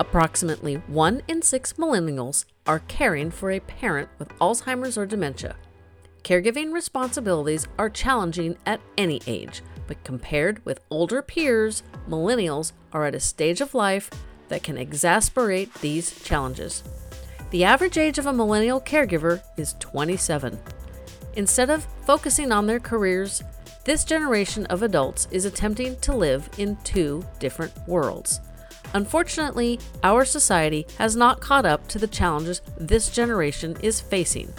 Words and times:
Approximately 0.00 0.76
one 0.86 1.20
in 1.28 1.42
six 1.42 1.74
millennials 1.74 2.46
are 2.66 2.78
caring 2.88 3.30
for 3.30 3.50
a 3.50 3.60
parent 3.60 4.08
with 4.18 4.30
Alzheimer's 4.38 4.96
or 4.96 5.04
dementia. 5.04 5.56
Caregiving 6.24 6.72
responsibilities 6.72 7.68
are 7.78 7.90
challenging 7.90 8.56
at 8.64 8.80
any 8.96 9.20
age, 9.26 9.60
but 9.86 10.02
compared 10.02 10.64
with 10.64 10.80
older 10.88 11.20
peers, 11.20 11.82
millennials 12.08 12.72
are 12.94 13.04
at 13.04 13.14
a 13.14 13.20
stage 13.20 13.60
of 13.60 13.74
life 13.74 14.08
that 14.48 14.62
can 14.62 14.78
exasperate 14.78 15.72
these 15.74 16.18
challenges. 16.22 16.82
The 17.50 17.64
average 17.64 17.98
age 17.98 18.16
of 18.16 18.24
a 18.24 18.32
millennial 18.32 18.80
caregiver 18.80 19.42
is 19.58 19.74
27. 19.80 20.58
Instead 21.34 21.68
of 21.68 21.86
focusing 22.06 22.52
on 22.52 22.66
their 22.66 22.80
careers, 22.80 23.42
this 23.84 24.04
generation 24.04 24.64
of 24.66 24.82
adults 24.82 25.28
is 25.30 25.44
attempting 25.44 25.96
to 26.00 26.16
live 26.16 26.48
in 26.56 26.76
two 26.84 27.22
different 27.38 27.76
worlds. 27.86 28.40
Unfortunately, 28.94 29.78
our 30.02 30.24
society 30.24 30.86
has 30.98 31.14
not 31.14 31.40
caught 31.40 31.64
up 31.64 31.86
to 31.88 31.98
the 31.98 32.06
challenges 32.06 32.60
this 32.78 33.08
generation 33.10 33.76
is 33.82 34.00
facing. 34.00 34.52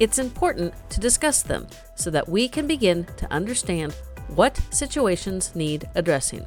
It's 0.00 0.18
important 0.18 0.74
to 0.90 1.00
discuss 1.00 1.42
them 1.42 1.66
so 1.94 2.10
that 2.10 2.28
we 2.28 2.48
can 2.48 2.66
begin 2.66 3.06
to 3.16 3.32
understand 3.32 3.94
what 4.28 4.60
situations 4.70 5.54
need 5.54 5.88
addressing. 5.94 6.44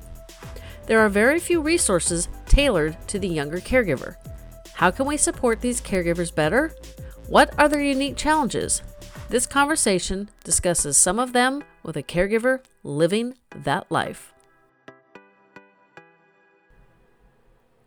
There 0.85 0.99
are 0.99 1.09
very 1.09 1.39
few 1.39 1.61
resources 1.61 2.27
tailored 2.45 2.97
to 3.07 3.19
the 3.19 3.27
younger 3.27 3.59
caregiver. 3.59 4.15
How 4.73 4.91
can 4.91 5.05
we 5.05 5.17
support 5.17 5.61
these 5.61 5.81
caregivers 5.81 6.33
better? 6.33 6.73
What 7.27 7.53
are 7.57 7.69
their 7.69 7.81
unique 7.81 8.17
challenges? 8.17 8.81
This 9.29 9.45
conversation 9.45 10.29
discusses 10.43 10.97
some 10.97 11.19
of 11.19 11.33
them 11.33 11.63
with 11.83 11.95
a 11.95 12.03
caregiver 12.03 12.61
living 12.83 13.35
that 13.55 13.91
life. 13.91 14.33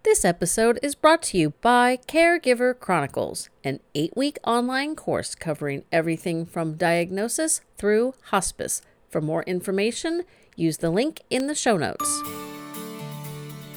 This 0.05 0.25
episode 0.25 0.81
is 0.83 0.97
brought 0.97 1.23
to 1.23 1.39
you 1.39 1.51
by 1.61 1.97
Caregiver 2.09 2.77
Chronicles, 2.77 3.49
an 3.63 3.79
eight 3.95 4.17
week 4.17 4.37
online 4.43 4.97
course 4.97 5.37
covering 5.37 5.85
everything 5.93 6.45
from 6.45 6.75
diagnosis 6.75 7.61
through 7.79 8.15
hospice. 8.25 8.83
For 9.11 9.21
more 9.21 9.45
information, 9.45 10.25
use 10.57 10.79
the 10.79 10.91
link 10.91 11.21
in 11.31 11.47
the 11.47 11.55
show 11.55 11.77
notes. 11.77 12.21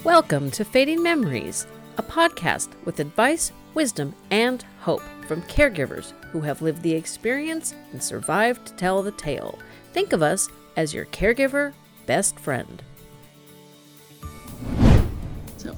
Welcome 0.04 0.50
to 0.52 0.66
Fading 0.66 1.04
Memories, 1.04 1.68
a 2.00 2.04
podcast 2.04 2.70
with 2.86 3.00
advice, 3.00 3.52
wisdom, 3.76 4.16
and 4.32 4.66
hope 4.80 5.04
from 5.28 5.44
caregivers 5.44 6.14
who 6.32 6.42
have 6.42 6.64
lived 6.64 6.82
the 6.82 6.96
experience 6.96 7.76
and 7.92 8.02
survived 8.02 8.66
to 8.66 8.74
tell 8.74 9.04
the 9.04 9.12
tale. 9.12 9.60
Think 9.94 10.12
of 10.12 10.24
us 10.24 10.50
as 10.76 10.92
your 10.92 11.06
caregiver 11.06 11.74
best 12.08 12.40
friend. 12.40 12.82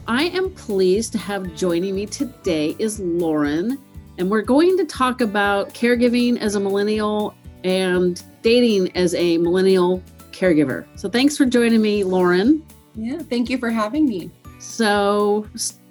I 0.07 0.23
am 0.27 0.51
pleased 0.51 1.11
to 1.11 1.17
have 1.17 1.53
joining 1.53 1.93
me 1.93 2.05
today 2.05 2.77
is 2.79 2.97
Lauren, 2.97 3.77
and 4.17 4.31
we're 4.31 4.41
going 4.41 4.77
to 4.77 4.85
talk 4.85 5.19
about 5.19 5.73
caregiving 5.73 6.39
as 6.39 6.55
a 6.55 6.61
millennial 6.61 7.35
and 7.65 8.23
dating 8.41 8.95
as 8.95 9.13
a 9.15 9.37
millennial 9.37 10.01
caregiver. 10.31 10.85
So 10.95 11.09
thanks 11.09 11.35
for 11.35 11.45
joining 11.45 11.81
me, 11.81 12.05
Lauren. 12.05 12.65
Yeah, 12.95 13.19
thank 13.19 13.49
you 13.49 13.57
for 13.57 13.69
having 13.69 14.05
me. 14.05 14.31
So 14.59 15.45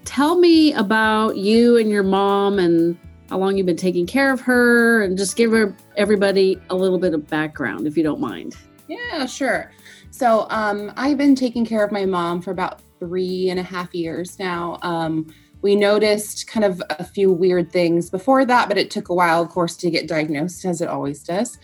tell 0.06 0.38
me 0.38 0.72
about 0.72 1.36
you 1.36 1.76
and 1.76 1.90
your 1.90 2.02
mom 2.02 2.58
and 2.58 2.96
how 3.28 3.36
long 3.36 3.58
you've 3.58 3.66
been 3.66 3.76
taking 3.76 4.06
care 4.06 4.32
of 4.32 4.40
her 4.40 5.02
and 5.02 5.18
just 5.18 5.36
give 5.36 5.50
her 5.50 5.76
everybody 5.98 6.58
a 6.70 6.74
little 6.74 6.98
bit 6.98 7.12
of 7.12 7.28
background 7.28 7.86
if 7.86 7.98
you 7.98 8.02
don't 8.02 8.20
mind. 8.20 8.56
Yeah, 8.88 9.26
sure. 9.26 9.72
So 10.10 10.46
um, 10.48 10.90
I've 10.96 11.18
been 11.18 11.34
taking 11.34 11.66
care 11.66 11.84
of 11.84 11.92
my 11.92 12.06
mom 12.06 12.40
for 12.40 12.50
about 12.50 12.80
three 12.98 13.48
and 13.48 13.60
a 13.60 13.62
half 13.62 13.94
years 13.94 14.38
now. 14.38 14.78
Um, 14.82 15.32
we 15.62 15.74
noticed 15.74 16.46
kind 16.46 16.64
of 16.64 16.82
a 16.90 17.04
few 17.04 17.32
weird 17.32 17.72
things 17.72 18.10
before 18.10 18.44
that, 18.44 18.68
but 18.68 18.78
it 18.78 18.90
took 18.90 19.08
a 19.08 19.14
while, 19.14 19.42
of 19.42 19.48
course, 19.48 19.76
to 19.78 19.90
get 19.90 20.06
diagnosed, 20.06 20.64
as 20.64 20.80
it 20.80 20.88
always 20.88 21.22
does. 21.22 21.58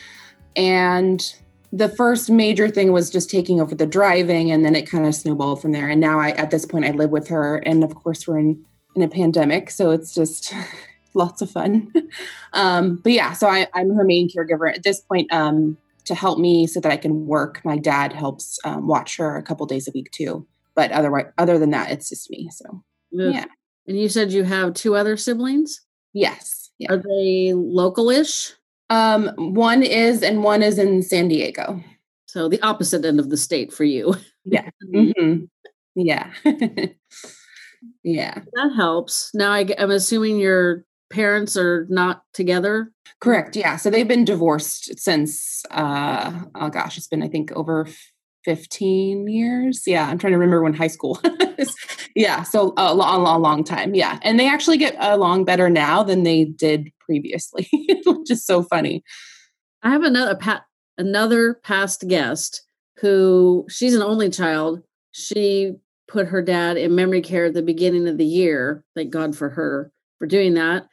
And 0.56 1.34
the 1.72 1.88
first 1.88 2.30
major 2.30 2.68
thing 2.68 2.92
was 2.92 3.10
just 3.10 3.30
taking 3.30 3.60
over 3.60 3.74
the 3.74 3.86
driving, 3.86 4.50
and 4.50 4.64
then 4.64 4.74
it 4.74 4.90
kind 4.90 5.06
of 5.06 5.14
snowballed 5.14 5.62
from 5.62 5.72
there. 5.72 5.88
And 5.88 6.00
now, 6.00 6.18
I 6.18 6.30
at 6.30 6.50
this 6.50 6.66
point, 6.66 6.84
I 6.84 6.90
live 6.90 7.10
with 7.10 7.28
her, 7.28 7.58
and 7.58 7.84
of 7.84 7.94
course, 7.94 8.26
we're 8.26 8.38
in 8.38 8.64
in 8.94 9.02
a 9.02 9.08
pandemic, 9.08 9.70
so 9.70 9.90
it's 9.90 10.14
just 10.14 10.52
lots 11.14 11.40
of 11.40 11.50
fun. 11.50 11.92
um, 12.52 12.96
but 12.96 13.12
yeah, 13.12 13.32
so 13.32 13.46
I, 13.46 13.68
am 13.74 13.94
her 13.94 14.04
main 14.04 14.28
caregiver 14.28 14.74
at 14.74 14.82
this 14.82 15.00
point. 15.00 15.32
Um, 15.32 15.78
to 16.04 16.16
help 16.16 16.36
me 16.36 16.66
so 16.66 16.80
that 16.80 16.90
I 16.90 16.96
can 16.96 17.26
work, 17.26 17.60
my 17.64 17.78
dad 17.78 18.12
helps 18.12 18.58
um, 18.64 18.88
watch 18.88 19.18
her 19.18 19.36
a 19.36 19.42
couple 19.42 19.66
days 19.66 19.86
a 19.86 19.92
week 19.92 20.10
too 20.10 20.44
but 20.74 20.92
otherwise 20.92 21.26
other 21.38 21.58
than 21.58 21.70
that 21.70 21.90
it's 21.90 22.08
just 22.08 22.30
me 22.30 22.48
so 22.50 22.82
yeah. 23.10 23.44
And 23.86 23.98
you 23.98 24.08
said 24.08 24.32
you 24.32 24.44
have 24.44 24.74
two 24.74 24.94
other 24.94 25.16
siblings? 25.16 25.80
Yes 26.12 26.62
yeah. 26.82 26.92
are 26.92 26.98
they 26.98 27.52
localish? 27.54 28.52
Um 28.90 29.30
one 29.36 29.82
is 29.82 30.22
and 30.22 30.42
one 30.42 30.62
is 30.62 30.78
in 30.78 31.02
san 31.02 31.28
diego. 31.28 31.82
So 32.26 32.48
the 32.48 32.60
opposite 32.62 33.04
end 33.04 33.20
of 33.20 33.30
the 33.30 33.36
state 33.36 33.72
for 33.72 33.84
you. 33.84 34.14
Yeah. 34.44 34.68
Mm-hmm. 34.94 35.44
yeah. 35.94 36.32
Yeah. 38.04 38.40
That 38.52 38.72
helps. 38.76 39.30
Now 39.34 39.52
I, 39.52 39.66
i'm 39.78 39.90
assuming 39.90 40.38
your 40.38 40.84
parents 41.10 41.56
are 41.56 41.86
not 41.88 42.22
together? 42.32 42.92
Correct 43.20 43.56
yeah. 43.56 43.76
So 43.76 43.90
they've 43.90 44.06
been 44.06 44.24
divorced 44.24 44.98
since 44.98 45.64
uh 45.70 46.42
oh 46.54 46.68
gosh 46.68 46.96
it's 46.96 47.08
been 47.08 47.22
i 47.22 47.28
think 47.28 47.52
over 47.52 47.86
15 48.44 49.28
years. 49.28 49.82
Yeah, 49.86 50.08
I'm 50.08 50.18
trying 50.18 50.32
to 50.32 50.38
remember 50.38 50.62
when 50.62 50.74
high 50.74 50.88
school. 50.88 51.20
yeah, 52.16 52.42
so 52.42 52.74
a 52.76 52.94
long, 52.94 53.22
long, 53.22 53.42
long 53.42 53.64
time. 53.64 53.94
Yeah, 53.94 54.18
and 54.22 54.38
they 54.38 54.48
actually 54.48 54.78
get 54.78 54.96
along 54.98 55.44
better 55.44 55.70
now 55.70 56.02
than 56.02 56.22
they 56.22 56.44
did 56.44 56.90
previously, 57.00 57.68
which 58.06 58.30
is 58.30 58.44
so 58.44 58.62
funny. 58.62 59.02
I 59.82 59.90
have 59.90 60.02
another 60.02 60.36
pat 60.36 60.62
another 60.98 61.54
past 61.54 62.06
guest 62.06 62.62
who 62.98 63.66
she's 63.68 63.94
an 63.94 64.02
only 64.02 64.30
child. 64.30 64.82
She 65.12 65.72
put 66.08 66.28
her 66.28 66.42
dad 66.42 66.76
in 66.76 66.94
memory 66.94 67.22
care 67.22 67.46
at 67.46 67.54
the 67.54 67.62
beginning 67.62 68.06
of 68.06 68.18
the 68.18 68.24
year. 68.24 68.84
Thank 68.94 69.10
God 69.10 69.36
for 69.36 69.48
her 69.50 69.90
for 70.18 70.26
doing 70.26 70.54
that. 70.54 70.86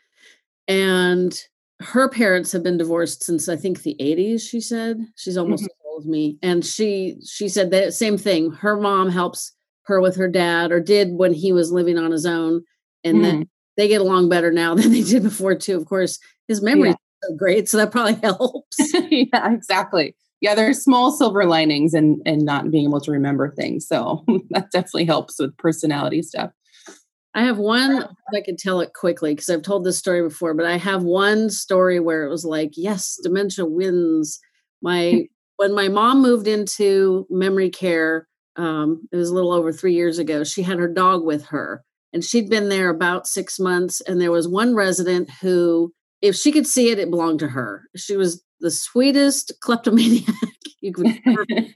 And 0.67 1.39
her 1.81 2.09
parents 2.09 2.51
have 2.51 2.63
been 2.63 2.77
divorced 2.77 3.23
since 3.23 3.47
I 3.47 3.55
think 3.55 3.81
the 3.81 3.95
80s, 3.99 4.41
she 4.41 4.59
said. 4.59 5.05
She's 5.16 5.37
almost 5.37 5.63
mm-hmm. 5.63 5.78
Mm-hmm 6.01 6.09
me 6.09 6.37
and 6.41 6.65
she 6.65 7.17
she 7.25 7.47
said 7.47 7.71
that 7.71 7.93
same 7.93 8.17
thing 8.17 8.51
her 8.51 8.75
mom 8.75 9.09
helps 9.09 9.53
her 9.83 10.01
with 10.01 10.15
her 10.15 10.27
dad 10.27 10.71
or 10.71 10.79
did 10.79 11.09
when 11.13 11.33
he 11.33 11.51
was 11.51 11.71
living 11.71 11.97
on 11.97 12.11
his 12.11 12.25
own 12.25 12.61
and 13.03 13.17
mm. 13.17 13.23
then 13.23 13.49
they 13.77 13.87
get 13.87 14.01
along 14.01 14.29
better 14.29 14.51
now 14.51 14.75
than 14.75 14.91
they 14.91 15.03
did 15.03 15.23
before 15.23 15.55
too 15.55 15.77
of 15.77 15.85
course 15.85 16.19
his 16.47 16.61
memory 16.61 16.89
yeah. 16.89 16.93
is 16.93 17.29
so 17.29 17.35
great 17.35 17.69
so 17.69 17.77
that 17.77 17.91
probably 17.91 18.13
helps 18.23 18.77
yeah 19.09 19.53
exactly 19.53 20.15
yeah 20.41 20.55
there 20.55 20.69
are 20.69 20.73
small 20.73 21.11
silver 21.11 21.45
linings 21.45 21.93
and 21.93 22.21
and 22.25 22.43
not 22.43 22.71
being 22.71 22.87
able 22.87 23.01
to 23.01 23.11
remember 23.11 23.53
things 23.55 23.87
so 23.87 24.23
that 24.49 24.71
definitely 24.71 25.05
helps 25.05 25.39
with 25.39 25.55
personality 25.57 26.21
stuff 26.21 26.51
I 27.35 27.43
have 27.43 27.59
one, 27.59 28.07
I 28.35 28.41
can 28.41 28.57
tell 28.57 28.81
it 28.81 28.93
quickly 28.95 29.33
because 29.35 29.49
I've 29.49 29.61
told 29.61 29.83
this 29.83 29.99
story 29.99 30.23
before, 30.23 30.55
but 30.55 30.66
I 30.66 30.77
have 30.77 31.03
one 31.03 31.51
story 31.51 31.99
where 31.99 32.25
it 32.25 32.29
was 32.29 32.43
like, 32.43 32.71
yes, 32.75 33.19
dementia 33.21 33.66
wins. 33.66 34.39
My 34.81 35.27
when 35.59 35.75
my 35.75 35.90
mom 35.90 36.22
moved 36.22 36.47
into 36.47 37.28
memory 37.30 37.70
care, 37.70 38.30
um, 38.56 39.06
it 39.12 39.18
was 39.18 39.30
a 39.30 39.34
little 39.34 39.52
over 39.52 39.74
three 39.74 39.94
years 39.94 40.18
ago, 40.18 40.46
she 40.46 40.62
had 40.62 40.80
her 40.80 40.88
dog 40.88 41.25
with 41.25 41.47
her. 41.47 41.84
And 42.14 42.24
she'd 42.24 42.50
been 42.50 42.70
there 42.70 42.90
about 42.90 43.28
six 43.28 43.59
months. 43.59 44.00
And 44.00 44.22
there 44.22 44.31
was 44.31 44.47
one 44.47 44.74
resident 44.74 45.30
who, 45.42 45.94
if 46.22 46.34
she 46.34 46.53
could 46.53 46.66
see 46.66 46.92
it, 46.92 46.97
it 46.97 47.09
belonged 47.09 47.40
to 47.40 47.50
her. 47.50 47.84
She 47.97 48.16
was 48.16 48.42
the 48.62 48.72
sweetest 48.72 49.52
kleptomaniac 49.59 50.34
you 50.81 50.94
could 50.94 51.08
and 51.25 51.68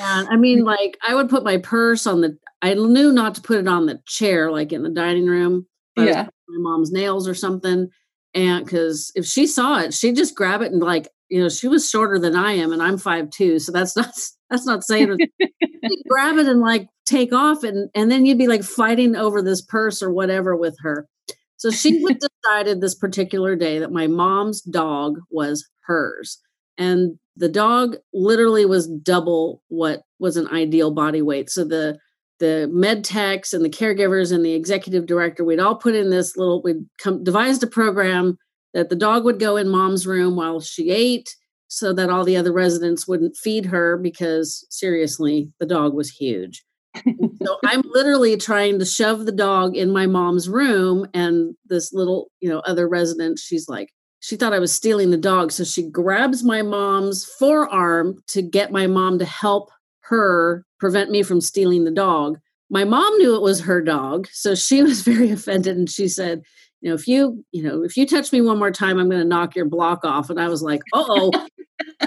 I 0.00 0.36
mean, 0.36 0.64
like, 0.64 0.98
I 1.06 1.14
would 1.14 1.30
put 1.30 1.44
my 1.44 1.58
purse 1.58 2.08
on 2.08 2.20
the, 2.20 2.36
I 2.62 2.74
knew 2.74 3.12
not 3.12 3.36
to 3.36 3.42
put 3.42 3.58
it 3.58 3.68
on 3.68 3.86
the 3.86 4.00
chair, 4.06 4.50
like 4.50 4.72
in 4.72 4.82
the 4.82 4.90
dining 4.90 5.26
room. 5.26 5.68
Yeah. 5.96 6.24
My 6.48 6.58
mom's 6.58 6.90
nails 6.90 7.28
or 7.28 7.34
something. 7.34 7.90
And 8.34 8.64
because 8.64 9.12
if 9.14 9.24
she 9.24 9.46
saw 9.46 9.78
it, 9.78 9.94
she'd 9.94 10.16
just 10.16 10.34
grab 10.34 10.62
it 10.62 10.72
and 10.72 10.82
like 10.82 11.06
you 11.34 11.42
know, 11.42 11.48
she 11.48 11.66
was 11.66 11.90
shorter 11.90 12.16
than 12.16 12.36
I 12.36 12.52
am, 12.52 12.72
and 12.72 12.80
I'm 12.80 12.96
five 12.96 13.28
two, 13.28 13.58
so 13.58 13.72
that's 13.72 13.96
not 13.96 14.14
that's 14.50 14.66
not 14.66 14.84
saying 14.84 15.18
grab 16.08 16.36
it 16.36 16.46
and 16.46 16.60
like 16.60 16.86
take 17.04 17.32
off, 17.32 17.64
and 17.64 17.90
and 17.92 18.08
then 18.08 18.24
you'd 18.24 18.38
be 18.38 18.46
like 18.46 18.62
fighting 18.62 19.16
over 19.16 19.42
this 19.42 19.60
purse 19.60 20.00
or 20.00 20.12
whatever 20.12 20.54
with 20.54 20.76
her. 20.82 21.08
So 21.56 21.72
she 21.72 22.00
decided 22.44 22.80
this 22.80 22.94
particular 22.94 23.56
day 23.56 23.80
that 23.80 23.90
my 23.90 24.06
mom's 24.06 24.62
dog 24.62 25.16
was 25.28 25.68
hers, 25.86 26.38
and 26.78 27.18
the 27.36 27.48
dog 27.48 27.96
literally 28.12 28.64
was 28.64 28.86
double 28.86 29.60
what 29.66 30.02
was 30.20 30.36
an 30.36 30.46
ideal 30.46 30.92
body 30.92 31.20
weight. 31.20 31.50
So 31.50 31.64
the 31.64 31.98
the 32.38 32.70
med 32.72 33.02
techs 33.02 33.52
and 33.52 33.64
the 33.64 33.68
caregivers 33.68 34.32
and 34.32 34.44
the 34.44 34.54
executive 34.54 35.06
director, 35.06 35.42
we'd 35.44 35.58
all 35.58 35.74
put 35.74 35.96
in 35.96 36.10
this 36.10 36.36
little, 36.36 36.62
we'd 36.62 36.86
come 36.98 37.24
devised 37.24 37.64
a 37.64 37.66
program 37.66 38.38
that 38.74 38.90
the 38.90 38.96
dog 38.96 39.24
would 39.24 39.38
go 39.38 39.56
in 39.56 39.68
mom's 39.68 40.06
room 40.06 40.36
while 40.36 40.60
she 40.60 40.90
ate 40.90 41.34
so 41.68 41.92
that 41.92 42.10
all 42.10 42.24
the 42.24 42.36
other 42.36 42.52
residents 42.52 43.08
wouldn't 43.08 43.36
feed 43.36 43.66
her 43.66 43.96
because 43.96 44.66
seriously, 44.70 45.50
the 45.58 45.66
dog 45.66 45.94
was 45.94 46.10
huge. 46.10 46.64
so 47.04 47.58
I'm 47.64 47.82
literally 47.84 48.36
trying 48.36 48.78
to 48.78 48.84
shove 48.84 49.26
the 49.26 49.32
dog 49.32 49.76
in 49.76 49.90
my 49.90 50.06
mom's 50.06 50.48
room, 50.48 51.06
and 51.14 51.54
this 51.66 51.92
little, 51.92 52.30
you 52.40 52.48
know, 52.48 52.60
other 52.60 52.88
resident, 52.88 53.38
she's 53.38 53.68
like, 53.68 53.90
she 54.20 54.36
thought 54.36 54.52
I 54.54 54.58
was 54.58 54.72
stealing 54.72 55.10
the 55.10 55.18
dog. 55.18 55.52
So 55.52 55.64
she 55.64 55.90
grabs 55.90 56.42
my 56.42 56.62
mom's 56.62 57.24
forearm 57.24 58.22
to 58.28 58.40
get 58.40 58.72
my 58.72 58.86
mom 58.86 59.18
to 59.18 59.24
help 59.26 59.70
her 60.00 60.64
prevent 60.80 61.10
me 61.10 61.22
from 61.22 61.40
stealing 61.40 61.84
the 61.84 61.90
dog. 61.90 62.38
My 62.70 62.84
mom 62.84 63.18
knew 63.18 63.34
it 63.34 63.42
was 63.42 63.60
her 63.60 63.82
dog, 63.82 64.28
so 64.32 64.54
she 64.54 64.82
was 64.84 65.02
very 65.02 65.30
offended 65.30 65.76
and 65.76 65.90
she 65.90 66.08
said, 66.08 66.42
you 66.84 66.90
know, 66.90 66.94
if 66.94 67.08
you, 67.08 67.42
you 67.50 67.62
know, 67.62 67.82
if 67.82 67.96
you 67.96 68.06
touch 68.06 68.30
me 68.30 68.42
one 68.42 68.58
more 68.58 68.70
time, 68.70 68.98
I'm 68.98 69.08
going 69.08 69.22
to 69.22 69.26
knock 69.26 69.56
your 69.56 69.64
block 69.64 70.04
off. 70.04 70.28
And 70.28 70.38
I 70.38 70.48
was 70.48 70.60
like, 70.60 70.82
oh, 70.92 71.30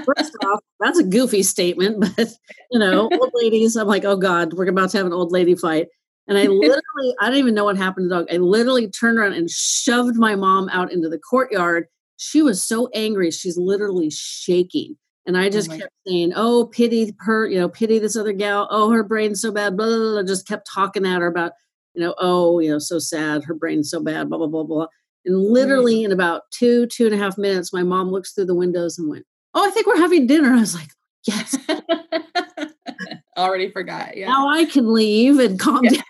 first 0.06 0.38
off, 0.46 0.60
that's 0.80 1.00
a 1.00 1.04
goofy 1.04 1.42
statement, 1.42 2.00
but 2.16 2.30
you 2.70 2.78
know, 2.78 3.10
old 3.12 3.32
ladies, 3.34 3.76
I'm 3.76 3.88
like, 3.88 4.06
oh 4.06 4.18
God, 4.18 4.54
we're 4.54 4.68
about 4.68 4.92
to 4.92 4.98
have 4.98 5.08
an 5.08 5.14
old 5.14 5.32
lady 5.32 5.56
fight. 5.56 5.88
And 6.28 6.38
I 6.38 6.44
literally, 6.48 7.16
I 7.20 7.28
don't 7.28 7.40
even 7.40 7.56
know 7.56 7.64
what 7.64 7.76
happened 7.76 8.06
to 8.06 8.10
the 8.10 8.16
dog. 8.22 8.28
I 8.32 8.38
literally 8.38 8.88
turned 8.88 9.18
around 9.18 9.34
and 9.34 9.50
shoved 9.50 10.16
my 10.16 10.36
mom 10.36 10.70
out 10.70 10.94
into 10.94 11.10
the 11.10 11.18
courtyard. 11.18 11.88
She 12.18 12.44
was 12.44 12.62
so 12.62 12.88
angry. 12.94 13.32
She's 13.32 13.58
literally 13.58 14.12
shaking. 14.12 14.96
And 15.26 15.40
I 15.40 15.48
oh 15.48 15.50
just 15.50 15.72
oh 15.72 15.78
kept 15.78 15.82
God. 15.82 16.12
saying, 16.12 16.34
"Oh, 16.36 16.68
pity 16.68 17.16
her, 17.22 17.48
you 17.48 17.60
know, 17.60 17.68
pity 17.68 17.98
this 17.98 18.16
other 18.16 18.32
gal. 18.32 18.68
Oh, 18.70 18.92
her 18.92 19.04
brain's 19.04 19.42
so 19.42 19.52
bad." 19.52 19.76
Blah, 19.76 19.88
blah, 19.88 19.98
blah. 19.98 20.24
Just 20.24 20.48
kept 20.48 20.70
talking 20.72 21.06
at 21.06 21.20
her 21.20 21.28
about, 21.28 21.54
you 21.98 22.04
know, 22.04 22.14
oh, 22.20 22.60
you 22.60 22.70
know, 22.70 22.78
so 22.78 23.00
sad. 23.00 23.44
Her 23.44 23.56
brain's 23.56 23.90
so 23.90 24.00
bad. 24.00 24.30
Blah 24.30 24.38
blah 24.38 24.48
blah 24.48 24.64
blah. 24.64 24.86
And 25.26 25.36
mm-hmm. 25.36 25.52
literally 25.52 26.04
in 26.04 26.12
about 26.12 26.44
two 26.52 26.86
two 26.86 27.06
and 27.06 27.16
a 27.16 27.18
half 27.18 27.40
minutes, 27.40 27.74
my 27.74 27.82
mom 27.82 28.12
looks 28.12 28.34
through 28.34 28.46
the 28.46 28.56
windows 28.56 29.00
and 29.00 29.10
went, 29.10 29.26
"Oh, 29.56 29.68
I 29.68 29.72
think 29.72 29.88
we're 29.88 29.98
having 29.98 30.28
dinner." 30.28 30.54
I 30.54 30.60
was 30.60 30.76
like, 30.76 30.90
"Yes." 31.26 31.58
Already 33.38 33.72
forgot. 33.72 34.16
Yeah. 34.16 34.28
Now 34.28 34.48
I 34.48 34.66
can 34.66 34.94
leave 34.94 35.40
and 35.40 35.60
calm 35.60 35.84
yeah. 35.86 36.02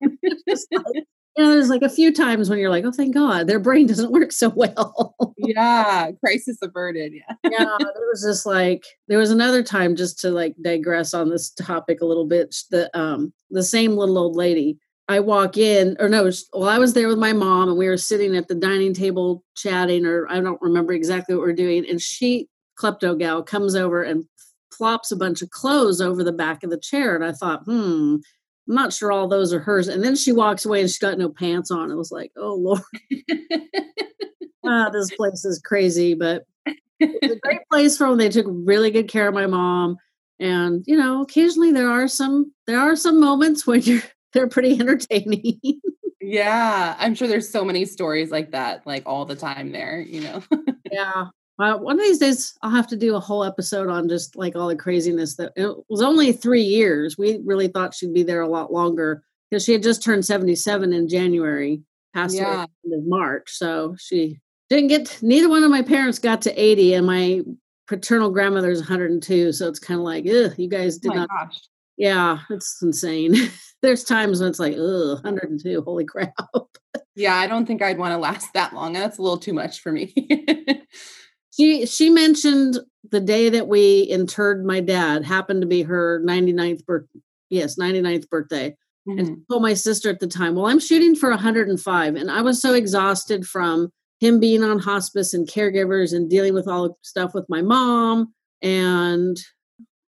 down. 0.00 0.18
like, 0.22 1.06
you 1.36 1.44
know, 1.44 1.50
there's 1.50 1.68
like 1.68 1.82
a 1.82 1.88
few 1.88 2.12
times 2.12 2.48
when 2.48 2.58
you're 2.58 2.70
like, 2.70 2.84
oh, 2.84 2.92
thank 2.92 3.14
God, 3.14 3.46
their 3.46 3.58
brain 3.58 3.86
doesn't 3.86 4.12
work 4.12 4.32
so 4.32 4.48
well. 4.50 5.14
yeah, 5.38 6.10
crisis 6.24 6.58
averted. 6.62 7.14
Yeah. 7.14 7.34
yeah, 7.50 7.76
there 7.78 8.08
was 8.10 8.22
just 8.24 8.46
like 8.46 8.84
there 9.08 9.18
was 9.18 9.30
another 9.30 9.62
time 9.62 9.96
just 9.96 10.20
to 10.20 10.30
like 10.30 10.54
digress 10.62 11.14
on 11.14 11.30
this 11.30 11.50
topic 11.50 12.00
a 12.00 12.06
little 12.06 12.26
bit. 12.26 12.54
The 12.70 12.96
um 12.96 13.32
the 13.50 13.64
same 13.64 13.96
little 13.96 14.18
old 14.18 14.36
lady. 14.36 14.78
I 15.08 15.20
walk 15.20 15.56
in, 15.56 15.96
or 15.98 16.08
no, 16.08 16.30
well, 16.52 16.68
I 16.68 16.78
was 16.78 16.94
there 16.94 17.08
with 17.08 17.18
my 17.18 17.32
mom, 17.32 17.68
and 17.68 17.78
we 17.78 17.88
were 17.88 17.96
sitting 17.96 18.36
at 18.36 18.48
the 18.48 18.54
dining 18.54 18.94
table 18.94 19.44
chatting, 19.56 20.06
or 20.06 20.26
I 20.30 20.40
don't 20.40 20.62
remember 20.62 20.92
exactly 20.92 21.34
what 21.34 21.44
we 21.44 21.52
are 21.52 21.56
doing. 21.56 21.84
And 21.88 22.00
she, 22.00 22.48
klepto 22.78 23.18
gal, 23.18 23.42
comes 23.42 23.74
over 23.74 24.02
and 24.02 24.24
plops 24.72 25.10
a 25.10 25.16
bunch 25.16 25.42
of 25.42 25.50
clothes 25.50 26.00
over 26.00 26.22
the 26.22 26.32
back 26.32 26.62
of 26.62 26.70
the 26.70 26.78
chair, 26.78 27.14
and 27.14 27.24
I 27.24 27.32
thought, 27.32 27.64
hmm, 27.64 28.16
I'm 28.68 28.74
not 28.74 28.92
sure 28.92 29.10
all 29.10 29.28
those 29.28 29.52
are 29.52 29.60
hers. 29.60 29.88
And 29.88 30.04
then 30.04 30.16
she 30.16 30.32
walks 30.32 30.64
away 30.64 30.80
and 30.80 30.88
she's 30.88 30.98
got 30.98 31.18
no 31.18 31.28
pants 31.28 31.70
on. 31.70 31.90
It 31.90 31.96
was 31.96 32.12
like, 32.12 32.30
oh 32.36 32.54
Lord. 32.54 32.80
ah, 34.64 34.88
this 34.90 35.10
place 35.14 35.44
is 35.44 35.60
crazy, 35.64 36.14
but 36.14 36.44
it's 37.00 37.34
a 37.34 37.40
great 37.40 37.60
place 37.70 37.98
for 37.98 38.08
them. 38.08 38.18
They 38.18 38.28
took 38.28 38.46
really 38.48 38.90
good 38.90 39.08
care 39.08 39.28
of 39.28 39.34
my 39.34 39.46
mom. 39.46 39.96
And, 40.38 40.84
you 40.86 40.96
know, 40.96 41.22
occasionally 41.22 41.72
there 41.72 41.90
are 41.90 42.08
some 42.08 42.52
there 42.66 42.80
are 42.80 42.96
some 42.96 43.20
moments 43.20 43.66
when 43.66 43.82
you're 43.82 44.02
they're 44.32 44.48
pretty 44.48 44.72
entertaining. 44.80 45.60
yeah. 46.20 46.96
I'm 46.98 47.14
sure 47.14 47.28
there's 47.28 47.50
so 47.50 47.64
many 47.64 47.84
stories 47.84 48.30
like 48.30 48.52
that, 48.52 48.86
like 48.86 49.02
all 49.06 49.24
the 49.24 49.36
time 49.36 49.72
there, 49.72 50.00
you 50.00 50.22
know. 50.22 50.42
yeah. 50.90 51.26
Uh, 51.58 51.76
one 51.76 51.98
of 51.98 52.04
these 52.04 52.18
days, 52.18 52.54
I'll 52.62 52.70
have 52.70 52.88
to 52.88 52.96
do 52.96 53.14
a 53.14 53.20
whole 53.20 53.44
episode 53.44 53.88
on 53.88 54.08
just 54.08 54.36
like 54.36 54.56
all 54.56 54.68
the 54.68 54.76
craziness 54.76 55.36
that 55.36 55.52
it 55.54 55.70
was 55.88 56.02
only 56.02 56.32
three 56.32 56.62
years. 56.62 57.16
We 57.18 57.40
really 57.44 57.68
thought 57.68 57.94
she'd 57.94 58.14
be 58.14 58.22
there 58.22 58.40
a 58.40 58.48
lot 58.48 58.72
longer 58.72 59.22
because 59.50 59.64
she 59.64 59.72
had 59.72 59.82
just 59.82 60.02
turned 60.02 60.24
77 60.24 60.92
in 60.92 61.08
January, 61.08 61.82
passed 62.14 62.36
yeah. 62.36 62.54
away 62.54 62.66
in 62.84 63.08
March. 63.08 63.50
So 63.50 63.94
she 63.98 64.40
didn't 64.70 64.88
get, 64.88 65.18
neither 65.22 65.48
one 65.48 65.62
of 65.62 65.70
my 65.70 65.82
parents 65.82 66.18
got 66.18 66.42
to 66.42 66.60
80, 66.60 66.94
and 66.94 67.06
my 67.06 67.42
paternal 67.86 68.30
grandmother's 68.30 68.80
102. 68.80 69.52
So 69.52 69.68
it's 69.68 69.78
kind 69.78 70.00
of 70.00 70.04
like, 70.04 70.26
ugh, 70.26 70.54
you 70.56 70.68
guys 70.68 70.96
did 70.98 71.12
oh 71.12 71.16
not. 71.16 71.28
Gosh. 71.28 71.60
Yeah, 72.02 72.40
it's 72.50 72.82
insane. 72.82 73.36
There's 73.82 74.02
times 74.02 74.40
when 74.40 74.50
it's 74.50 74.58
like, 74.58 74.74
ugh, 74.74 75.22
102, 75.22 75.82
holy 75.82 76.04
crap. 76.04 76.34
yeah, 77.14 77.36
I 77.36 77.46
don't 77.46 77.64
think 77.64 77.80
I'd 77.80 77.96
want 77.96 78.10
to 78.10 78.18
last 78.18 78.52
that 78.54 78.74
long. 78.74 78.92
That's 78.92 79.18
a 79.18 79.22
little 79.22 79.38
too 79.38 79.52
much 79.52 79.80
for 79.80 79.92
me. 79.92 80.12
She 81.54 81.84
she 81.84 82.08
mentioned 82.08 82.78
the 83.10 83.20
day 83.20 83.50
that 83.50 83.68
we 83.68 84.04
interred 84.04 84.64
my 84.64 84.80
dad 84.80 85.22
happened 85.22 85.60
to 85.60 85.66
be 85.66 85.82
her 85.82 86.22
99th 86.26 86.82
birth 86.86 87.04
yes, 87.50 87.78
99th 87.78 88.28
birthday. 88.30 88.74
Mm-hmm. 89.06 89.18
And 89.18 89.42
told 89.50 89.60
my 89.60 89.74
sister 89.74 90.08
at 90.08 90.20
the 90.20 90.28
time, 90.28 90.54
well, 90.54 90.64
I'm 90.66 90.78
shooting 90.78 91.14
for 91.14 91.28
105. 91.28 92.14
And 92.14 92.30
I 92.30 92.40
was 92.40 92.62
so 92.62 92.72
exhausted 92.72 93.46
from 93.46 93.90
him 94.20 94.40
being 94.40 94.62
on 94.62 94.78
hospice 94.78 95.34
and 95.34 95.46
caregivers 95.46 96.14
and 96.14 96.30
dealing 96.30 96.54
with 96.54 96.66
all 96.66 96.88
the 96.88 96.94
stuff 97.02 97.34
with 97.34 97.44
my 97.50 97.60
mom. 97.60 98.32
And 98.62 99.36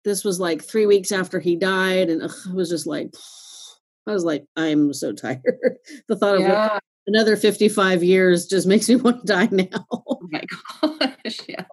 this 0.03 0.23
was 0.23 0.39
like 0.39 0.63
three 0.63 0.85
weeks 0.85 1.11
after 1.11 1.39
he 1.39 1.55
died. 1.55 2.09
And 2.09 2.23
ugh, 2.23 2.31
it 2.47 2.55
was 2.55 2.69
just 2.69 2.87
like, 2.87 3.13
I 4.07 4.11
was 4.11 4.23
like, 4.23 4.45
I'm 4.55 4.93
so 4.93 5.11
tired. 5.13 5.41
the 6.07 6.15
thought 6.15 6.39
yeah. 6.39 6.75
of 6.75 6.81
another 7.07 7.35
55 7.35 8.03
years 8.03 8.45
just 8.45 8.67
makes 8.67 8.89
me 8.89 8.95
want 8.97 9.21
to 9.21 9.27
die 9.27 9.49
now. 9.51 9.85
oh 9.91 10.19
my 10.29 10.43
gosh. 10.81 11.39
Yeah. 11.47 11.63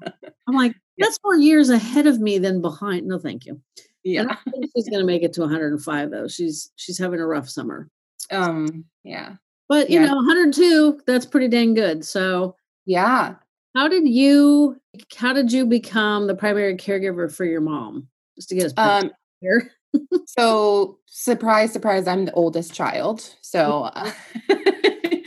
I'm 0.46 0.54
like, 0.54 0.74
that's 0.98 1.18
more 1.24 1.36
years 1.36 1.68
ahead 1.68 2.06
of 2.06 2.20
me 2.20 2.38
than 2.38 2.62
behind. 2.62 3.06
No, 3.06 3.18
thank 3.18 3.44
you. 3.44 3.60
Yeah. 4.04 4.24
I 4.30 4.50
think 4.50 4.70
she's 4.74 4.88
gonna 4.88 5.04
make 5.04 5.22
it 5.22 5.32
to 5.34 5.42
105 5.42 6.10
though. 6.10 6.28
She's 6.28 6.70
she's 6.76 6.98
having 6.98 7.20
a 7.20 7.26
rough 7.26 7.48
summer. 7.48 7.88
Um, 8.30 8.84
yeah. 9.04 9.34
But 9.68 9.90
you 9.90 10.00
yeah. 10.00 10.06
know, 10.06 10.16
102, 10.16 11.00
that's 11.06 11.26
pretty 11.26 11.48
dang 11.48 11.74
good. 11.74 12.04
So 12.04 12.56
yeah. 12.86 13.34
How 13.76 13.88
did 13.88 14.08
you 14.08 14.80
how 15.16 15.32
did 15.32 15.52
you 15.52 15.66
become 15.66 16.26
the 16.26 16.34
primary 16.34 16.76
caregiver 16.76 17.32
for 17.32 17.44
your 17.44 17.60
mom? 17.60 18.08
Just 18.38 18.48
to 18.50 18.54
get 18.54 18.66
us 18.66 18.72
um 18.76 19.10
here. 19.40 19.70
so 20.26 20.98
surprise, 21.06 21.72
surprise, 21.72 22.06
I'm 22.06 22.26
the 22.26 22.32
oldest 22.32 22.72
child. 22.74 23.34
So 23.40 23.90
uh, 23.94 24.12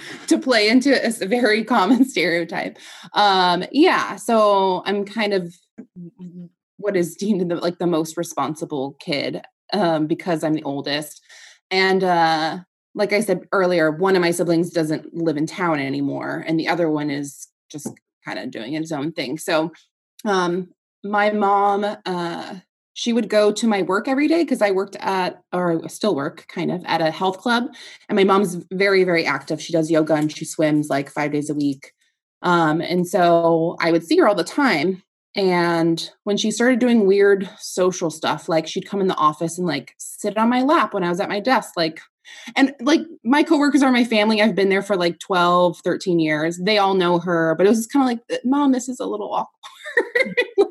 to 0.28 0.38
play 0.38 0.70
into 0.70 1.24
a 1.24 1.28
very 1.28 1.64
common 1.64 2.06
stereotype. 2.06 2.78
Um, 3.14 3.64
yeah, 3.72 4.16
so 4.16 4.84
I'm 4.86 5.06
kind 5.06 5.34
of 5.34 5.56
what 6.78 6.96
is 6.96 7.16
deemed 7.16 7.50
the, 7.50 7.56
like 7.56 7.78
the 7.78 7.88
most 7.88 8.18
responsible 8.18 8.96
kid 9.00 9.42
um, 9.74 10.08
because 10.08 10.44
I'm 10.44 10.54
the 10.54 10.64
oldest. 10.64 11.22
And 11.70 12.04
uh, 12.04 12.60
like 12.96 13.14
I 13.14 13.22
said 13.22 13.48
earlier, 13.52 13.92
one 13.92 14.16
of 14.16 14.22
my 14.22 14.32
siblings 14.32 14.72
doesn't 14.72 15.14
live 15.14 15.38
in 15.38 15.46
town 15.46 15.80
anymore, 15.80 16.44
and 16.46 16.60
the 16.60 16.68
other 16.68 16.90
one 16.90 17.10
is 17.10 17.48
just 17.70 17.88
kind 18.26 18.38
of 18.38 18.52
doing 18.52 18.74
his 18.74 18.92
own 18.92 19.12
thing. 19.12 19.38
So 19.38 19.72
um, 20.26 20.70
my 21.04 21.32
mom 21.32 21.86
uh, 22.06 22.56
she 22.94 23.14
would 23.14 23.30
go 23.30 23.52
to 23.52 23.68
my 23.68 23.82
work 23.82 24.08
every 24.08 24.28
day 24.28 24.44
because 24.44 24.62
I 24.62 24.72
worked 24.72 24.96
at, 25.00 25.42
or 25.54 25.88
still 25.88 26.16
work 26.16 26.46
kind 26.48 26.72
of 26.72 26.84
at 26.86 27.02
a 27.02 27.12
health 27.12 27.38
club. 27.38 27.66
And 28.10 28.16
my 28.16 28.24
mom's 28.24 28.56
very, 28.72 29.04
very 29.04 29.26
active. 29.26 29.62
She 29.62 29.74
does 29.74 29.90
yoga 29.90 30.16
and 30.16 30.36
she 30.36 30.46
swims 30.46 30.90
like 30.90 31.10
five 31.10 31.32
days 31.32 31.50
a 31.50 31.54
week. 31.54 31.94
Um, 32.42 32.82
and 32.82 33.08
so 33.08 33.78
I 33.80 33.92
would 33.92 34.04
see 34.04 34.18
her 34.18 34.28
all 34.28 34.36
the 34.36 34.44
time. 34.44 35.04
And 35.36 36.10
when 36.24 36.38
she 36.38 36.52
started 36.52 36.80
doing 36.80 37.08
weird 37.08 37.50
social 37.58 38.10
stuff, 38.10 38.50
like 38.50 38.68
she'd 38.68 38.88
come 38.88 39.00
in 39.00 39.08
the 39.08 39.16
office 39.16 39.58
and 39.58 39.66
like 39.66 39.96
sit 39.98 40.38
on 40.38 40.50
my 40.50 40.62
lap 40.62 40.94
when 40.94 41.04
I 41.04 41.10
was 41.10 41.20
at 41.20 41.30
my 41.30 41.40
desk, 41.40 41.72
like, 41.78 42.02
and 42.56 42.74
like 42.82 43.02
my 43.24 43.44
coworkers 43.44 43.82
are 43.82 43.92
my 43.92 44.04
family. 44.04 44.42
I've 44.42 44.56
been 44.56 44.70
there 44.70 44.82
for 44.82 44.96
like 44.96 45.20
12, 45.20 45.80
13 45.84 46.20
years. 46.20 46.60
They 46.64 46.78
all 46.78 46.96
know 46.96 47.20
her, 47.20 47.56
but 47.58 47.66
it 47.66 47.70
was 47.70 47.80
just 47.80 47.94
kind 47.94 48.04
of 48.04 48.08
like, 48.30 48.42
mom, 48.44 48.74
this 48.74 48.90
is 48.90 49.00
a 49.00 49.06
little 49.06 49.34
awkward. 49.34 50.36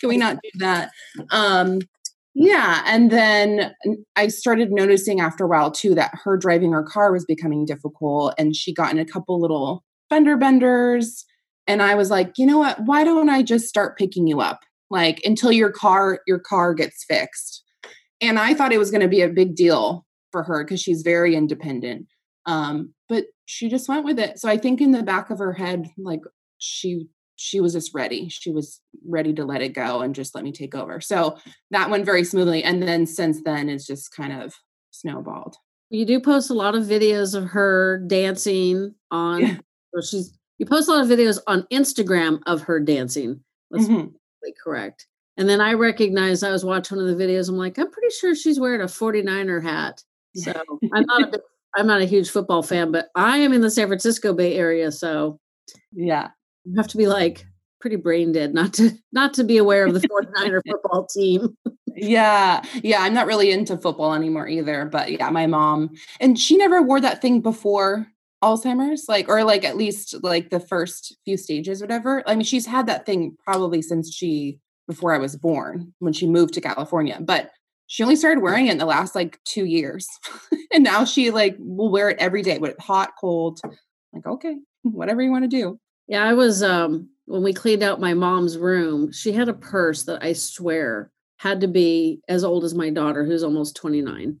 can 0.00 0.08
we 0.08 0.16
not 0.16 0.38
do 0.42 0.50
that? 0.58 0.90
Um, 1.30 1.80
yeah. 2.34 2.82
And 2.84 3.10
then 3.10 3.74
I 4.16 4.28
started 4.28 4.72
noticing 4.72 5.20
after 5.20 5.44
a 5.44 5.48
while 5.48 5.70
too 5.70 5.94
that 5.94 6.10
her 6.24 6.36
driving 6.36 6.72
her 6.72 6.82
car 6.82 7.12
was 7.12 7.24
becoming 7.24 7.64
difficult 7.64 8.34
and 8.36 8.56
she 8.56 8.74
got 8.74 8.92
in 8.92 8.98
a 8.98 9.04
couple 9.04 9.40
little 9.40 9.84
fender 10.10 10.36
benders. 10.36 11.24
And 11.66 11.82
I 11.82 11.94
was 11.94 12.10
like, 12.10 12.32
you 12.36 12.46
know 12.46 12.58
what? 12.58 12.78
Why 12.84 13.04
don't 13.04 13.28
I 13.28 13.42
just 13.42 13.68
start 13.68 13.96
picking 13.96 14.26
you 14.26 14.40
up? 14.40 14.60
Like 14.90 15.20
until 15.24 15.52
your 15.52 15.70
car, 15.70 16.20
your 16.26 16.38
car 16.38 16.74
gets 16.74 17.04
fixed. 17.04 17.62
And 18.20 18.38
I 18.38 18.54
thought 18.54 18.72
it 18.72 18.78
was 18.78 18.90
going 18.90 19.00
to 19.00 19.08
be 19.08 19.22
a 19.22 19.28
big 19.28 19.54
deal 19.54 20.04
for 20.30 20.42
her 20.42 20.64
because 20.64 20.80
she's 20.80 21.02
very 21.02 21.34
independent. 21.34 22.06
Um, 22.46 22.92
but 23.08 23.24
she 23.46 23.68
just 23.68 23.88
went 23.88 24.04
with 24.04 24.18
it. 24.18 24.38
So 24.38 24.48
I 24.48 24.56
think 24.56 24.80
in 24.80 24.92
the 24.92 25.02
back 25.02 25.30
of 25.30 25.38
her 25.38 25.52
head, 25.52 25.88
like 25.98 26.20
she 26.58 27.06
she 27.36 27.60
was 27.60 27.72
just 27.72 27.92
ready. 27.94 28.28
She 28.28 28.50
was 28.50 28.80
ready 29.06 29.32
to 29.34 29.44
let 29.44 29.62
it 29.62 29.70
go 29.70 30.00
and 30.00 30.14
just 30.14 30.34
let 30.34 30.44
me 30.44 30.52
take 30.52 30.74
over. 30.74 31.00
So 31.00 31.36
that 31.70 31.90
went 31.90 32.04
very 32.04 32.24
smoothly. 32.24 32.62
And 32.62 32.82
then 32.82 33.06
since 33.06 33.42
then, 33.42 33.68
it's 33.68 33.86
just 33.86 34.14
kind 34.14 34.40
of 34.40 34.54
snowballed. 34.92 35.56
You 35.90 36.04
do 36.06 36.20
post 36.20 36.50
a 36.50 36.54
lot 36.54 36.74
of 36.74 36.84
videos 36.84 37.34
of 37.34 37.50
her 37.50 38.04
dancing 38.06 38.94
on, 39.10 39.40
yeah. 39.40 39.56
she's, 40.00 40.38
you 40.58 40.66
post 40.66 40.88
a 40.88 40.92
lot 40.92 41.02
of 41.02 41.08
videos 41.08 41.38
on 41.46 41.66
Instagram 41.72 42.40
of 42.46 42.62
her 42.62 42.80
dancing. 42.80 43.40
Let's 43.70 43.86
mm-hmm. 43.86 44.08
correct. 44.62 45.06
And 45.36 45.48
then 45.48 45.60
I 45.60 45.72
recognized 45.72 46.44
I 46.44 46.52
was 46.52 46.64
watching 46.64 46.96
one 46.96 47.08
of 47.08 47.18
the 47.18 47.24
videos. 47.24 47.48
I'm 47.48 47.56
like, 47.56 47.78
I'm 47.78 47.90
pretty 47.90 48.14
sure 48.14 48.34
she's 48.34 48.60
wearing 48.60 48.80
a 48.80 48.84
49er 48.84 49.62
hat. 49.62 50.02
So 50.36 50.52
I'm 50.94 51.04
not 51.06 51.22
a 51.22 51.26
big, 51.26 51.40
I'm 51.76 51.86
not 51.86 52.00
a 52.00 52.06
huge 52.06 52.30
football 52.30 52.62
fan, 52.62 52.92
but 52.92 53.08
I 53.14 53.38
am 53.38 53.52
in 53.52 53.60
the 53.60 53.70
San 53.70 53.88
Francisco 53.88 54.32
Bay 54.32 54.54
Area. 54.54 54.92
So 54.92 55.40
yeah, 55.92 56.28
you 56.64 56.76
have 56.76 56.88
to 56.88 56.96
be 56.96 57.08
like 57.08 57.46
pretty 57.80 57.96
brain 57.96 58.32
dead 58.32 58.54
not 58.54 58.72
to 58.72 58.90
not 59.12 59.34
to 59.34 59.44
be 59.44 59.58
aware 59.58 59.86
of 59.86 59.92
the 59.92 60.00
49er 60.00 60.60
football 60.70 61.06
team. 61.06 61.56
yeah. 61.96 62.62
Yeah. 62.82 63.02
I'm 63.02 63.14
not 63.14 63.26
really 63.26 63.50
into 63.50 63.76
football 63.76 64.14
anymore 64.14 64.48
either. 64.48 64.84
But 64.84 65.10
yeah, 65.10 65.30
my 65.30 65.46
mom 65.46 65.90
and 66.20 66.38
she 66.38 66.56
never 66.56 66.80
wore 66.80 67.00
that 67.00 67.20
thing 67.20 67.40
before 67.40 68.06
Alzheimer's, 68.44 69.06
like, 69.08 69.28
or 69.28 69.44
like 69.44 69.64
at 69.64 69.76
least 69.76 70.14
like 70.22 70.50
the 70.50 70.60
first 70.60 71.16
few 71.24 71.36
stages, 71.36 71.80
whatever. 71.80 72.22
I 72.26 72.34
mean, 72.34 72.44
she's 72.44 72.66
had 72.66 72.86
that 72.86 73.06
thing 73.06 73.36
probably 73.44 73.82
since 73.82 74.14
she 74.14 74.58
before 74.86 75.14
I 75.14 75.18
was 75.18 75.36
born 75.36 75.94
when 75.98 76.12
she 76.12 76.26
moved 76.26 76.54
to 76.54 76.60
California, 76.60 77.18
but 77.20 77.50
she 77.86 78.02
only 78.02 78.16
started 78.16 78.42
wearing 78.42 78.66
it 78.66 78.72
in 78.72 78.78
the 78.78 78.84
last 78.84 79.14
like 79.14 79.40
two 79.44 79.64
years. 79.64 80.06
and 80.72 80.84
now 80.84 81.04
she 81.04 81.30
like 81.30 81.56
will 81.58 81.90
wear 81.90 82.10
it 82.10 82.18
every 82.18 82.42
day, 82.42 82.58
with 82.58 82.78
hot, 82.78 83.12
cold. 83.20 83.60
Like, 84.12 84.26
okay, 84.26 84.56
whatever 84.82 85.22
you 85.22 85.30
want 85.30 85.44
to 85.44 85.48
do. 85.48 85.78
Yeah, 86.06 86.24
I 86.24 86.34
was 86.34 86.62
um 86.62 87.08
when 87.26 87.42
we 87.42 87.52
cleaned 87.52 87.82
out 87.82 88.00
my 88.00 88.14
mom's 88.14 88.58
room, 88.58 89.10
she 89.12 89.32
had 89.32 89.48
a 89.48 89.54
purse 89.54 90.04
that 90.04 90.22
I 90.22 90.34
swear 90.34 91.10
had 91.38 91.60
to 91.62 91.68
be 91.68 92.20
as 92.28 92.44
old 92.44 92.64
as 92.64 92.74
my 92.74 92.90
daughter, 92.90 93.24
who's 93.24 93.42
almost 93.42 93.76
29. 93.76 94.38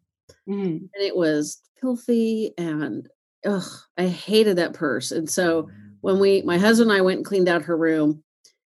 Mm. 0.48 0.56
And 0.56 0.90
it 0.94 1.16
was 1.16 1.60
filthy 1.80 2.52
and 2.58 3.08
ugh, 3.44 3.62
I 3.98 4.06
hated 4.06 4.56
that 4.56 4.74
purse. 4.74 5.10
And 5.10 5.28
so 5.28 5.68
when 6.00 6.18
we, 6.18 6.42
my 6.42 6.58
husband 6.58 6.90
and 6.90 6.98
I 6.98 7.02
went 7.02 7.18
and 7.18 7.26
cleaned 7.26 7.48
out 7.48 7.62
her 7.62 7.76
room, 7.76 8.22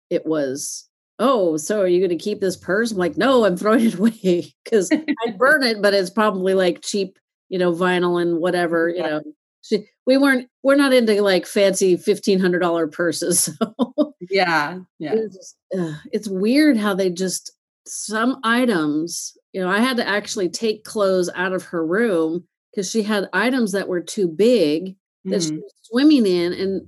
it 0.09 0.25
was, 0.25 0.87
oh, 1.19 1.57
so 1.57 1.81
are 1.81 1.87
you 1.87 1.99
going 1.99 2.17
to 2.17 2.23
keep 2.23 2.39
this 2.39 2.57
purse? 2.57 2.91
I'm 2.91 2.97
like, 2.97 3.17
no, 3.17 3.45
I'm 3.45 3.57
throwing 3.57 3.85
it 3.85 3.95
away 3.99 4.53
because 4.63 4.91
I'd 4.91 5.37
burn 5.37 5.63
it, 5.63 5.81
but 5.81 5.93
it's 5.93 6.09
probably 6.09 6.53
like 6.53 6.81
cheap, 6.81 7.17
you 7.49 7.59
know, 7.59 7.71
vinyl 7.73 8.21
and 8.21 8.39
whatever, 8.39 8.89
you 8.89 9.01
know. 9.01 9.21
She, 9.61 9.87
we 10.05 10.17
weren't, 10.17 10.49
we're 10.61 10.75
not 10.75 10.91
into 10.91 11.21
like 11.21 11.45
fancy 11.45 11.95
$1,500 11.95 12.91
purses. 12.91 13.49
So 13.59 14.13
yeah, 14.29 14.79
yeah. 14.99 15.13
It's, 15.15 15.35
just, 15.35 15.57
uh, 15.77 15.93
it's 16.11 16.29
weird 16.29 16.77
how 16.77 16.93
they 16.93 17.09
just, 17.09 17.51
some 17.85 18.39
items, 18.43 19.37
you 19.51 19.61
know, 19.61 19.69
I 19.69 19.79
had 19.79 19.97
to 19.97 20.07
actually 20.07 20.49
take 20.49 20.85
clothes 20.85 21.29
out 21.35 21.51
of 21.51 21.63
her 21.65 21.85
room 21.85 22.45
because 22.73 22.89
she 22.89 23.03
had 23.03 23.29
items 23.33 23.71
that 23.71 23.87
were 23.87 24.01
too 24.01 24.27
big 24.27 24.95
that 25.25 25.37
mm-hmm. 25.37 25.55
she 25.55 25.55
was 25.55 25.73
swimming 25.83 26.25
in 26.25 26.53
and 26.53 26.87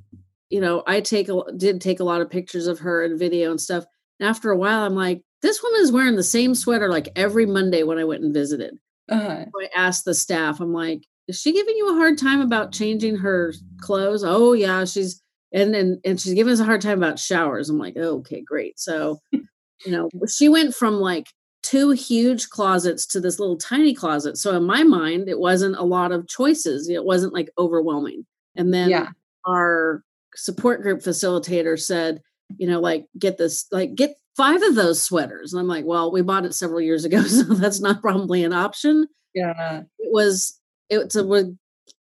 you 0.49 0.59
know 0.59 0.83
i 0.87 0.99
take 0.99 1.29
a 1.29 1.41
did 1.57 1.81
take 1.81 1.99
a 1.99 2.03
lot 2.03 2.21
of 2.21 2.29
pictures 2.29 2.67
of 2.67 2.79
her 2.79 3.03
and 3.03 3.19
video 3.19 3.51
and 3.51 3.61
stuff 3.61 3.85
and 4.19 4.27
after 4.27 4.51
a 4.51 4.57
while 4.57 4.83
i'm 4.83 4.95
like 4.95 5.21
this 5.41 5.61
woman 5.61 5.81
is 5.81 5.91
wearing 5.91 6.15
the 6.15 6.23
same 6.23 6.55
sweater 6.55 6.89
like 6.89 7.09
every 7.15 7.45
monday 7.45 7.83
when 7.83 7.97
i 7.97 8.03
went 8.03 8.23
and 8.23 8.33
visited 8.33 8.75
uh-huh. 9.09 9.45
so 9.45 9.51
i 9.61 9.69
asked 9.75 10.05
the 10.05 10.13
staff 10.13 10.59
i'm 10.59 10.73
like 10.73 11.05
is 11.27 11.39
she 11.39 11.53
giving 11.53 11.75
you 11.75 11.89
a 11.89 11.97
hard 11.97 12.17
time 12.17 12.41
about 12.41 12.71
changing 12.71 13.15
her 13.15 13.53
clothes 13.79 14.23
oh 14.23 14.53
yeah 14.53 14.85
she's 14.85 15.21
and 15.53 15.75
and, 15.75 15.99
and 16.03 16.19
she's 16.19 16.33
giving 16.33 16.51
us 16.51 16.59
a 16.59 16.65
hard 16.65 16.81
time 16.81 16.97
about 16.97 17.19
showers 17.19 17.69
i'm 17.69 17.79
like 17.79 17.95
oh, 17.97 18.17
okay 18.17 18.41
great 18.41 18.79
so 18.79 19.19
you 19.31 19.41
know 19.87 20.09
she 20.27 20.49
went 20.49 20.75
from 20.75 20.95
like 20.95 21.27
two 21.65 21.89
huge 21.89 22.49
closets 22.49 23.07
to 23.07 23.19
this 23.19 23.39
little 23.39 23.57
tiny 23.57 23.93
closet. 23.95 24.37
So 24.37 24.55
in 24.55 24.65
my 24.65 24.83
mind, 24.83 25.27
it 25.27 25.39
wasn't 25.39 25.75
a 25.77 25.83
lot 25.83 26.11
of 26.11 26.27
choices. 26.27 26.87
It 26.89 27.03
wasn't 27.03 27.33
like 27.33 27.49
overwhelming. 27.57 28.25
And 28.55 28.71
then 28.71 28.89
yeah. 28.89 29.09
our 29.47 30.03
support 30.35 30.83
group 30.83 31.01
facilitator 31.01 31.79
said, 31.79 32.21
you 32.57 32.67
know, 32.67 32.79
like 32.79 33.07
get 33.17 33.39
this, 33.39 33.65
like 33.71 33.95
get 33.95 34.15
five 34.37 34.61
of 34.61 34.75
those 34.75 35.01
sweaters. 35.01 35.53
And 35.53 35.59
I'm 35.59 35.67
like, 35.67 35.85
well, 35.85 36.11
we 36.11 36.21
bought 36.21 36.45
it 36.45 36.53
several 36.53 36.81
years 36.81 37.03
ago, 37.03 37.23
so 37.23 37.43
that's 37.43 37.81
not 37.81 37.99
probably 37.99 38.43
an 38.43 38.53
option. 38.53 39.07
Yeah. 39.33 39.81
It 39.97 40.13
was 40.13 40.59
it's 40.89 41.15
a 41.15 41.51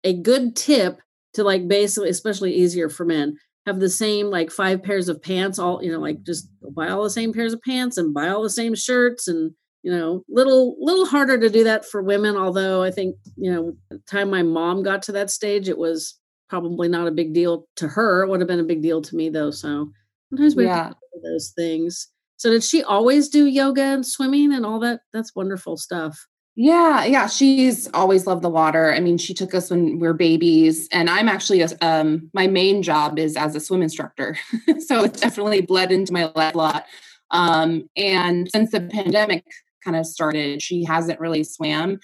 a 0.02 0.12
good 0.12 0.56
tip 0.56 1.00
to 1.34 1.44
like 1.44 1.68
basically, 1.68 2.10
especially 2.10 2.52
easier 2.52 2.88
for 2.88 3.04
men, 3.04 3.38
have 3.66 3.80
the 3.80 3.90
same 3.90 4.26
like 4.26 4.50
five 4.50 4.82
pairs 4.82 5.08
of 5.08 5.22
pants 5.22 5.58
all 5.58 5.82
you 5.82 5.90
know 5.90 6.00
like 6.00 6.22
just 6.22 6.48
buy 6.74 6.88
all 6.88 7.02
the 7.02 7.10
same 7.10 7.32
pairs 7.32 7.52
of 7.52 7.62
pants 7.62 7.96
and 7.96 8.14
buy 8.14 8.28
all 8.28 8.42
the 8.42 8.50
same 8.50 8.74
shirts 8.74 9.28
and 9.28 9.52
you 9.82 9.90
know 9.90 10.22
little 10.28 10.76
little 10.80 11.06
harder 11.06 11.38
to 11.38 11.48
do 11.48 11.64
that 11.64 11.84
for 11.84 12.02
women 12.02 12.36
although 12.36 12.82
i 12.82 12.90
think 12.90 13.16
you 13.36 13.52
know 13.52 13.72
the 13.90 13.98
time 14.06 14.30
my 14.30 14.42
mom 14.42 14.82
got 14.82 15.02
to 15.02 15.12
that 15.12 15.30
stage 15.30 15.68
it 15.68 15.78
was 15.78 16.18
probably 16.52 16.86
not 16.86 17.08
a 17.08 17.10
big 17.10 17.32
deal 17.32 17.66
to 17.76 17.88
her. 17.88 18.22
It 18.22 18.28
would 18.28 18.40
have 18.40 18.46
been 18.46 18.60
a 18.60 18.64
big 18.64 18.82
deal 18.82 19.00
to 19.00 19.16
me 19.16 19.30
though 19.30 19.50
so 19.50 19.90
sometimes 20.28 20.54
we 20.54 20.66
yeah. 20.66 20.92
those 21.24 21.50
things. 21.56 22.08
So 22.36 22.50
did 22.50 22.62
she 22.62 22.82
always 22.82 23.30
do 23.30 23.46
yoga 23.46 23.82
and 23.82 24.06
swimming 24.06 24.52
and 24.52 24.66
all 24.66 24.78
that? 24.80 25.00
That's 25.14 25.34
wonderful 25.34 25.78
stuff 25.78 26.26
yeah, 26.54 27.04
yeah, 27.04 27.28
she's 27.28 27.88
always 27.94 28.26
loved 28.26 28.42
the 28.42 28.50
water. 28.50 28.92
I 28.92 29.00
mean, 29.00 29.16
she 29.16 29.32
took 29.32 29.54
us 29.54 29.70
when 29.70 29.98
we 29.98 30.06
are 30.06 30.12
babies, 30.12 30.86
and 30.92 31.08
I'm 31.08 31.28
actually 31.28 31.62
a, 31.62 31.68
um 31.80 32.30
my 32.34 32.46
main 32.46 32.82
job 32.82 33.18
is 33.18 33.36
as 33.36 33.54
a 33.56 33.60
swim 33.60 33.82
instructor, 33.82 34.36
so 34.86 35.04
it's 35.04 35.20
definitely 35.20 35.62
bled 35.62 35.90
into 35.90 36.12
my 36.12 36.30
life 36.34 36.54
a 36.54 36.58
lot. 36.58 36.84
Um, 37.30 37.88
and 37.96 38.50
since 38.50 38.70
the 38.70 38.82
pandemic 38.82 39.44
kind 39.82 39.96
of 39.96 40.04
started, 40.04 40.60
she 40.60 40.84
hasn't 40.84 41.20
really 41.20 41.42
swam. 41.42 41.98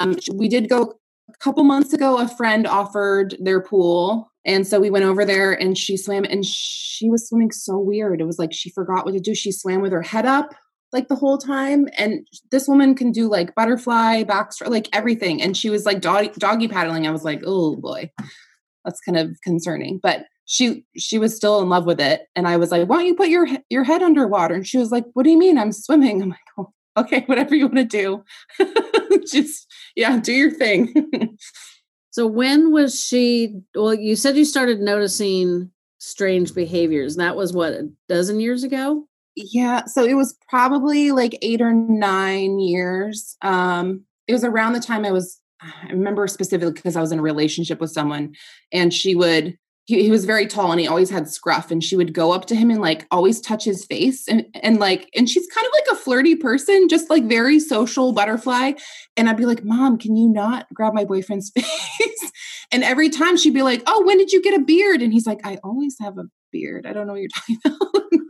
Um, 0.00 0.16
we 0.32 0.48
did 0.48 0.70
go 0.70 0.94
a 1.28 1.36
couple 1.38 1.62
months 1.62 1.92
ago. 1.92 2.16
A 2.16 2.28
friend 2.28 2.66
offered 2.66 3.36
their 3.40 3.60
pool, 3.60 4.32
and 4.46 4.66
so 4.66 4.80
we 4.80 4.88
went 4.88 5.04
over 5.04 5.26
there, 5.26 5.52
and 5.52 5.76
she 5.76 5.98
swam, 5.98 6.24
and 6.24 6.46
she 6.46 7.10
was 7.10 7.28
swimming 7.28 7.52
so 7.52 7.78
weird. 7.78 8.22
It 8.22 8.26
was 8.26 8.38
like 8.38 8.54
she 8.54 8.70
forgot 8.70 9.04
what 9.04 9.12
to 9.12 9.20
do. 9.20 9.34
She 9.34 9.52
swam 9.52 9.82
with 9.82 9.92
her 9.92 10.00
head 10.00 10.24
up 10.24 10.54
like 10.92 11.08
the 11.08 11.16
whole 11.16 11.38
time 11.38 11.88
and 11.98 12.26
this 12.50 12.68
woman 12.68 12.94
can 12.94 13.12
do 13.12 13.28
like 13.28 13.54
butterfly 13.54 14.24
backstroke 14.24 14.68
like 14.68 14.88
everything 14.92 15.40
and 15.42 15.56
she 15.56 15.70
was 15.70 15.86
like 15.86 16.00
doggy, 16.00 16.30
doggy 16.38 16.68
paddling. 16.68 17.06
I 17.06 17.10
was 17.10 17.24
like 17.24 17.42
oh 17.44 17.76
boy 17.76 18.10
that's 18.84 19.00
kind 19.00 19.18
of 19.18 19.36
concerning. 19.42 20.00
But 20.02 20.26
she 20.44 20.84
she 20.96 21.18
was 21.18 21.34
still 21.36 21.60
in 21.60 21.68
love 21.68 21.86
with 21.86 22.00
it 22.00 22.22
and 22.34 22.48
i 22.48 22.56
was 22.56 22.72
like 22.72 22.88
why 22.88 22.96
don't 22.96 23.06
you 23.06 23.14
put 23.14 23.28
your 23.28 23.46
your 23.70 23.84
head 23.84 24.02
underwater? 24.02 24.54
And 24.54 24.66
she 24.66 24.78
was 24.78 24.90
like 24.90 25.04
what 25.14 25.22
do 25.22 25.30
you 25.30 25.38
mean 25.38 25.56
i'm 25.58 25.72
swimming? 25.72 26.22
I'm 26.22 26.30
like 26.30 26.38
oh, 26.58 26.72
okay 26.96 27.20
whatever 27.26 27.54
you 27.54 27.66
want 27.66 27.76
to 27.76 27.84
do. 27.84 28.24
Just 29.26 29.66
yeah 29.96 30.18
do 30.18 30.32
your 30.32 30.50
thing. 30.50 31.36
So 32.10 32.26
when 32.26 32.72
was 32.72 33.00
she 33.02 33.60
well 33.74 33.94
you 33.94 34.16
said 34.16 34.36
you 34.36 34.44
started 34.44 34.80
noticing 34.80 35.70
strange 35.98 36.52
behaviors 36.52 37.14
that 37.16 37.36
was 37.36 37.52
what 37.52 37.72
a 37.72 37.88
dozen 38.08 38.40
years 38.40 38.64
ago 38.64 39.06
yeah 39.36 39.84
so 39.86 40.04
it 40.04 40.14
was 40.14 40.36
probably 40.48 41.10
like 41.12 41.38
eight 41.42 41.60
or 41.60 41.72
nine 41.72 42.58
years 42.58 43.36
um 43.42 44.02
it 44.26 44.32
was 44.32 44.44
around 44.44 44.72
the 44.72 44.80
time 44.80 45.04
i 45.04 45.10
was 45.10 45.40
i 45.62 45.90
remember 45.90 46.26
specifically 46.26 46.72
because 46.72 46.96
i 46.96 47.00
was 47.00 47.12
in 47.12 47.18
a 47.18 47.22
relationship 47.22 47.80
with 47.80 47.90
someone 47.90 48.32
and 48.72 48.92
she 48.92 49.14
would 49.14 49.56
he, 49.84 50.04
he 50.04 50.10
was 50.10 50.24
very 50.24 50.46
tall 50.46 50.70
and 50.70 50.80
he 50.80 50.86
always 50.86 51.10
had 51.10 51.28
scruff 51.28 51.70
and 51.70 51.82
she 51.82 51.96
would 51.96 52.14
go 52.14 52.32
up 52.32 52.46
to 52.46 52.54
him 52.54 52.70
and 52.70 52.80
like 52.80 53.06
always 53.10 53.40
touch 53.40 53.64
his 53.64 53.84
face 53.84 54.28
and 54.28 54.46
and 54.62 54.78
like 54.78 55.08
and 55.14 55.28
she's 55.28 55.46
kind 55.48 55.66
of 55.66 55.72
like 55.74 55.96
a 55.98 56.00
flirty 56.00 56.36
person 56.36 56.88
just 56.88 57.10
like 57.10 57.24
very 57.24 57.58
social 57.58 58.12
butterfly 58.12 58.72
and 59.16 59.28
i'd 59.28 59.36
be 59.36 59.46
like 59.46 59.64
mom 59.64 59.98
can 59.98 60.14
you 60.14 60.28
not 60.28 60.66
grab 60.72 60.94
my 60.94 61.04
boyfriend's 61.04 61.50
face? 61.54 62.32
And 62.70 62.84
every 62.84 63.10
time 63.10 63.36
she'd 63.36 63.54
be 63.54 63.62
like 63.62 63.82
oh 63.86 64.04
when 64.04 64.18
did 64.18 64.32
you 64.32 64.40
get 64.40 64.58
a 64.58 64.64
beard? 64.64 65.02
And 65.02 65.12
he's 65.12 65.26
like 65.26 65.40
i 65.44 65.58
always 65.64 65.96
have 66.00 66.18
a 66.18 66.24
beard 66.52 66.86
i 66.86 66.92
don't 66.92 67.06
know 67.06 67.14
what 67.14 67.22
you're 67.22 67.28
talking 67.34 67.58
about 67.64 68.21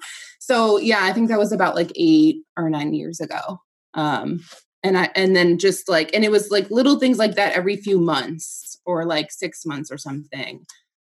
so 0.45 0.77
yeah, 0.77 1.05
I 1.05 1.13
think 1.13 1.29
that 1.29 1.39
was 1.39 1.53
about 1.53 1.77
like 1.77 1.93
eight 1.95 2.43
or 2.57 2.69
nine 2.69 2.95
years 2.95 3.21
ago. 3.21 3.61
Um, 3.95 4.41
and 4.83 4.99
I 4.99 5.09
and 5.15 5.37
then 5.37 5.57
just 5.57 5.89
like 5.89 6.13
and 6.13 6.25
it 6.25 6.33
was 6.33 6.51
like 6.51 6.69
little 6.69 6.99
things 6.99 7.17
like 7.17 7.37
that 7.37 7.53
every 7.53 7.77
few 7.77 8.01
months 8.01 8.77
or 8.85 9.05
like 9.05 9.31
six 9.31 9.65
months 9.65 9.93
or 9.93 9.99
something. 9.99 10.65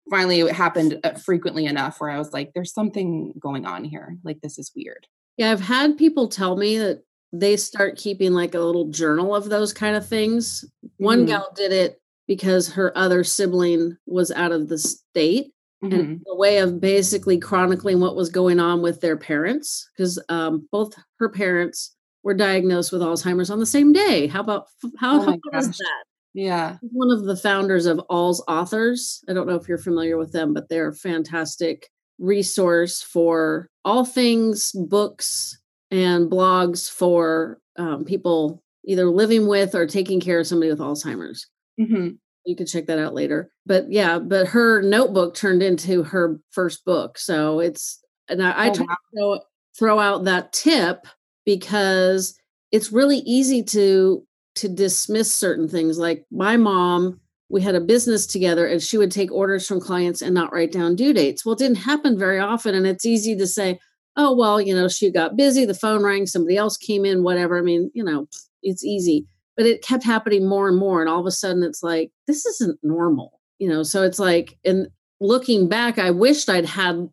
Finally, 0.09 0.41
it 0.41 0.53
happened 0.53 0.99
uh, 1.05 1.13
frequently 1.13 1.67
enough 1.67 2.01
where 2.01 2.09
I 2.09 2.17
was 2.17 2.33
like, 2.33 2.53
"There's 2.55 2.73
something 2.73 3.35
going 3.39 3.67
on 3.67 3.85
here. 3.85 4.17
Like 4.25 4.41
this 4.41 4.59
is 4.59 4.73
weird." 4.75 5.07
Yeah, 5.37 5.53
I've 5.53 5.61
had 5.61 5.99
people 5.99 6.29
tell 6.29 6.57
me 6.57 6.79
that 6.79 7.03
they 7.31 7.59
start 7.59 7.99
keeping 7.99 8.33
like 8.33 8.55
a 8.55 8.61
little 8.61 8.89
journal 8.89 9.37
of 9.37 9.51
those 9.51 9.75
kind 9.75 9.97
of 9.97 10.09
things. 10.09 10.65
One 10.97 11.25
mm. 11.25 11.27
gal 11.27 11.53
did 11.55 11.73
it 11.73 12.01
because 12.27 12.73
her 12.73 12.97
other 12.97 13.23
sibling 13.23 13.99
was 14.07 14.31
out 14.31 14.53
of 14.53 14.69
the 14.69 14.79
state 14.79 15.53
mm-hmm. 15.83 15.95
and 15.95 16.23
a 16.29 16.37
way 16.37 16.59
of 16.59 16.81
basically 16.81 17.39
chronicling 17.39 18.01
what 18.01 18.17
was 18.17 18.31
going 18.31 18.61
on 18.61 18.83
with 18.83 19.01
their 19.01 19.17
parents 19.17 19.89
because 19.97 20.23
um, 20.29 20.69
both 20.73 20.95
her 21.19 21.29
parents 21.29 21.95
were 22.23 22.35
diagnosed 22.35 22.93
with 22.93 23.03
Alzheimer's 23.03 23.51
on 23.51 23.61
the 23.61 23.67
same 23.67 23.93
day. 23.93 24.27
How 24.27 24.41
about 24.41 24.67
how, 24.99 25.21
oh 25.21 25.25
how 25.25 25.39
was 25.53 25.69
that? 25.69 26.05
Yeah. 26.35 26.77
One 26.83 27.11
of 27.11 27.25
the 27.25 27.37
founders 27.37 27.87
of 27.87 28.01
AlzAuthors. 28.11 29.21
I 29.29 29.33
don't 29.33 29.47
know 29.47 29.55
if 29.55 29.69
you're 29.69 29.79
familiar 29.79 30.19
with 30.19 30.33
them, 30.33 30.53
but 30.53 30.69
they're 30.69 30.89
a 30.89 30.95
fantastic 30.95 31.89
resource 32.19 33.01
for 33.01 33.71
all 33.85 34.05
things 34.05 34.73
books 34.73 35.59
and 35.91 36.31
blogs 36.31 36.91
for 36.91 37.59
um, 37.77 38.05
people 38.05 38.63
either 38.85 39.07
living 39.07 39.47
with 39.47 39.75
or 39.75 39.87
taking 39.87 40.21
care 40.21 40.41
of 40.41 40.47
somebody 40.47 40.71
with 40.71 40.81
Alzheimer's. 40.81 41.47
Mm-hmm 41.81 42.17
you 42.47 42.57
can 42.57 42.67
check 42.67 42.87
that 42.87 42.99
out 42.99 43.15
later. 43.15 43.51
But 43.67 43.91
yeah, 43.91 44.19
but 44.19 44.49
her 44.49 44.81
notebook 44.81 45.35
turned 45.35 45.63
into 45.63 46.03
her 46.05 46.41
first 46.51 46.85
book. 46.85 47.19
So 47.19 47.61
it's 47.61 48.01
and 48.29 48.43
I, 48.43 48.51
I 48.53 48.71
oh, 48.71 48.75
try 48.75 48.87
wow. 48.87 48.95
to 48.95 49.17
throw, 49.17 49.41
throw 49.79 49.99
out 49.99 50.25
that 50.25 50.53
tip 50.53 51.07
because 51.45 52.39
it's 52.73 52.93
really 52.93 53.19
easy 53.19 53.63
to 53.63 54.25
to 54.57 54.69
dismiss 54.69 55.33
certain 55.33 55.69
things 55.69 55.99
like 55.99 56.25
my 56.31 56.57
mom 56.57 57.21
we 57.49 57.63
had 57.63 57.75
a 57.75 57.81
business 57.81 58.27
together 58.27 58.67
and 58.67 58.83
she 58.83 58.99
would 58.99 59.13
take 59.13 59.31
orders 59.31 59.67
from 59.67 59.81
clients 59.81 60.23
and 60.23 60.35
not 60.35 60.53
write 60.53 60.73
down 60.73 60.97
due 60.97 61.13
dates 61.13 61.45
well 61.45 61.53
it 61.53 61.59
didn't 61.59 61.77
happen 61.77 62.19
very 62.19 62.39
often 62.39 62.75
and 62.75 62.87
it's 62.87 63.05
easy 63.05 63.37
to 63.37 63.47
say 63.47 63.79
oh 64.17 64.35
well 64.35 64.61
you 64.61 64.75
know 64.75 64.89
she 64.89 65.11
got 65.11 65.37
busy 65.37 65.65
the 65.65 65.75
phone 65.75 66.03
rang 66.03 66.27
somebody 66.27 66.57
else 66.57 66.77
came 66.77 67.05
in 67.05 67.23
whatever 67.23 67.59
i 67.59 67.61
mean 67.61 67.91
you 67.95 68.03
know 68.03 68.27
it's 68.63 68.83
easy 68.83 69.27
but 69.57 69.67
it 69.67 69.83
kept 69.83 70.05
happening 70.05 70.49
more 70.49 70.69
and 70.69 70.79
more 70.79 71.01
and 71.01 71.09
all 71.09 71.21
of 71.21 71.27
a 71.27 71.31
sudden 71.31 71.63
it's 71.63 71.83
like 71.83 72.11
this 72.27 72.45
isn't 72.47 72.79
normal 72.83 73.41
you 73.59 73.69
know 73.69 73.83
so 73.83 74.03
it's 74.03 74.19
like 74.19 74.59
and 74.65 74.89
looking 75.21 75.69
back 75.69 75.99
i 75.99 76.11
wished 76.11 76.49
i'd 76.49 76.67
had 76.67 77.09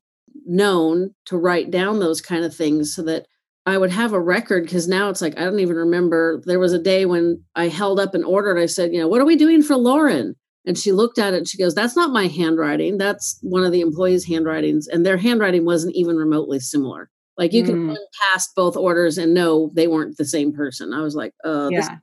known 0.46 1.14
to 1.26 1.38
write 1.38 1.72
down 1.72 2.00
those 2.00 2.22
kind 2.22 2.44
of 2.44 2.56
things 2.56 2.94
so 2.94 3.02
that 3.04 3.26
I 3.66 3.78
would 3.78 3.92
have 3.92 4.12
a 4.12 4.20
record 4.20 4.64
because 4.64 4.88
now 4.88 5.10
it's 5.10 5.22
like 5.22 5.38
I 5.38 5.46
don't 5.46 5.60
even 5.60 5.78
remember. 5.78 6.42
There 6.46 6.60
was 6.60 6.74
a 6.74 6.80
day 6.80 7.06
when 7.06 7.42
I 7.56 7.70
held 7.70 8.00
up 8.00 8.14
an 8.14 8.24
order 8.24 8.52
and 8.52 8.60
I 8.60 8.66
said, 8.66 8.92
you 8.92 9.00
know, 9.00 9.08
what 9.08 9.22
are 9.22 9.26
we 9.26 9.38
doing 9.38 9.64
for 9.64 9.78
Lauren? 9.78 10.36
And 10.66 10.78
she 10.78 10.92
looked 10.92 11.18
at 11.18 11.34
it 11.34 11.38
and 11.38 11.48
she 11.48 11.58
goes, 11.58 11.76
That's 11.76 11.96
not 11.96 12.12
my 12.12 12.28
handwriting. 12.28 12.98
That's 12.98 13.38
one 13.42 13.64
of 13.64 13.72
the 13.72 13.82
employees' 13.82 14.26
handwritings. 14.26 14.88
And 14.88 15.06
their 15.06 15.18
handwriting 15.18 15.66
wasn't 15.66 15.96
even 15.96 16.18
remotely 16.18 16.60
similar. 16.60 17.10
Like 17.38 17.54
you 17.54 17.64
mm. 17.64 17.68
can 17.68 17.88
run 17.88 17.98
past 18.22 18.52
both 18.56 18.78
orders 18.78 19.18
and 19.18 19.34
know 19.34 19.72
they 19.74 19.88
weren't 19.88 20.18
the 20.18 20.26
same 20.26 20.54
person. 20.54 20.94
I 20.94 21.02
was 21.02 21.16
like, 21.16 21.34
uh, 21.44 21.70
yeah. 21.72 21.98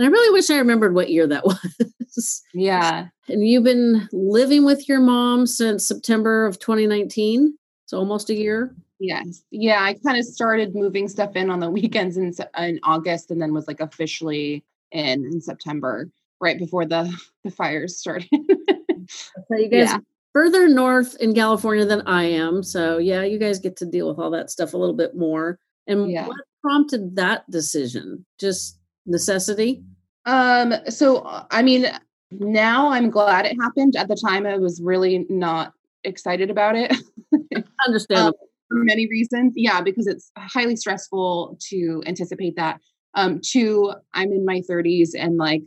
And 0.00 0.08
I 0.08 0.10
really 0.12 0.32
wish 0.32 0.48
I 0.48 0.56
remembered 0.56 0.94
what 0.94 1.10
year 1.10 1.26
that 1.26 1.44
was. 1.44 2.42
Yeah. 2.54 3.08
And 3.28 3.46
you've 3.46 3.64
been 3.64 4.08
living 4.12 4.64
with 4.64 4.88
your 4.88 4.98
mom 4.98 5.46
since 5.46 5.86
September 5.86 6.46
of 6.46 6.58
2019. 6.58 7.54
So 7.84 7.98
almost 7.98 8.30
a 8.30 8.34
year. 8.34 8.74
Yes. 8.98 9.42
Yeah. 9.50 9.82
I 9.82 9.92
kind 10.02 10.16
of 10.16 10.24
started 10.24 10.74
moving 10.74 11.06
stuff 11.06 11.36
in 11.36 11.50
on 11.50 11.60
the 11.60 11.68
weekends 11.70 12.16
in, 12.16 12.32
in 12.56 12.80
August 12.82 13.30
and 13.30 13.42
then 13.42 13.52
was 13.52 13.68
like 13.68 13.80
officially 13.80 14.64
in 14.90 15.26
in 15.26 15.38
September, 15.42 16.08
right 16.40 16.58
before 16.58 16.86
the, 16.86 17.14
the 17.44 17.50
fires 17.50 17.98
started. 17.98 18.30
so 18.30 19.56
you 19.56 19.68
guys 19.68 19.90
yeah. 19.90 19.98
further 20.32 20.66
north 20.66 21.14
in 21.20 21.34
California 21.34 21.84
than 21.84 22.00
I 22.06 22.22
am. 22.22 22.62
So 22.62 22.96
yeah, 22.96 23.22
you 23.22 23.38
guys 23.38 23.58
get 23.58 23.76
to 23.76 23.84
deal 23.84 24.08
with 24.08 24.18
all 24.18 24.30
that 24.30 24.50
stuff 24.50 24.72
a 24.72 24.78
little 24.78 24.96
bit 24.96 25.14
more. 25.14 25.58
And 25.86 26.10
yeah. 26.10 26.26
what 26.26 26.38
prompted 26.62 27.16
that 27.16 27.50
decision? 27.50 28.24
Just 28.38 28.79
necessity? 29.10 29.82
Um, 30.24 30.74
so 30.88 31.22
I 31.50 31.62
mean, 31.62 31.86
now 32.30 32.90
I'm 32.90 33.10
glad 33.10 33.46
it 33.46 33.56
happened. 33.60 33.96
At 33.96 34.08
the 34.08 34.16
time 34.16 34.46
I 34.46 34.56
was 34.56 34.80
really 34.82 35.26
not 35.28 35.72
excited 36.04 36.50
about 36.50 36.76
it. 36.76 36.96
Understandable. 37.86 38.28
Um, 38.28 38.46
for 38.70 38.84
many 38.84 39.08
reasons. 39.08 39.52
Yeah, 39.56 39.80
because 39.80 40.06
it's 40.06 40.30
highly 40.38 40.76
stressful 40.76 41.58
to 41.68 42.02
anticipate 42.06 42.56
that. 42.56 42.80
Um, 43.14 43.40
two, 43.44 43.92
I'm 44.14 44.30
in 44.30 44.44
my 44.44 44.62
30s 44.70 45.10
and 45.18 45.36
like 45.36 45.62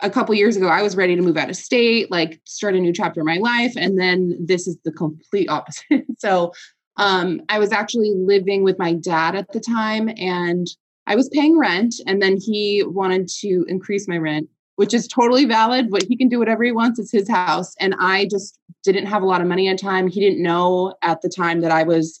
a 0.00 0.10
couple 0.10 0.34
years 0.34 0.56
ago, 0.56 0.68
I 0.68 0.82
was 0.82 0.96
ready 0.96 1.16
to 1.16 1.22
move 1.22 1.36
out 1.36 1.48
of 1.48 1.56
state, 1.56 2.10
like 2.10 2.40
start 2.44 2.74
a 2.74 2.80
new 2.80 2.92
chapter 2.92 3.20
in 3.20 3.26
my 3.26 3.38
life. 3.38 3.72
And 3.76 3.98
then 3.98 4.36
this 4.38 4.66
is 4.66 4.76
the 4.84 4.92
complete 4.92 5.48
opposite. 5.48 6.04
so 6.18 6.52
um, 6.96 7.40
I 7.48 7.58
was 7.58 7.72
actually 7.72 8.12
living 8.14 8.64
with 8.64 8.78
my 8.78 8.92
dad 8.92 9.34
at 9.34 9.50
the 9.52 9.60
time 9.60 10.10
and 10.16 10.66
I 11.12 11.14
was 11.14 11.28
paying 11.28 11.58
rent. 11.58 11.96
And 12.06 12.22
then 12.22 12.38
he 12.38 12.82
wanted 12.86 13.28
to 13.40 13.66
increase 13.68 14.08
my 14.08 14.16
rent 14.16 14.48
which 14.76 14.94
is 14.94 15.06
totally 15.06 15.44
valid. 15.44 15.90
But 15.90 16.02
he 16.02 16.16
can 16.16 16.28
do 16.28 16.38
whatever 16.38 16.64
he 16.64 16.72
wants. 16.72 16.98
It's 16.98 17.12
his 17.12 17.28
house. 17.28 17.74
And 17.78 17.94
I 18.00 18.26
just 18.30 18.58
didn't 18.82 19.04
have 19.04 19.22
a 19.22 19.26
lot 19.26 19.42
of 19.42 19.46
money 19.46 19.68
at 19.68 19.78
time. 19.78 20.08
He 20.08 20.18
didn't 20.18 20.42
know 20.42 20.94
at 21.02 21.20
the 21.20 21.28
time 21.28 21.60
that 21.60 21.70
I 21.70 21.82
was 21.82 22.18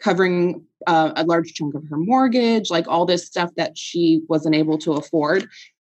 covering 0.00 0.64
uh, 0.86 1.12
a 1.14 1.24
large 1.24 1.52
chunk 1.52 1.74
of 1.74 1.84
her 1.90 1.98
mortgage, 1.98 2.70
like 2.70 2.88
all 2.88 3.04
this 3.04 3.26
stuff 3.26 3.50
that 3.56 3.76
she 3.76 4.22
wasn't 4.28 4.54
able 4.54 4.78
to 4.78 4.94
afford. 4.94 5.46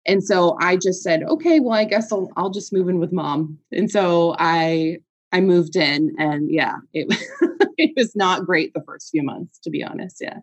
And 0.06 0.24
so 0.24 0.58
I 0.60 0.76
just 0.76 1.04
said, 1.04 1.24
okay, 1.24 1.60
well, 1.60 1.74
I 1.74 1.86
guess 1.86 2.12
I'll, 2.12 2.30
I'll 2.36 2.50
just 2.50 2.74
move 2.74 2.90
in 2.90 3.00
with 3.00 3.14
mom. 3.14 3.60
And 3.72 3.90
so 3.90 4.36
I 4.40 4.98
I 5.32 5.40
moved 5.40 5.78
in, 5.78 6.14
and 6.18 6.52
yeah, 6.52 6.76
it 6.94 7.08
it 7.78 7.94
was 7.96 8.16
not 8.18 8.46
great 8.46 8.74
the 8.74 8.84
first 8.86 9.12
few 9.12 9.24
months, 9.24 9.60
to 9.60 9.70
be 9.70 9.82
honest. 9.82 10.18
Yeah. 10.20 10.40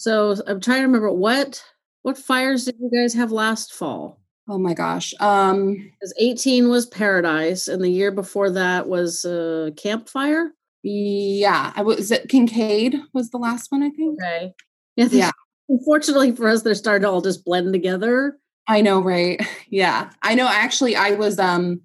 So 0.00 0.34
I'm 0.46 0.62
trying 0.62 0.78
to 0.78 0.86
remember 0.86 1.12
what 1.12 1.62
what 2.02 2.16
fires 2.16 2.64
did 2.64 2.76
you 2.80 2.90
guys 2.90 3.12
have 3.12 3.32
last 3.32 3.74
fall? 3.74 4.18
Oh 4.48 4.56
my 4.56 4.72
gosh. 4.72 5.12
Um 5.20 5.74
because 5.74 6.14
18 6.18 6.70
was 6.70 6.86
Paradise 6.86 7.68
and 7.68 7.84
the 7.84 7.90
year 7.90 8.10
before 8.10 8.48
that 8.48 8.88
was 8.88 9.26
uh 9.26 9.72
Campfire. 9.76 10.52
Yeah, 10.82 11.74
I 11.76 11.82
was 11.82 12.10
it 12.10 12.28
Kincade 12.28 12.98
was 13.12 13.28
the 13.28 13.36
last 13.36 13.70
one, 13.70 13.82
I 13.82 13.90
think. 13.90 14.18
Okay. 14.22 14.54
Yeah. 14.96 15.08
yeah. 15.10 15.30
Unfortunately 15.68 16.32
for 16.32 16.48
us, 16.48 16.62
they're 16.62 16.74
starting 16.74 17.02
to 17.02 17.10
all 17.10 17.20
just 17.20 17.44
blend 17.44 17.74
together. 17.74 18.38
I 18.68 18.80
know, 18.80 19.02
right? 19.02 19.46
Yeah. 19.68 20.10
I 20.22 20.34
know 20.34 20.48
actually 20.48 20.96
I 20.96 21.10
was 21.10 21.38
um 21.38 21.82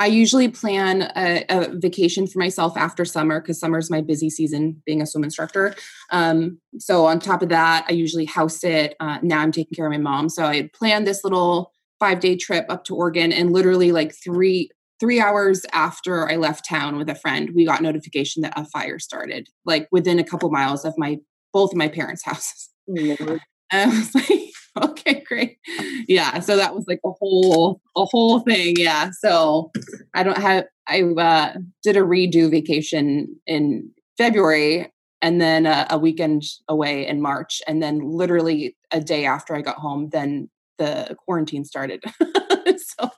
I 0.00 0.06
usually 0.06 0.48
plan 0.48 1.12
a, 1.14 1.44
a 1.50 1.76
vacation 1.76 2.26
for 2.26 2.38
myself 2.38 2.74
after 2.74 3.04
summer 3.04 3.38
because 3.38 3.60
summer 3.60 3.78
is 3.78 3.90
my 3.90 4.00
busy 4.00 4.30
season 4.30 4.82
being 4.86 5.02
a 5.02 5.06
swim 5.06 5.24
instructor. 5.24 5.74
Um, 6.10 6.58
so 6.78 7.04
on 7.04 7.20
top 7.20 7.42
of 7.42 7.50
that, 7.50 7.84
I 7.86 7.92
usually 7.92 8.24
house 8.24 8.60
sit. 8.60 8.96
Uh, 8.98 9.18
now 9.22 9.40
I'm 9.40 9.52
taking 9.52 9.76
care 9.76 9.84
of 9.84 9.92
my 9.92 9.98
mom. 9.98 10.30
So 10.30 10.44
I 10.44 10.70
planned 10.72 11.06
this 11.06 11.22
little 11.22 11.70
five 12.00 12.20
day 12.20 12.34
trip 12.34 12.64
up 12.70 12.84
to 12.84 12.96
Oregon 12.96 13.30
and 13.30 13.52
literally 13.52 13.92
like 13.92 14.14
three 14.14 14.70
three 15.00 15.20
hours 15.20 15.64
after 15.72 16.30
I 16.30 16.36
left 16.36 16.68
town 16.68 16.96
with 16.96 17.08
a 17.08 17.14
friend, 17.14 17.50
we 17.54 17.64
got 17.64 17.80
notification 17.80 18.42
that 18.42 18.52
a 18.56 18.66
fire 18.66 18.98
started, 18.98 19.48
like 19.64 19.88
within 19.90 20.18
a 20.18 20.24
couple 20.24 20.50
miles 20.50 20.84
of 20.84 20.94
my 20.98 21.18
both 21.52 21.72
of 21.72 21.76
my 21.76 21.88
parents' 21.88 22.22
houses. 22.24 22.70
I 23.72 23.86
was 23.86 24.14
like, 24.14 24.49
okay, 24.90 25.22
great. 25.26 25.58
Yeah. 26.08 26.40
So 26.40 26.56
that 26.56 26.74
was 26.74 26.84
like 26.88 27.00
a 27.04 27.10
whole 27.10 27.80
a 27.96 28.04
whole 28.04 28.40
thing. 28.40 28.76
Yeah. 28.78 29.10
So 29.10 29.70
I 30.14 30.22
don't 30.22 30.38
have 30.38 30.64
I 30.86 31.02
uh, 31.02 31.54
did 31.82 31.96
a 31.96 32.00
redo 32.00 32.50
vacation 32.50 33.36
in 33.46 33.90
February 34.18 34.92
and 35.22 35.40
then 35.40 35.66
a, 35.66 35.86
a 35.90 35.98
weekend 35.98 36.42
away 36.68 37.06
in 37.06 37.20
March. 37.20 37.60
And 37.66 37.82
then 37.82 38.00
literally 38.00 38.76
a 38.90 39.00
day 39.00 39.26
after 39.26 39.54
I 39.54 39.62
got 39.62 39.76
home, 39.76 40.08
then 40.10 40.48
the 40.78 41.16
quarantine 41.24 41.64
started. 41.64 42.02
so 42.76 43.10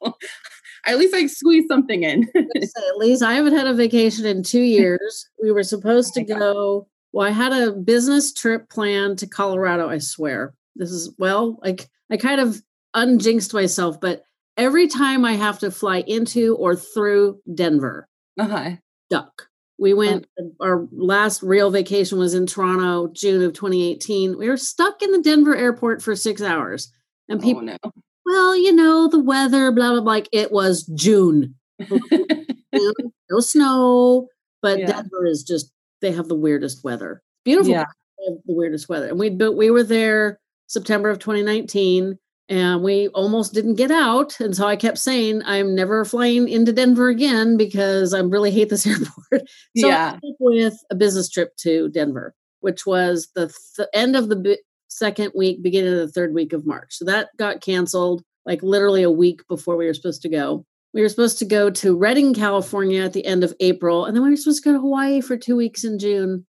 at 0.85 0.99
least 0.99 1.15
I 1.15 1.27
squeezed 1.27 1.69
something 1.69 2.03
in. 2.03 2.29
at 2.35 2.97
least 2.97 3.23
I 3.23 3.35
haven't 3.35 3.55
had 3.55 3.67
a 3.67 3.75
vacation 3.75 4.27
in 4.27 4.43
two 4.43 4.61
years. 4.61 5.29
We 5.41 5.53
were 5.53 5.63
supposed 5.63 6.15
to 6.15 6.25
go. 6.25 6.89
Well, 7.13 7.27
I 7.27 7.31
had 7.31 7.53
a 7.53 7.73
business 7.73 8.33
trip 8.33 8.69
planned 8.71 9.19
to 9.19 9.27
Colorado. 9.27 9.89
I 9.89 9.99
swear, 9.99 10.55
this 10.77 10.91
is 10.91 11.15
well, 11.19 11.59
like 11.63 11.89
I 12.11 12.17
kind 12.17 12.41
of 12.41 12.63
unjinxed 12.95 13.55
myself, 13.55 14.01
but 14.01 14.25
every 14.57 14.87
time 14.89 15.25
I 15.25 15.33
have 15.33 15.59
to 15.61 15.71
fly 15.71 16.05
into 16.07 16.57
or 16.57 16.77
through 16.77 17.41
Denver, 17.53 18.09
uh-huh. 18.39 18.77
duck. 19.11 19.49
We 19.79 19.95
went, 19.95 20.27
uh, 20.39 20.45
our 20.65 20.87
last 20.93 21.43
real 21.43 21.71
vacation 21.71 22.19
was 22.19 22.35
in 22.35 22.47
Toronto, 22.47 23.09
June 23.13 23.43
of 23.43 23.53
2018. 23.53 24.39
We 24.39 24.49
were 24.49 24.57
stuck 24.57 25.03
in 25.03 25.11
the 25.11 25.23
Denver 25.23 25.57
airport 25.57 26.03
for 26.03 26.15
six 26.15 26.41
hours. 26.41 26.93
And 27.29 27.41
oh, 27.41 27.43
people, 27.43 27.63
oh, 27.63 27.65
no. 27.85 27.93
well, 28.25 28.57
you 28.57 28.73
know, 28.73 29.09
the 29.09 29.19
weather, 29.19 29.73
blah, 29.73 29.91
blah, 29.91 30.01
blah. 30.01 30.13
Like 30.13 30.29
it 30.31 30.53
was 30.53 30.85
June. 30.95 31.57
no 31.91 33.41
snow, 33.41 34.29
but 34.61 34.79
yeah. 34.79 34.87
Denver 34.87 35.27
is 35.27 35.43
just, 35.43 35.73
they 36.01 36.13
have 36.13 36.29
the 36.29 36.37
weirdest 36.37 36.85
weather. 36.85 37.23
Beautiful. 37.45 37.73
Yeah. 37.73 37.87
The 38.19 38.39
weirdest 38.47 38.89
weather. 38.89 39.09
And 39.09 39.19
we, 39.19 39.31
but 39.31 39.57
we 39.57 39.71
were 39.71 39.83
there 39.83 40.39
September 40.73 41.11
of 41.11 41.19
2019 41.19 42.19
and 42.49 42.83
we 42.83 43.09
almost 43.09 43.55
didn't 43.55 43.77
get 43.77 43.91
out. 43.91 44.39
And 44.41 44.57
so 44.57 44.67
I 44.67 44.77
kept 44.77 44.99
saying, 44.99 45.43
I'm 45.45 45.75
never 45.75 46.05
flying 46.05 46.49
into 46.49 46.73
Denver 46.73 47.09
again 47.09 47.57
because 47.57 48.13
I 48.13 48.21
really 48.21 48.51
hate 48.51 48.69
this 48.69 48.87
airport. 48.87 49.49
so 49.77 49.89
yeah. 49.89 50.19
with 50.41 50.75
a 50.91 50.95
business 50.95 51.29
trip 51.29 51.57
to 51.59 51.89
Denver, 51.91 52.35
which 52.61 52.85
was 52.87 53.29
the 53.35 53.53
th- 53.77 53.89
end 53.95 54.17
of 54.17 54.29
the 54.29 54.59
second 54.89 55.33
week, 55.35 55.63
beginning 55.63 55.93
of 55.93 55.99
the 55.99 56.13
third 56.13 56.35
week 56.35 56.53
of 56.53 56.67
March. 56.67 56.95
So 56.95 57.05
that 57.05 57.31
got 57.39 57.61
canceled 57.61 58.23
like 58.45 58.63
literally 58.63 59.03
a 59.03 59.11
week 59.11 59.47
before 59.49 59.77
we 59.77 59.87
were 59.87 59.95
supposed 59.95 60.23
to 60.23 60.29
go. 60.29 60.67
We 60.95 61.01
were 61.01 61.09
supposed 61.09 61.39
to 61.39 61.47
go 61.47 61.71
to 61.71 61.97
Redding, 61.97 62.35
California 62.35 63.03
at 63.03 63.15
the 63.15 63.25
end 63.25 63.45
of 63.45 63.55
April, 63.61 64.05
and 64.05 64.15
then 64.15 64.23
we 64.23 64.31
were 64.31 64.37
supposed 64.37 64.63
to 64.63 64.69
go 64.69 64.75
to 64.75 64.81
Hawaii 64.81 65.23
for 65.23 65.39
two 65.39 65.57
weeks 65.57 65.85
in 65.85 65.99
June. 65.99 66.45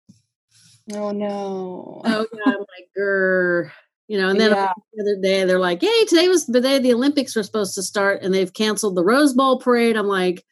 Oh 0.95 1.11
no. 1.11 2.01
Oh 2.05 2.27
yeah, 2.33 2.43
I'm 2.47 2.59
like, 2.59 2.89
grr. 2.99 3.71
You 4.11 4.19
know, 4.19 4.29
and 4.29 4.41
then 4.41 4.51
yeah. 4.51 4.73
the 4.93 5.03
other 5.05 5.23
day 5.23 5.45
they're 5.45 5.61
like, 5.61 5.83
hey, 5.83 6.05
today 6.07 6.27
was 6.27 6.45
the 6.47 6.61
day 6.61 6.81
the 6.81 6.93
Olympics 6.93 7.37
were 7.37 7.45
supposed 7.45 7.77
to 7.77 7.83
start, 7.85 8.23
and 8.23 8.35
they've 8.35 8.53
canceled 8.53 8.97
the 8.97 9.05
Rose 9.05 9.35
Bowl 9.35 9.61
parade. 9.61 9.97
I'm 9.97 10.09
like, 10.09 10.45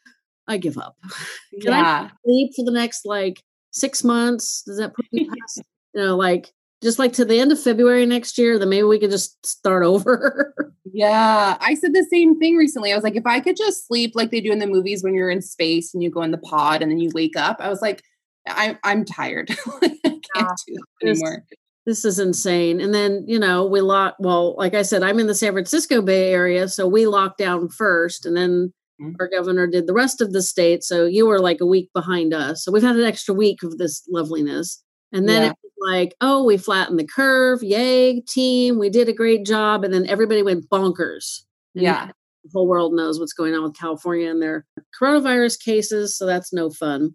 I 0.46 0.58
give 0.58 0.78
up. 0.78 0.96
Can 1.60 1.72
yeah. 1.72 2.08
I 2.08 2.10
sleep 2.24 2.52
for 2.54 2.64
the 2.64 2.70
next 2.70 3.04
like 3.04 3.42
six 3.72 4.04
months? 4.04 4.62
Does 4.62 4.78
that 4.78 4.94
put 4.94 5.06
me 5.10 5.28
past? 5.28 5.60
you 5.94 6.04
know, 6.04 6.16
like 6.16 6.52
just 6.84 7.00
like 7.00 7.12
to 7.14 7.24
the 7.24 7.40
end 7.40 7.50
of 7.50 7.60
February 7.60 8.06
next 8.06 8.38
year, 8.38 8.60
then 8.60 8.68
maybe 8.68 8.84
we 8.84 9.00
could 9.00 9.10
just 9.10 9.44
start 9.44 9.82
over. 9.82 10.54
yeah. 10.92 11.56
I 11.60 11.74
said 11.74 11.92
the 11.94 12.06
same 12.12 12.38
thing 12.38 12.54
recently. 12.54 12.92
I 12.92 12.94
was 12.94 13.02
like, 13.02 13.16
if 13.16 13.26
I 13.26 13.40
could 13.40 13.56
just 13.56 13.88
sleep 13.88 14.12
like 14.14 14.30
they 14.30 14.40
do 14.40 14.52
in 14.52 14.60
the 14.60 14.68
movies 14.68 15.02
when 15.02 15.14
you're 15.14 15.30
in 15.30 15.42
space 15.42 15.92
and 15.92 16.00
you 16.00 16.10
go 16.10 16.22
in 16.22 16.30
the 16.30 16.38
pod 16.38 16.80
and 16.80 16.92
then 16.92 17.00
you 17.00 17.10
wake 17.12 17.36
up, 17.36 17.56
I 17.58 17.70
was 17.70 17.82
like, 17.82 18.04
I, 18.46 18.78
I'm 18.84 19.04
tired. 19.04 19.50
I 19.82 19.88
can't 20.00 20.24
yeah. 20.36 20.54
do 20.68 20.76
anymore. 21.02 21.44
This 21.88 22.04
is 22.04 22.18
insane. 22.18 22.82
And 22.82 22.94
then, 22.94 23.24
you 23.26 23.38
know, 23.38 23.64
we 23.64 23.80
lock, 23.80 24.16
well, 24.18 24.54
like 24.56 24.74
I 24.74 24.82
said, 24.82 25.02
I'm 25.02 25.18
in 25.18 25.26
the 25.26 25.34
San 25.34 25.52
Francisco 25.52 26.02
Bay 26.02 26.30
Area. 26.30 26.68
So 26.68 26.86
we 26.86 27.06
locked 27.06 27.38
down 27.38 27.70
first 27.70 28.26
and 28.26 28.36
then 28.36 28.74
mm-hmm. 29.00 29.14
our 29.18 29.26
governor 29.26 29.66
did 29.66 29.86
the 29.86 29.94
rest 29.94 30.20
of 30.20 30.34
the 30.34 30.42
state. 30.42 30.84
So 30.84 31.06
you 31.06 31.26
were 31.26 31.40
like 31.40 31.62
a 31.62 31.66
week 31.66 31.88
behind 31.94 32.34
us. 32.34 32.62
So 32.62 32.70
we've 32.70 32.82
had 32.82 32.96
an 32.96 33.06
extra 33.06 33.32
week 33.32 33.62
of 33.62 33.78
this 33.78 34.02
loveliness. 34.10 34.84
And 35.14 35.26
then 35.26 35.44
yeah. 35.44 35.48
it 35.48 35.56
was 35.62 35.72
like, 35.90 36.14
oh, 36.20 36.44
we 36.44 36.58
flattened 36.58 36.98
the 36.98 37.06
curve. 37.06 37.62
Yay, 37.62 38.20
team. 38.20 38.78
We 38.78 38.90
did 38.90 39.08
a 39.08 39.14
great 39.14 39.46
job. 39.46 39.82
And 39.82 39.94
then 39.94 40.06
everybody 40.06 40.42
went 40.42 40.68
bonkers. 40.68 41.40
And 41.74 41.84
yeah. 41.84 42.10
The 42.44 42.50
whole 42.52 42.68
world 42.68 42.92
knows 42.92 43.18
what's 43.18 43.32
going 43.32 43.54
on 43.54 43.62
with 43.62 43.78
California 43.78 44.30
and 44.30 44.42
their 44.42 44.66
coronavirus 45.00 45.58
cases. 45.64 46.18
So 46.18 46.26
that's 46.26 46.52
no 46.52 46.68
fun. 46.68 47.14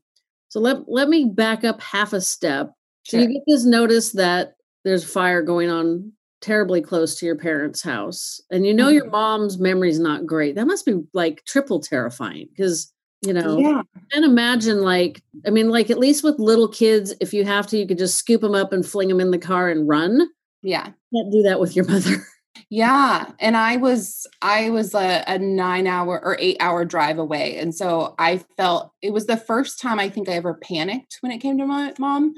So 0.50 0.60
let, 0.60 0.78
let 0.88 1.10
me 1.10 1.32
back 1.32 1.64
up 1.64 1.80
half 1.80 2.12
a 2.12 2.22
step. 2.22 2.72
Sure. 3.04 3.20
So 3.20 3.24
you 3.24 3.34
get 3.34 3.44
this 3.46 3.66
notice 3.66 4.14
that 4.14 4.54
there's 4.84 5.04
a 5.04 5.08
fire 5.08 5.42
going 5.42 5.70
on 5.70 6.12
terribly 6.42 6.82
close 6.82 7.16
to 7.16 7.26
your 7.26 7.38
parents' 7.38 7.82
house 7.82 8.42
and 8.52 8.66
you 8.66 8.74
know 8.74 8.88
mm-hmm. 8.88 8.96
your 8.96 9.10
mom's 9.10 9.58
memory's 9.58 10.00
not 10.00 10.26
great 10.26 10.56
that 10.56 10.68
must 10.68 10.86
be 10.86 11.02
like 11.14 11.44
triple 11.46 11.80
terrifying 11.80 12.48
because 12.50 12.92
you 13.26 13.32
know 13.32 13.58
yeah. 13.58 13.82
and 14.12 14.26
imagine 14.26 14.82
like 14.82 15.24
i 15.48 15.50
mean 15.50 15.70
like 15.70 15.90
at 15.90 15.98
least 15.98 16.24
with 16.24 16.38
little 16.40 16.68
kids 16.68 17.14
if 17.22 17.34
you 17.34 17.46
have 17.46 17.66
to 17.66 17.78
you 17.78 17.88
could 17.88 17.98
just 17.98 18.18
scoop 18.18 18.42
them 18.42 18.54
up 18.54 18.74
and 18.74 18.86
fling 18.86 19.08
them 19.08 19.22
in 19.22 19.32
the 19.32 19.38
car 19.38 19.70
and 19.70 19.88
run 19.88 20.28
yeah 20.62 20.84
can't 20.84 21.32
do 21.32 21.42
that 21.44 21.62
with 21.62 21.76
your 21.76 21.86
mother 21.90 22.28
yeah 22.70 23.32
and 23.40 23.56
i 23.56 23.78
was 23.78 24.28
i 24.42 24.70
was 24.70 24.94
a, 24.94 25.24
a 25.28 25.40
nine 25.40 25.88
hour 25.88 26.20
or 26.24 26.36
eight 26.40 26.58
hour 26.60 26.84
drive 26.84 27.18
away 27.18 27.58
and 27.58 27.74
so 27.74 28.14
i 28.20 28.38
felt 28.58 28.92
it 29.02 29.14
was 29.14 29.28
the 29.28 29.38
first 29.38 29.80
time 29.80 30.00
i 30.00 30.10
think 30.10 30.28
i 30.28 30.34
ever 30.34 30.56
panicked 30.56 31.18
when 31.22 31.32
it 31.32 31.40
came 31.40 31.58
to 31.58 31.66
my 31.66 31.94
mom 31.98 32.34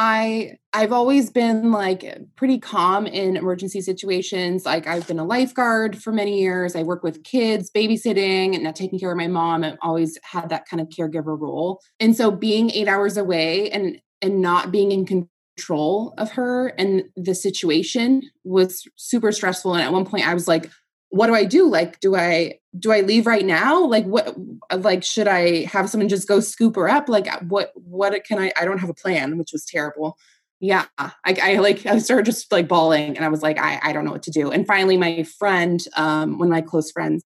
I 0.00 0.52
I've 0.72 0.92
always 0.92 1.28
been 1.28 1.72
like 1.72 2.04
pretty 2.36 2.60
calm 2.60 3.06
in 3.06 3.36
emergency 3.36 3.80
situations. 3.80 4.64
Like 4.64 4.86
I've 4.86 5.08
been 5.08 5.18
a 5.18 5.24
lifeguard 5.24 6.00
for 6.00 6.12
many 6.12 6.40
years. 6.40 6.76
I 6.76 6.84
work 6.84 7.02
with 7.02 7.24
kids, 7.24 7.68
babysitting, 7.74 8.54
and 8.54 8.64
uh, 8.64 8.72
taking 8.72 9.00
care 9.00 9.10
of 9.10 9.16
my 9.16 9.26
mom. 9.26 9.64
I've 9.64 9.76
always 9.82 10.16
had 10.22 10.50
that 10.50 10.66
kind 10.70 10.80
of 10.80 10.88
caregiver 10.88 11.38
role. 11.38 11.80
And 11.98 12.16
so 12.16 12.30
being 12.30 12.70
8 12.70 12.86
hours 12.86 13.16
away 13.16 13.70
and 13.70 14.00
and 14.22 14.40
not 14.40 14.70
being 14.70 14.92
in 14.92 15.04
control 15.04 16.14
of 16.16 16.30
her 16.32 16.68
and 16.78 17.02
the 17.16 17.34
situation 17.34 18.22
was 18.44 18.86
super 18.96 19.32
stressful 19.32 19.74
and 19.74 19.82
at 19.82 19.92
one 19.92 20.04
point 20.04 20.26
I 20.26 20.34
was 20.34 20.46
like 20.46 20.70
what 21.10 21.26
do 21.26 21.34
I 21.34 21.44
do? 21.44 21.68
Like, 21.68 22.00
do 22.00 22.16
I 22.16 22.58
do 22.78 22.92
I 22.92 23.00
leave 23.00 23.26
right 23.26 23.44
now? 23.44 23.84
Like, 23.84 24.04
what? 24.04 24.34
Like, 24.72 25.02
should 25.02 25.28
I 25.28 25.64
have 25.64 25.88
someone 25.88 26.08
just 26.08 26.28
go 26.28 26.40
scoop 26.40 26.76
her 26.76 26.88
up? 26.88 27.08
Like, 27.08 27.28
what? 27.42 27.72
What 27.74 28.24
can 28.24 28.38
I? 28.38 28.52
I 28.56 28.64
don't 28.64 28.78
have 28.78 28.90
a 28.90 28.94
plan, 28.94 29.38
which 29.38 29.50
was 29.52 29.64
terrible. 29.64 30.18
Yeah, 30.60 30.86
I, 30.98 31.12
I 31.24 31.58
like 31.58 31.86
I 31.86 31.98
started 31.98 32.26
just 32.26 32.50
like 32.52 32.68
bawling, 32.68 33.16
and 33.16 33.24
I 33.24 33.28
was 33.28 33.42
like, 33.42 33.58
I 33.58 33.80
I 33.82 33.92
don't 33.92 34.04
know 34.04 34.12
what 34.12 34.24
to 34.24 34.30
do. 34.30 34.50
And 34.50 34.66
finally, 34.66 34.96
my 34.96 35.22
friend, 35.38 35.82
um, 35.96 36.38
one 36.38 36.48
of 36.48 36.52
my 36.52 36.60
close 36.60 36.90
friends, 36.90 37.24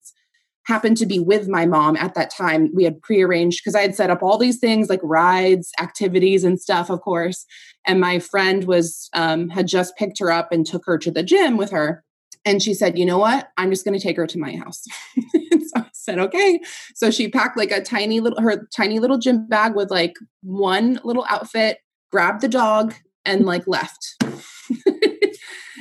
happened 0.66 0.96
to 0.98 1.06
be 1.06 1.18
with 1.18 1.48
my 1.48 1.66
mom 1.66 1.96
at 1.96 2.14
that 2.14 2.30
time. 2.30 2.70
We 2.74 2.84
had 2.84 3.02
prearranged 3.02 3.62
because 3.62 3.74
I 3.74 3.82
had 3.82 3.96
set 3.96 4.10
up 4.10 4.22
all 4.22 4.38
these 4.38 4.58
things 4.58 4.88
like 4.88 5.00
rides, 5.02 5.72
activities, 5.80 6.44
and 6.44 6.60
stuff, 6.60 6.88
of 6.88 7.00
course. 7.00 7.46
And 7.86 8.00
my 8.00 8.20
friend 8.20 8.64
was 8.64 9.08
um, 9.12 9.48
had 9.48 9.66
just 9.66 9.96
picked 9.96 10.20
her 10.20 10.30
up 10.30 10.52
and 10.52 10.64
took 10.64 10.84
her 10.86 10.98
to 10.98 11.10
the 11.10 11.24
gym 11.24 11.56
with 11.56 11.70
her 11.70 12.04
and 12.44 12.62
she 12.62 12.74
said, 12.74 12.98
you 12.98 13.06
know 13.06 13.18
what? 13.18 13.50
I'm 13.56 13.70
just 13.70 13.84
going 13.84 13.98
to 13.98 14.02
take 14.02 14.16
her 14.16 14.26
to 14.26 14.38
my 14.38 14.56
house. 14.56 14.84
so 15.16 15.76
I 15.76 15.86
said, 15.92 16.18
okay. 16.18 16.60
So 16.94 17.10
she 17.10 17.28
packed 17.28 17.56
like 17.56 17.70
a 17.70 17.82
tiny 17.82 18.20
little, 18.20 18.40
her 18.40 18.68
tiny 18.74 18.98
little 18.98 19.18
gym 19.18 19.46
bag 19.46 19.74
with 19.74 19.90
like 19.90 20.14
one 20.42 21.00
little 21.04 21.24
outfit, 21.28 21.78
grabbed 22.10 22.40
the 22.40 22.48
dog 22.48 22.94
and 23.24 23.44
like 23.46 23.66
left. 23.66 24.16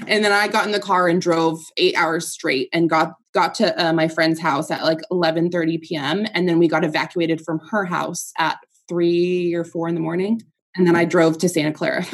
and 0.07 0.23
then 0.23 0.31
I 0.31 0.47
got 0.47 0.65
in 0.65 0.71
the 0.71 0.79
car 0.79 1.07
and 1.07 1.21
drove 1.21 1.59
eight 1.77 1.95
hours 1.95 2.29
straight 2.29 2.69
and 2.71 2.89
got, 2.89 3.13
got 3.33 3.55
to 3.55 3.83
uh, 3.83 3.93
my 3.93 4.07
friend's 4.07 4.39
house 4.39 4.69
at 4.71 4.83
like 4.83 4.99
11 5.09 5.51
30 5.51 5.77
PM. 5.79 6.25
And 6.33 6.47
then 6.47 6.59
we 6.59 6.67
got 6.67 6.83
evacuated 6.83 7.41
from 7.41 7.59
her 7.71 7.85
house 7.85 8.31
at 8.37 8.57
three 8.87 9.53
or 9.53 9.63
four 9.63 9.87
in 9.87 9.95
the 9.95 10.01
morning. 10.01 10.41
And 10.75 10.87
then 10.87 10.95
I 10.95 11.05
drove 11.05 11.37
to 11.39 11.49
Santa 11.49 11.73
Clara. 11.73 12.05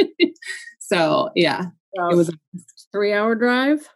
so 0.80 1.30
yeah, 1.34 1.66
it 1.92 2.16
was 2.16 2.28
a 2.28 2.32
three 2.92 3.12
hour 3.12 3.34
drive? 3.34 3.88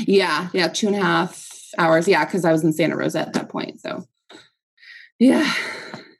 Yeah, 0.00 0.48
yeah, 0.52 0.68
two 0.68 0.88
and 0.88 0.96
a 0.96 1.00
half 1.00 1.48
hours. 1.78 2.06
Yeah, 2.06 2.24
because 2.24 2.44
I 2.44 2.52
was 2.52 2.62
in 2.62 2.72
Santa 2.72 2.96
Rosa 2.96 3.20
at 3.20 3.32
that 3.32 3.48
point. 3.48 3.80
So, 3.80 4.06
yeah. 5.18 5.52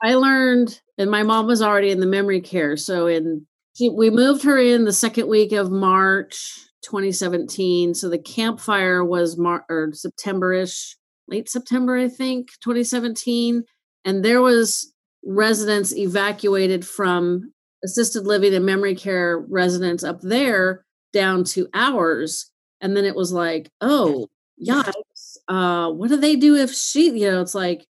I 0.02 0.14
learned, 0.14 0.80
and 0.98 1.10
my 1.10 1.22
mom 1.22 1.46
was 1.46 1.60
already 1.60 1.90
in 1.90 2.00
the 2.00 2.06
memory 2.06 2.40
care. 2.40 2.76
So, 2.76 3.06
in 3.06 3.46
we 3.78 4.10
moved 4.10 4.42
her 4.44 4.58
in 4.58 4.84
the 4.84 4.92
second 4.92 5.28
week 5.28 5.52
of 5.52 5.70
March 5.70 6.58
2017. 6.82 7.94
So 7.94 8.08
the 8.08 8.18
campfire 8.18 9.04
was 9.04 9.38
Mar- 9.38 9.64
or 9.70 9.90
September-ish, 9.92 10.96
late 11.28 11.48
September, 11.48 11.96
I 11.96 12.08
think, 12.08 12.48
2017. 12.62 13.64
And 14.04 14.24
there 14.24 14.42
was 14.42 14.92
residents 15.24 15.94
evacuated 15.96 16.86
from 16.86 17.52
assisted 17.84 18.26
living 18.26 18.54
and 18.54 18.66
memory 18.66 18.94
care 18.94 19.38
residents 19.48 20.04
up 20.04 20.20
there 20.20 20.84
down 21.12 21.44
to 21.44 21.68
hours 21.74 22.50
and 22.80 22.96
then 22.96 23.04
it 23.04 23.16
was 23.16 23.32
like 23.32 23.70
oh 23.80 24.26
yikes 24.60 25.36
uh 25.48 25.90
what 25.90 26.08
do 26.08 26.16
they 26.16 26.36
do 26.36 26.54
if 26.54 26.72
she 26.72 27.10
you 27.10 27.30
know 27.30 27.40
it's 27.40 27.54
like 27.54 27.86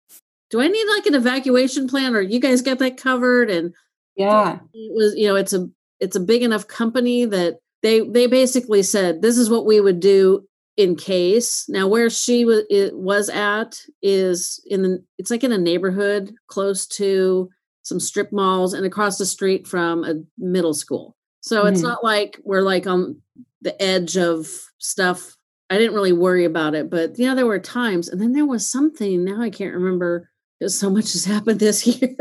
do 0.49 0.61
i 0.61 0.67
need 0.67 0.85
like 0.87 1.05
an 1.05 1.15
evacuation 1.15 1.87
plan 1.87 2.15
or 2.15 2.21
you 2.21 2.39
guys 2.39 2.61
get 2.61 2.79
that 2.79 2.97
covered? 2.97 3.49
And 3.49 3.73
yeah. 4.15 4.59
it 4.73 4.95
was 4.95 5.15
you 5.15 5.27
know 5.27 5.35
it's 5.35 5.53
a 5.53 5.69
it's 5.99 6.15
a 6.15 6.21
big 6.21 6.43
enough 6.43 6.67
company 6.67 7.25
that 7.25 7.59
they 7.81 8.01
they 8.01 8.27
basically 8.27 8.83
said 8.83 9.21
this 9.21 9.37
is 9.37 9.49
what 9.49 9.65
we 9.65 9.81
would 9.81 9.99
do 9.99 10.45
in 10.77 10.95
case. 10.95 11.65
Now 11.67 11.87
where 11.87 12.09
she 12.09 12.45
was 12.45 12.63
it 12.69 12.95
was 12.95 13.29
at 13.29 13.79
is 14.01 14.63
in 14.65 14.83
the 14.83 15.03
it's 15.17 15.31
like 15.31 15.43
in 15.43 15.51
a 15.51 15.57
neighborhood 15.57 16.33
close 16.47 16.87
to 16.87 17.49
some 17.83 17.99
strip 17.99 18.31
malls 18.31 18.73
and 18.73 18.85
across 18.85 19.17
the 19.17 19.25
street 19.25 19.67
from 19.67 20.03
a 20.03 20.15
middle 20.37 20.73
school 20.73 21.14
so 21.45 21.59
mm-hmm. 21.59 21.73
it's 21.73 21.81
not 21.83 22.03
like 22.03 22.39
we're 22.43 22.63
like 22.63 22.87
on 22.87 23.21
the 23.61 23.79
edge 23.79 24.17
of 24.17 24.47
stuff. 24.79 25.37
I 25.69 25.77
didn't 25.77 25.93
really 25.93 26.11
worry 26.11 26.43
about 26.43 26.73
it, 26.73 26.89
but 26.89 27.19
yeah, 27.19 27.35
there 27.35 27.45
were 27.45 27.59
times. 27.59 28.09
And 28.09 28.19
then 28.19 28.33
there 28.33 28.47
was 28.47 28.65
something, 28.65 29.23
now 29.23 29.41
I 29.41 29.51
can't 29.51 29.75
remember 29.75 30.31
because 30.59 30.77
so 30.77 30.89
much 30.89 31.13
has 31.13 31.23
happened 31.33 31.59
this 31.59 31.85
year. 31.85 32.17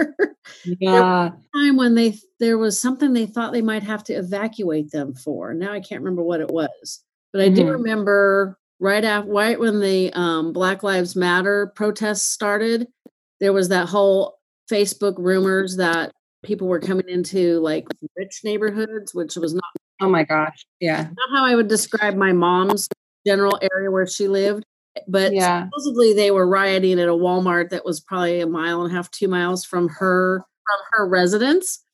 Yeah. 0.66 1.30
time 1.54 1.76
when 1.76 1.94
they 1.94 2.18
there 2.38 2.58
was 2.58 2.78
something 2.78 3.14
they 3.14 3.24
thought 3.24 3.52
they 3.52 3.62
might 3.62 3.82
have 3.82 4.04
to 4.04 4.12
evacuate 4.12 4.90
them 4.90 5.14
for. 5.14 5.54
Now 5.54 5.72
I 5.72 5.80
can't 5.80 6.02
remember 6.02 6.22
what 6.22 6.40
it 6.40 6.50
was. 6.50 7.02
But 7.32 7.40
I 7.40 7.46
mm-hmm. 7.46 7.54
do 7.54 7.72
remember 7.72 8.58
right 8.78 9.04
after 9.04 9.30
right 9.30 9.58
when 9.58 9.80
the 9.80 10.12
um, 10.12 10.52
Black 10.52 10.82
Lives 10.82 11.16
Matter 11.16 11.72
protests 11.74 12.24
started, 12.24 12.88
there 13.40 13.54
was 13.54 13.70
that 13.70 13.88
whole 13.88 14.38
Facebook 14.70 15.14
rumors 15.16 15.78
that 15.78 16.12
people 16.44 16.68
were 16.68 16.80
coming 16.80 17.08
into 17.08 17.58
like 17.60 17.86
rich 18.16 18.40
neighborhoods, 18.44 19.14
which 19.14 19.36
was 19.36 19.54
not. 19.54 19.64
Oh 20.00 20.08
my 20.08 20.24
gosh. 20.24 20.66
Yeah. 20.80 21.02
Not 21.02 21.30
how 21.38 21.44
I 21.44 21.54
would 21.54 21.68
describe 21.68 22.16
my 22.16 22.32
mom's 22.32 22.88
general 23.26 23.58
area 23.72 23.90
where 23.90 24.06
she 24.06 24.28
lived. 24.28 24.64
But 25.08 25.32
yeah. 25.32 25.64
supposedly 25.64 26.12
they 26.12 26.30
were 26.30 26.46
rioting 26.46 27.00
at 27.00 27.08
a 27.08 27.12
Walmart 27.12 27.70
that 27.70 27.84
was 27.84 28.00
probably 28.00 28.40
a 28.40 28.46
mile 28.46 28.82
and 28.82 28.92
a 28.92 28.94
half, 28.94 29.10
two 29.10 29.28
miles 29.28 29.64
from 29.64 29.88
her 29.88 30.44
from 30.66 30.78
her 30.92 31.08
residence. 31.08 31.84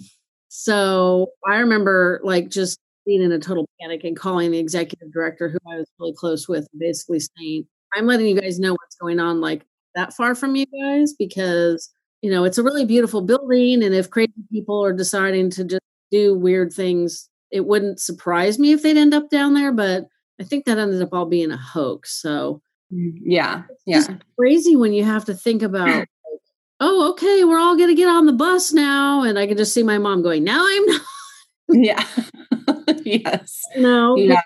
So 0.49 1.31
I 1.49 1.57
remember 1.59 2.21
like 2.23 2.51
just 2.51 2.79
being 3.07 3.23
in 3.23 3.33
a 3.33 3.39
total 3.39 3.69
panic 3.81 4.05
and 4.05 4.17
calling 4.17 4.51
the 4.51 4.59
executive 4.59 5.13
director 5.13 5.49
who 5.49 5.59
I 5.71 5.77
was 5.77 5.87
really 5.99 6.15
close 6.15 6.49
with, 6.49 6.69
basically 6.79 7.21
saying, 7.21 7.67
I'm 7.95 8.07
letting 8.07 8.27
you 8.27 8.41
guys 8.41 8.61
know 8.61 8.73
what's 8.73 8.97
going 8.97 9.19
on 9.19 9.41
like 9.41 9.65
that 9.95 10.13
far 10.15 10.35
from 10.35 10.57
you 10.57 10.67
guys 10.67 11.15
because 11.15 11.91
you 12.23 12.31
know, 12.31 12.45
it's 12.45 12.59
a 12.59 12.63
really 12.63 12.85
beautiful 12.85 13.23
building. 13.23 13.83
And 13.83 13.95
if 13.95 14.11
crazy 14.11 14.33
people 14.51 14.85
are 14.85 14.93
deciding 14.93 15.51
to 15.51 15.65
just 15.65 15.83
do 16.11 16.35
weird 16.35 16.73
things, 16.73 17.29
it 17.51 17.67
wouldn't 17.67 18.01
surprise 18.01 18.59
me 18.59 18.73
if 18.73 18.83
they'd 18.83 18.97
end 18.97 19.15
up 19.15 19.31
down 19.31 19.55
there. 19.55 19.73
But 19.73 20.07
I 20.41 20.45
think 20.45 20.65
that 20.65 20.79
ended 20.79 21.03
up 21.03 21.13
all 21.13 21.27
being 21.27 21.51
a 21.51 21.57
hoax. 21.57 22.21
So, 22.21 22.61
mm, 22.93 23.13
yeah, 23.23 23.63
yeah. 23.87 24.03
crazy 24.39 24.77
when 24.77 24.93
you 24.93 25.05
have 25.05 25.25
to 25.27 25.35
think 25.35 25.63
about, 25.63 25.89
like, 25.89 26.09
oh, 26.81 27.11
okay, 27.11 27.45
we're 27.45 27.59
all 27.59 27.77
going 27.77 27.89
to 27.89 27.95
get 27.95 28.09
on 28.09 28.27
the 28.27 28.33
bus 28.33 28.73
now. 28.73 29.23
And 29.23 29.39
I 29.39 29.47
can 29.47 29.57
just 29.57 29.75
see 29.75 29.83
my 29.83 29.99
mom 29.99 30.23
going, 30.23 30.45
now 30.45 30.65
I'm 30.67 30.87
not. 30.87 31.03
yeah. 31.69 32.05
yes. 33.05 33.61
No. 33.77 34.17
Yeah. 34.17 34.41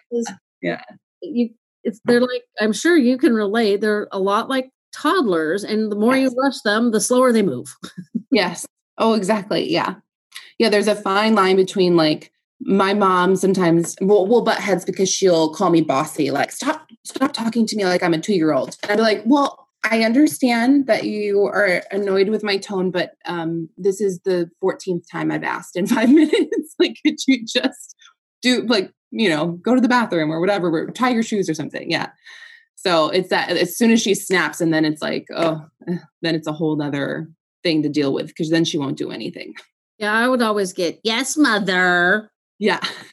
Yeah. 0.60 0.82
You, 1.22 1.50
it's, 1.84 2.00
they're 2.04 2.20
like, 2.20 2.44
I'm 2.60 2.72
sure 2.72 2.96
you 2.96 3.18
can 3.18 3.34
relate. 3.34 3.80
They're 3.80 4.08
a 4.12 4.18
lot 4.18 4.48
like 4.48 4.70
toddlers 4.94 5.64
and 5.64 5.90
the 5.90 5.96
more 5.96 6.16
yes. 6.16 6.30
you 6.30 6.40
rush 6.40 6.60
them 6.60 6.90
the 6.90 7.00
slower 7.00 7.32
they 7.32 7.42
move 7.42 7.74
yes 8.30 8.66
oh 8.98 9.14
exactly 9.14 9.70
yeah 9.70 9.94
yeah 10.58 10.68
there's 10.68 10.88
a 10.88 10.94
fine 10.94 11.34
line 11.34 11.56
between 11.56 11.96
like 11.96 12.30
my 12.60 12.94
mom 12.94 13.36
sometimes 13.36 13.96
will 14.00 14.26
will 14.26 14.42
butt 14.42 14.58
heads 14.58 14.84
because 14.84 15.08
she'll 15.08 15.52
call 15.52 15.70
me 15.70 15.80
bossy 15.80 16.30
like 16.30 16.52
stop 16.52 16.88
stop 17.04 17.32
talking 17.32 17.66
to 17.66 17.76
me 17.76 17.84
like 17.84 18.02
i'm 18.02 18.14
a 18.14 18.20
two-year-old 18.20 18.76
and 18.82 18.92
i'd 18.92 18.96
be 18.96 19.02
like 19.02 19.22
well 19.26 19.68
i 19.90 20.02
understand 20.02 20.86
that 20.86 21.04
you 21.04 21.42
are 21.42 21.82
annoyed 21.90 22.28
with 22.28 22.44
my 22.44 22.56
tone 22.56 22.90
but 22.90 23.16
um 23.26 23.68
this 23.76 24.00
is 24.00 24.20
the 24.20 24.48
14th 24.62 25.04
time 25.10 25.32
i've 25.32 25.42
asked 25.42 25.76
in 25.76 25.86
five 25.88 26.08
minutes 26.08 26.74
like 26.78 26.96
could 27.04 27.16
you 27.26 27.44
just 27.44 27.96
do 28.44 28.62
like, 28.66 28.92
you 29.10 29.28
know, 29.28 29.52
go 29.62 29.74
to 29.74 29.80
the 29.80 29.88
bathroom 29.88 30.30
or 30.30 30.38
whatever, 30.38 30.68
or 30.68 30.90
tie 30.90 31.08
your 31.08 31.22
shoes 31.24 31.48
or 31.48 31.54
something. 31.54 31.90
Yeah. 31.90 32.10
So 32.84 33.08
it's 33.08 33.30
that 33.30 33.50
as 33.50 33.76
soon 33.76 33.90
as 33.92 34.02
she 34.02 34.14
snaps, 34.14 34.60
and 34.60 34.72
then 34.72 34.84
it's 34.84 35.00
like, 35.00 35.26
oh, 35.34 35.64
eh, 35.88 35.96
then 36.20 36.34
it's 36.34 36.46
a 36.46 36.52
whole 36.52 36.80
other 36.82 37.30
thing 37.62 37.82
to 37.82 37.88
deal 37.88 38.12
with 38.12 38.26
because 38.26 38.50
then 38.50 38.64
she 38.64 38.76
won't 38.76 38.98
do 38.98 39.10
anything. 39.10 39.54
Yeah, 39.98 40.12
I 40.12 40.28
would 40.28 40.42
always 40.42 40.74
get, 40.74 41.00
yes, 41.02 41.34
mother. 41.34 42.30
Yeah. 42.58 42.80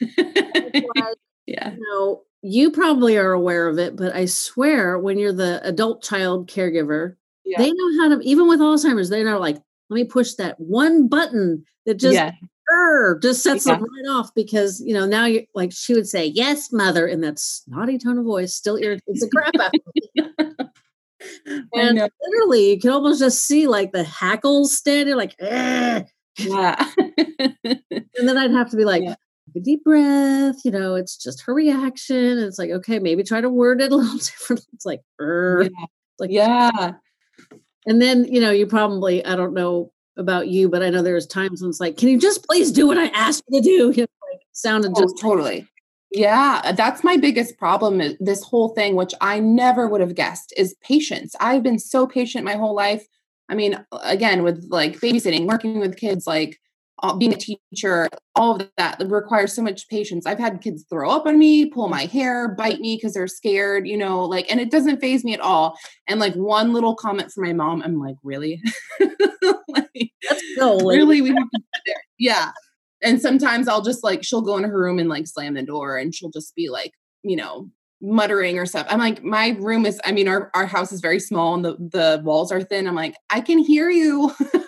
yeah. 1.46 1.72
You 1.72 1.86
know, 1.90 2.22
you 2.42 2.70
probably 2.70 3.16
are 3.16 3.32
aware 3.32 3.66
of 3.66 3.78
it, 3.78 3.96
but 3.96 4.14
I 4.14 4.26
swear 4.26 4.98
when 4.98 5.18
you're 5.18 5.32
the 5.32 5.60
adult 5.66 6.02
child 6.02 6.50
caregiver, 6.50 7.16
yeah. 7.46 7.56
they 7.56 7.72
know 7.72 8.02
how 8.02 8.08
to, 8.16 8.20
even 8.22 8.48
with 8.48 8.60
Alzheimer's, 8.60 9.08
they 9.08 9.24
know 9.24 9.38
like, 9.38 9.56
let 9.88 9.94
me 9.94 10.04
push 10.04 10.34
that 10.34 10.60
one 10.60 11.08
button 11.08 11.64
that 11.86 11.94
just 11.94 12.14
yeah. 12.14 12.32
Er, 12.72 13.18
just 13.20 13.42
sets 13.42 13.66
yeah. 13.66 13.74
them 13.74 13.82
right 13.82 14.10
off 14.10 14.34
because 14.34 14.80
you 14.80 14.94
know 14.94 15.06
now 15.06 15.24
you're 15.26 15.42
like 15.54 15.72
she 15.72 15.94
would 15.94 16.08
say 16.08 16.26
yes 16.26 16.72
mother 16.72 17.06
in 17.06 17.20
that 17.20 17.38
snotty 17.38 17.98
tone 17.98 18.18
of 18.18 18.24
voice 18.24 18.54
still 18.54 18.76
irritates 18.76 19.20
the 19.20 19.28
crap 19.28 19.54
out 19.60 19.74
of 19.74 19.80
me. 19.94 20.66
And 21.72 22.02
literally 22.20 22.70
you 22.70 22.80
can 22.80 22.90
almost 22.90 23.20
just 23.20 23.44
see 23.44 23.68
like 23.68 23.92
the 23.92 24.02
hackles 24.02 24.76
standing 24.76 25.14
like 25.14 25.36
yeah. 25.38 26.04
And 27.64 28.28
then 28.28 28.36
i'd 28.38 28.50
have 28.50 28.70
to 28.70 28.76
be 28.76 28.84
like 28.84 29.04
yeah. 29.04 29.14
a 29.54 29.60
deep 29.60 29.84
breath 29.84 30.56
you 30.64 30.72
know 30.72 30.96
it's 30.96 31.16
just 31.16 31.42
her 31.42 31.54
reaction 31.54 32.16
and 32.16 32.40
it's 32.40 32.58
like 32.58 32.70
okay 32.70 32.98
maybe 32.98 33.22
try 33.22 33.40
to 33.40 33.48
word 33.48 33.80
it 33.80 33.92
a 33.92 33.96
little 33.96 34.18
different. 34.18 34.66
It's 34.72 34.84
like 34.84 35.02
yeah. 35.20 35.68
like 36.18 36.30
yeah. 36.32 36.92
and 37.86 38.02
then 38.02 38.24
you 38.24 38.40
know 38.40 38.50
you 38.50 38.66
probably 38.66 39.24
i 39.24 39.36
don't 39.36 39.54
know 39.54 39.92
about 40.16 40.48
you 40.48 40.68
but 40.68 40.82
i 40.82 40.90
know 40.90 41.02
there's 41.02 41.26
times 41.26 41.62
when 41.62 41.70
it's 41.70 41.80
like 41.80 41.96
can 41.96 42.08
you 42.08 42.18
just 42.18 42.44
please 42.44 42.70
do 42.70 42.86
what 42.86 42.98
i 42.98 43.06
asked 43.08 43.42
you 43.48 43.60
to 43.60 43.64
do 43.64 43.90
you 43.96 44.02
know, 44.02 44.30
like 44.30 44.40
sounded 44.52 44.92
oh, 44.94 45.00
just 45.00 45.18
totally 45.20 45.66
yeah, 46.14 46.60
uh, 46.64 46.72
that's 46.72 47.02
my 47.02 47.16
biggest 47.16 47.56
problem. 47.56 48.02
This 48.20 48.42
whole 48.42 48.68
thing, 48.70 48.96
which 48.96 49.14
I 49.22 49.40
never 49.40 49.88
would 49.88 50.02
have 50.02 50.14
guessed, 50.14 50.52
is 50.58 50.76
patience. 50.82 51.34
I've 51.40 51.62
been 51.62 51.78
so 51.78 52.06
patient 52.06 52.44
my 52.44 52.54
whole 52.54 52.74
life. 52.74 53.06
I 53.48 53.54
mean, 53.54 53.82
again, 54.02 54.42
with 54.42 54.66
like 54.68 55.00
babysitting, 55.00 55.46
working 55.46 55.78
with 55.80 55.96
kids, 55.96 56.26
like 56.26 56.60
being 57.18 57.34
a 57.34 57.36
teacher, 57.36 58.08
all 58.36 58.56
of 58.56 58.70
that 58.76 59.02
requires 59.06 59.52
so 59.52 59.62
much 59.62 59.88
patience. 59.88 60.26
I've 60.26 60.38
had 60.38 60.60
kids 60.60 60.84
throw 60.88 61.10
up 61.10 61.26
on 61.26 61.38
me, 61.38 61.66
pull 61.66 61.88
my 61.88 62.04
hair, 62.04 62.48
bite 62.48 62.80
me 62.80 62.96
because 62.96 63.14
they're 63.14 63.26
scared, 63.26 63.86
you 63.86 63.96
know, 63.96 64.24
like, 64.24 64.50
and 64.50 64.60
it 64.60 64.70
doesn't 64.70 65.00
phase 65.00 65.24
me 65.24 65.34
at 65.34 65.40
all. 65.40 65.76
And 66.06 66.20
like 66.20 66.34
one 66.34 66.72
little 66.72 66.94
comment 66.94 67.32
from 67.32 67.44
my 67.44 67.52
mom, 67.52 67.82
I'm 67.82 67.98
like, 67.98 68.16
really? 68.22 68.62
like, 69.68 70.10
That's 70.28 70.42
so 70.56 70.78
really? 70.80 71.20
We 71.20 71.30
have 71.30 71.50
to 71.50 71.60
there. 71.86 72.02
Yeah 72.18 72.52
and 73.02 73.20
sometimes 73.20 73.68
I'll 73.68 73.82
just 73.82 74.04
like 74.04 74.24
she'll 74.24 74.42
go 74.42 74.56
in 74.56 74.64
her 74.64 74.78
room 74.78 74.98
and 74.98 75.08
like 75.08 75.26
slam 75.26 75.54
the 75.54 75.62
door 75.62 75.96
and 75.96 76.14
she'll 76.14 76.30
just 76.30 76.54
be 76.54 76.70
like, 76.70 76.92
you 77.22 77.36
know, 77.36 77.68
muttering 78.00 78.58
or 78.58 78.66
stuff. 78.66 78.86
I'm 78.88 78.98
like, 78.98 79.22
my 79.22 79.56
room 79.60 79.86
is, 79.86 80.00
I 80.04 80.12
mean, 80.12 80.28
our, 80.28 80.50
our 80.54 80.66
house 80.66 80.92
is 80.92 81.00
very 81.00 81.20
small 81.20 81.54
and 81.54 81.64
the, 81.64 81.76
the 81.78 82.22
walls 82.24 82.50
are 82.50 82.62
thin. 82.62 82.88
I'm 82.88 82.94
like, 82.94 83.14
I 83.30 83.40
can 83.40 83.58
hear 83.58 83.90
you 83.90 84.32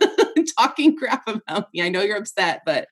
talking 0.58 0.96
crap 0.96 1.26
about 1.28 1.68
me. 1.72 1.82
I 1.82 1.88
know 1.88 2.02
you're 2.02 2.16
upset, 2.16 2.62
but 2.64 2.88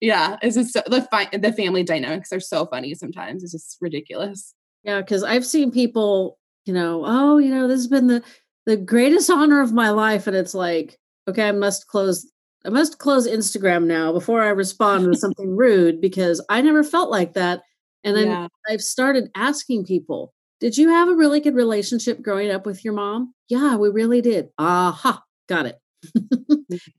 yeah, 0.00 0.36
it's 0.42 0.56
just 0.56 0.72
so, 0.72 0.82
the 0.86 1.02
fi- 1.02 1.30
the 1.32 1.52
family 1.52 1.82
dynamics 1.82 2.32
are 2.32 2.40
so 2.40 2.66
funny 2.66 2.94
sometimes. 2.94 3.42
It's 3.42 3.52
just 3.52 3.78
ridiculous. 3.80 4.54
Yeah, 4.82 5.00
because 5.00 5.22
I've 5.22 5.46
seen 5.46 5.70
people, 5.70 6.38
you 6.66 6.74
know, 6.74 7.02
oh, 7.06 7.38
you 7.38 7.50
know, 7.50 7.68
this 7.68 7.78
has 7.78 7.88
been 7.88 8.08
the 8.08 8.22
the 8.66 8.76
greatest 8.76 9.30
honor 9.30 9.60
of 9.60 9.72
my 9.72 9.90
life, 9.90 10.26
and 10.26 10.36
it's 10.36 10.54
like, 10.54 10.98
okay, 11.28 11.48
I 11.48 11.52
must 11.52 11.86
close 11.86 12.30
I 12.64 12.70
must 12.70 12.98
close 12.98 13.28
Instagram 13.28 13.84
now 13.84 14.12
before 14.12 14.42
I 14.42 14.48
respond 14.48 15.06
with 15.06 15.18
something 15.20 15.56
rude 15.56 16.00
because 16.00 16.44
I 16.48 16.62
never 16.62 16.82
felt 16.82 17.10
like 17.10 17.34
that. 17.34 17.62
And 18.04 18.16
then 18.16 18.28
yeah. 18.28 18.48
I've 18.68 18.82
started 18.82 19.30
asking 19.34 19.84
people, 19.84 20.34
did 20.60 20.76
you 20.78 20.88
have 20.90 21.08
a 21.08 21.14
really 21.14 21.40
good 21.40 21.54
relationship 21.54 22.22
growing 22.22 22.50
up 22.50 22.64
with 22.64 22.84
your 22.84 22.94
mom? 22.94 23.34
Yeah, 23.48 23.76
we 23.76 23.90
really 23.90 24.20
did. 24.20 24.48
Aha, 24.58 25.22
got 25.48 25.66
it. 25.66 25.78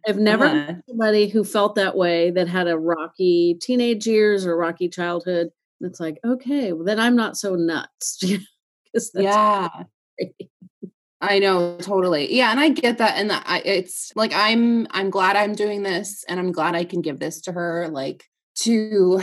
I've 0.07 0.17
never 0.17 0.45
yeah. 0.45 0.75
somebody 0.87 1.27
who 1.27 1.43
felt 1.43 1.75
that 1.75 1.95
way 1.95 2.31
that 2.31 2.47
had 2.47 2.67
a 2.67 2.77
rocky 2.77 3.57
teenage 3.61 4.07
years 4.07 4.45
or 4.45 4.57
rocky 4.57 4.89
childhood. 4.89 5.49
It's 5.81 5.99
like, 5.99 6.19
okay, 6.25 6.71
well, 6.73 6.85
then 6.85 6.99
I'm 6.99 7.15
not 7.15 7.37
so 7.37 7.55
nuts. 7.55 8.23
yeah. 9.13 9.69
I 11.21 11.39
know 11.39 11.77
totally. 11.77 12.33
Yeah, 12.33 12.51
and 12.51 12.59
I 12.59 12.69
get 12.69 12.97
that 12.99 13.17
and 13.17 13.31
I, 13.31 13.61
it's 13.65 14.11
like 14.15 14.31
I'm 14.33 14.87
I'm 14.91 15.09
glad 15.09 15.35
I'm 15.35 15.53
doing 15.53 15.83
this 15.83 16.23
and 16.27 16.39
I'm 16.39 16.51
glad 16.51 16.75
I 16.75 16.83
can 16.83 17.01
give 17.01 17.19
this 17.19 17.41
to 17.41 17.51
her 17.51 17.89
like 17.89 18.25
to 18.59 19.21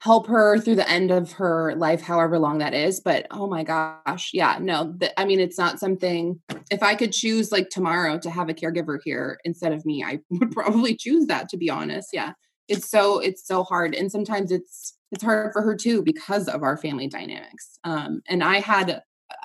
help 0.00 0.26
her 0.26 0.58
through 0.58 0.76
the 0.76 0.90
end 0.90 1.10
of 1.10 1.32
her 1.32 1.74
life 1.76 2.00
however 2.00 2.38
long 2.38 2.58
that 2.58 2.72
is, 2.72 3.00
but 3.00 3.26
oh 3.30 3.46
my 3.46 3.62
gosh, 3.62 4.30
yeah, 4.32 4.58
no. 4.60 4.96
I 5.16 5.26
mean, 5.26 5.40
it's 5.40 5.58
not 5.58 5.78
something 5.78 6.40
if 6.70 6.82
I 6.82 6.94
could 6.94 7.12
choose 7.12 7.52
like 7.52 7.68
tomorrow 7.68 8.18
to 8.18 8.30
have 8.30 8.48
a 8.48 8.54
caregiver 8.54 8.98
here 9.04 9.38
instead 9.44 9.72
of 9.72 9.84
me, 9.84 10.02
I 10.02 10.20
would 10.30 10.52
probably 10.52 10.96
choose 10.96 11.26
that 11.26 11.48
to 11.50 11.56
be 11.56 11.68
honest. 11.68 12.08
Yeah. 12.12 12.32
It's 12.66 12.88
so 12.88 13.18
it's 13.18 13.46
so 13.46 13.62
hard 13.62 13.94
and 13.94 14.10
sometimes 14.10 14.50
it's 14.50 14.96
it's 15.12 15.24
hard 15.24 15.52
for 15.52 15.60
her 15.62 15.74
too 15.74 16.02
because 16.02 16.48
of 16.48 16.62
our 16.62 16.76
family 16.76 17.08
dynamics. 17.08 17.78
Um 17.84 18.22
and 18.26 18.42
I 18.42 18.60
had 18.60 19.02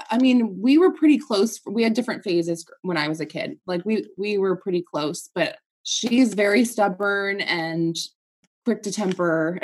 I 0.10 0.18
mean, 0.18 0.60
we 0.60 0.78
were 0.78 0.91
pretty 0.91 1.20
close. 1.20 1.60
We 1.65 1.84
had 1.84 1.94
different 1.94 2.24
phases 2.24 2.65
when 2.82 2.98
I 2.98 3.08
was 3.08 3.20
a 3.20 3.26
kid. 3.26 3.60
Like 3.68 3.84
we 3.84 4.08
we 4.18 4.38
were 4.38 4.56
pretty 4.56 4.84
close, 4.84 5.30
but 5.36 5.58
she's 5.84 6.34
very 6.34 6.63
stubborn 6.63 7.41
and 7.41 7.96
quick 8.65 8.82
to 8.84 8.91
temper 8.91 9.60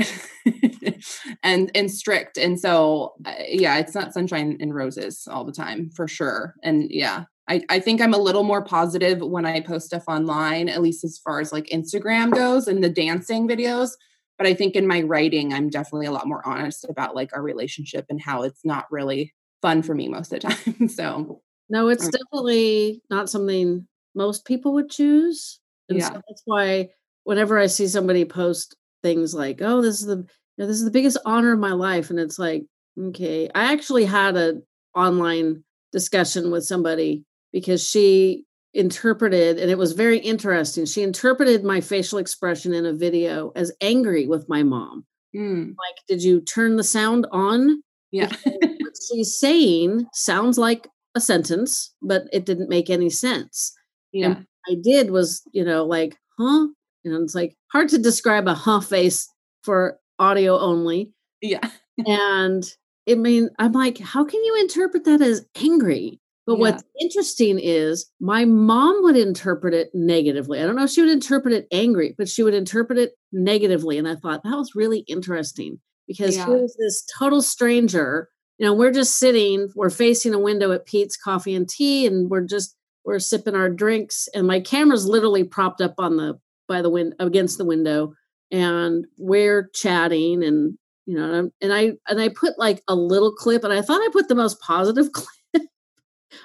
and 1.44 1.72
and 1.76 1.91
strict 1.91 2.38
and 2.38 2.60
so 2.60 3.13
uh, 3.26 3.34
yeah 3.48 3.78
it's 3.78 3.96
not 3.96 4.13
sunshine 4.13 4.58
and 4.60 4.74
roses 4.74 5.28
all 5.30 5.44
the 5.44 5.52
time 5.52 5.89
for 5.96 6.08
sure 6.08 6.56
and 6.63 6.89
yeah 6.89 7.26
I, 7.50 7.62
I 7.70 7.80
think 7.80 8.02
i'm 8.02 8.13
a 8.13 8.20
little 8.20 8.44
more 8.44 8.63
positive 8.63 9.20
when 9.22 9.46
i 9.46 9.60
post 9.60 9.88
stuff 9.88 10.04
online 10.08 10.70
at 10.70 10.82
least 10.82 11.04
as 11.04 11.20
far 11.24 11.39
as 11.39 11.52
like 11.52 11.65
instagram 11.67 12.34
goes 12.34 12.67
and 12.67 12.84
the 12.84 12.89
dancing 12.89 13.48
videos 13.48 13.91
but 14.38 14.48
i 14.48 14.54
think 14.54 14.76
in 14.76 14.88
my 14.88 15.02
writing 15.02 15.54
i'm 15.54 15.70
definitely 15.70 16.08
a 16.08 16.12
lot 16.12 16.28
more 16.28 16.46
honest 16.46 16.86
about 16.89 17.15
like 17.15 17.32
our 17.36 17.41
relationship 17.41 18.06
and 18.10 18.22
how 18.22 18.44
it's 18.44 18.63
not 18.63 18.86
really 18.91 19.34
fun 19.62 19.84
for 19.84 19.94
me 19.94 20.08
most 20.08 20.34
of 20.34 20.41
the 20.41 20.48
time. 20.50 20.88
so 20.89 21.41
no, 21.70 21.88
it's 21.88 22.06
um 22.06 22.12
definitely 22.12 23.02
not 23.10 23.30
something 23.30 23.88
most 24.13 24.46
people 24.46 24.74
would 24.74 24.89
choose. 24.89 25.60
And 25.89 26.00
yeah. 26.00 26.10
So 26.10 26.22
that's 26.28 26.41
why 26.46 26.89
whenever 27.24 27.58
I 27.58 27.67
see 27.67 27.88
somebody 27.88 28.26
post 28.26 28.76
things 29.04 29.34
like, 29.34 29.62
"Oh, 29.62 29.82
this 29.82 30.02
is 30.02 30.06
the 30.06 30.26
know, 30.62 30.67
this 30.67 30.78
is 30.78 30.86
the 30.86 30.91
biggest 30.91 31.17
honor 31.26 31.54
of 31.54 31.60
my 31.60 31.71
life," 31.71 32.10
and 32.10 32.19
it's 32.19 32.39
like, 32.39 32.63
okay, 33.00 33.50
I 33.54 33.74
actually 33.74 34.06
had 34.06 34.38
a 34.38 34.62
online 34.95 35.63
discussion 35.91 36.52
with 36.52 36.65
somebody 36.65 37.24
because 37.52 37.88
she 37.88 38.45
interpreted 38.74 39.60
and 39.60 39.69
it 39.69 39.78
was 39.78 39.91
very 39.91 40.17
interesting 40.19 40.86
she 40.86 41.04
interpreted 41.04 41.62
my 41.62 41.82
facial 41.82 42.17
expression 42.17 42.74
in 42.74 42.86
a 42.86 42.93
video 42.93 43.52
as 43.54 43.69
angry 43.82 44.28
with 44.28 44.47
my 44.47 44.63
mom 44.63 45.06
mm. 45.36 45.67
like 45.67 45.95
did 46.08 46.24
you 46.24 46.39
turn 46.39 46.78
the 46.78 46.84
sound 46.84 47.28
on 47.34 47.84
yeah. 48.12 48.32
what 48.43 48.95
she's 49.10 49.38
saying 49.38 50.06
sounds 50.13 50.58
like 50.58 50.88
a 51.15 51.21
sentence, 51.21 51.93
but 52.02 52.24
it 52.32 52.45
didn't 52.45 52.69
make 52.69 52.89
any 52.89 53.10
sense. 53.10 53.74
Yeah. 54.12 54.26
And 54.28 54.47
I 54.69 54.76
did 54.82 55.12
was, 55.12 55.41
you 55.52 55.63
know, 55.63 55.86
like, 55.86 56.15
huh? 56.38 56.67
And 57.04 57.24
it's 57.24 57.36
like 57.36 57.56
hard 57.71 57.89
to 57.89 57.97
describe 57.97 58.47
a 58.47 58.54
huh 58.54 58.82
face 58.82 59.28
for 59.63 59.97
audio 60.21 60.57
only. 60.57 61.12
Yeah. 61.41 61.67
and 62.05 62.63
I 63.10 63.15
mean, 63.15 63.49
I'm 63.60 63.73
like, 63.73 63.97
how 63.97 64.23
can 64.23 64.43
you 64.43 64.57
interpret 64.62 65.05
that 65.05 65.21
as 65.21 65.45
angry? 65.62 66.19
But 66.47 66.53
yeah. 66.53 66.60
what's 66.60 66.84
interesting 66.99 67.60
is 67.60 68.10
my 68.19 68.45
mom 68.45 69.03
would 69.03 69.15
interpret 69.15 69.73
it 69.73 69.89
negatively. 69.93 70.60
I 70.60 70.65
don't 70.65 70.75
know 70.75 70.84
if 70.84 70.89
she 70.89 71.01
would 71.01 71.12
interpret 71.12 71.53
it 71.53 71.67
angry, 71.71 72.15
but 72.17 72.27
she 72.27 72.43
would 72.43 72.53
interpret 72.53 72.97
it 72.97 73.13
negatively. 73.31 73.97
And 73.97 74.07
I 74.07 74.15
thought 74.15 74.43
that 74.43 74.57
was 74.57 74.75
really 74.75 74.99
interesting 75.07 75.79
because 76.07 76.36
yeah. 76.36 76.45
here's 76.45 76.75
this 76.79 77.05
total 77.17 77.41
stranger. 77.41 78.29
You 78.57 78.65
know, 78.65 78.73
we're 78.73 78.91
just 78.91 79.17
sitting, 79.17 79.69
we're 79.75 79.89
facing 79.89 80.34
a 80.34 80.39
window 80.39 80.71
at 80.71 80.86
Peet's 80.86 81.17
Coffee 81.17 81.55
and 81.55 81.69
Tea, 81.69 82.05
and 82.05 82.29
we're 82.29 82.45
just 82.45 82.75
we're 83.05 83.19
sipping 83.19 83.55
our 83.55 83.69
drinks, 83.69 84.27
and 84.36 84.45
my 84.45 84.60
camera's 84.60 85.07
literally 85.07 85.43
propped 85.43 85.81
up 85.81 85.95
on 85.97 86.17
the 86.17 86.39
by 86.67 86.81
the 86.81 86.89
wind 86.89 87.15
against 87.19 87.57
the 87.57 87.65
window, 87.65 88.13
and 88.51 89.05
we're 89.17 89.69
chatting, 89.73 90.43
and 90.43 90.77
you 91.05 91.15
know, 91.17 91.49
and 91.61 91.73
I 91.73 91.93
and 92.07 92.19
I 92.19 92.29
put 92.29 92.59
like 92.59 92.81
a 92.87 92.95
little 92.95 93.31
clip, 93.31 93.63
and 93.63 93.73
I 93.73 93.81
thought 93.81 94.01
I 94.01 94.09
put 94.11 94.27
the 94.27 94.35
most 94.35 94.59
positive 94.61 95.11
clip 95.13 95.67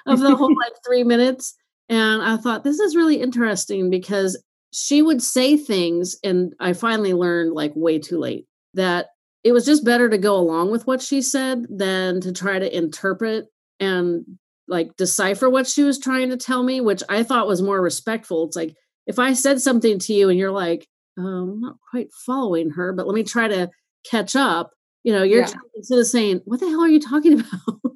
of 0.05 0.19
the 0.19 0.35
whole 0.35 0.55
like 0.55 0.73
three 0.85 1.03
minutes, 1.03 1.55
and 1.89 2.21
I 2.21 2.37
thought 2.37 2.63
this 2.63 2.79
is 2.79 2.95
really 2.95 3.21
interesting 3.21 3.89
because 3.89 4.41
she 4.71 5.01
would 5.01 5.21
say 5.21 5.57
things, 5.57 6.17
and 6.23 6.53
I 6.59 6.73
finally 6.73 7.13
learned 7.13 7.53
like 7.53 7.71
way 7.75 7.99
too 7.99 8.19
late 8.19 8.45
that 8.73 9.07
it 9.43 9.51
was 9.51 9.65
just 9.65 9.85
better 9.85 10.09
to 10.09 10.17
go 10.17 10.35
along 10.35 10.71
with 10.71 10.87
what 10.87 11.01
she 11.01 11.21
said 11.21 11.65
than 11.69 12.19
to 12.21 12.31
try 12.33 12.59
to 12.59 12.77
interpret 12.77 13.45
and 13.79 14.25
like 14.67 14.95
decipher 14.97 15.49
what 15.49 15.67
she 15.67 15.83
was 15.83 15.99
trying 15.99 16.29
to 16.29 16.37
tell 16.37 16.63
me, 16.63 16.81
which 16.81 17.01
I 17.09 17.23
thought 17.23 17.47
was 17.47 17.61
more 17.61 17.81
respectful. 17.81 18.45
It's 18.45 18.55
like 18.55 18.75
if 19.05 19.19
I 19.19 19.33
said 19.33 19.61
something 19.61 19.99
to 19.99 20.13
you 20.13 20.29
and 20.29 20.37
you're 20.37 20.51
like, 20.51 20.87
I'm 21.17 21.59
not 21.61 21.77
quite 21.91 22.09
following 22.25 22.69
her, 22.71 22.93
but 22.93 23.07
let 23.07 23.15
me 23.15 23.23
try 23.23 23.47
to 23.47 23.69
catch 24.09 24.35
up. 24.35 24.71
You 25.03 25.13
know, 25.13 25.23
you're 25.23 25.41
Yeah. 25.41 25.53
instead 25.75 25.99
of 25.99 26.07
saying, 26.07 26.41
"What 26.45 26.59
the 26.59 26.67
hell 26.67 26.81
are 26.83 26.87
you 26.87 26.99
talking 26.99 27.33
about?" 27.39 27.91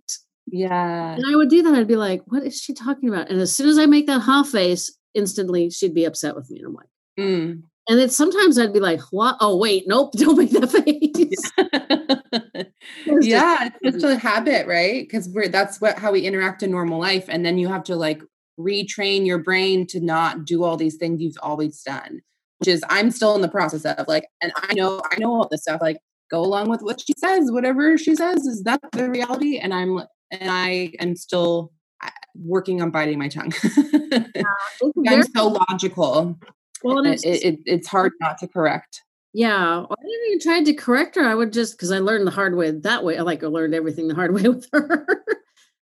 Yeah. 0.47 1.13
and 1.15 1.23
I 1.25 1.35
would 1.35 1.49
do 1.49 1.61
that. 1.63 1.75
I'd 1.75 1.87
be 1.87 1.95
like, 1.95 2.21
"What 2.27 2.43
is 2.43 2.57
she 2.59 2.73
talking 2.73 3.09
about?" 3.09 3.29
And 3.29 3.39
as 3.39 3.55
soon 3.55 3.69
as 3.69 3.77
I 3.77 3.85
make 3.85 4.07
that 4.07 4.21
huh 4.21 4.43
face, 4.43 4.95
instantly 5.13 5.69
she'd 5.69 5.93
be 5.93 6.05
upset 6.05 6.35
with 6.35 6.49
me. 6.49 6.59
And 6.59 6.67
I'm 6.67 6.73
like, 6.73 6.87
Mm. 7.19 7.63
and 7.89 7.99
then 7.99 8.09
sometimes 8.09 8.57
I'd 8.57 8.73
be 8.73 8.79
like, 8.79 9.01
"What? 9.11 9.35
Oh 9.41 9.57
wait, 9.57 9.83
nope, 9.87 10.13
don't 10.17 10.37
make 10.37 10.51
that 10.51 10.71
face." 10.71 11.11
It's 11.13 11.51
just 13.05 13.27
yeah, 13.27 13.69
it's 13.81 14.01
such 14.01 14.11
a 14.15 14.17
habit, 14.19 14.67
right? 14.67 15.03
Because 15.03 15.29
we're 15.29 15.47
that's 15.47 15.79
what 15.81 15.97
how 15.99 16.11
we 16.11 16.21
interact 16.21 16.63
in 16.63 16.71
normal 16.71 16.99
life, 16.99 17.25
and 17.27 17.45
then 17.45 17.57
you 17.57 17.67
have 17.67 17.83
to 17.85 17.95
like 17.95 18.21
retrain 18.59 19.25
your 19.25 19.37
brain 19.39 19.87
to 19.87 19.99
not 19.99 20.45
do 20.45 20.63
all 20.63 20.77
these 20.77 20.95
things 20.97 21.21
you've 21.21 21.37
always 21.41 21.81
done. 21.83 22.21
Which 22.61 22.67
is 22.67 22.83
I'm 22.89 23.09
still 23.09 23.33
in 23.35 23.41
the 23.41 23.49
process 23.49 23.83
of 23.85 24.07
like, 24.07 24.25
and 24.41 24.51
I 24.55 24.73
know 24.75 25.01
I 25.11 25.17
know 25.17 25.33
all 25.33 25.47
this 25.49 25.63
stuff. 25.63 25.81
Like, 25.81 25.97
go 26.29 26.41
along 26.41 26.69
with 26.69 26.81
what 26.81 27.01
she 27.01 27.13
says. 27.17 27.51
Whatever 27.51 27.97
she 27.97 28.15
says 28.15 28.45
is 28.45 28.61
that 28.63 28.79
the 28.91 29.09
reality, 29.09 29.57
and 29.57 29.73
I'm 29.73 29.97
and 30.29 30.49
I 30.51 30.93
am 30.99 31.15
still 31.15 31.71
uh, 32.03 32.09
working 32.35 32.79
on 32.81 32.91
biting 32.91 33.17
my 33.17 33.29
tongue. 33.29 33.51
It's 33.63 34.43
I'm 35.07 35.23
so 35.35 35.47
logical. 35.69 36.37
well, 36.83 37.03
It, 37.05 37.13
it's 37.13 37.23
it, 37.25 37.43
it- 37.43 37.59
it's 37.65 37.87
hard 37.87 38.11
not 38.21 38.37
to 38.39 38.47
correct. 38.47 39.01
Yeah, 39.33 39.77
well, 39.77 39.95
I 39.97 40.03
didn't 40.03 40.27
even 40.27 40.39
try 40.41 40.63
to 40.63 40.73
correct 40.73 41.15
her. 41.15 41.23
I 41.23 41.33
would 41.33 41.53
just 41.53 41.73
because 41.77 41.89
I 41.91 41.97
learned 41.99 42.27
the 42.27 42.31
hard 42.31 42.55
way 42.55 42.69
that 42.69 43.03
way. 43.03 43.17
I 43.17 43.21
like 43.23 43.43
I 43.43 43.47
learned 43.47 43.73
everything 43.73 44.07
the 44.07 44.13
hard 44.13 44.33
way 44.35 44.41
with 44.47 44.67
her. 44.71 45.07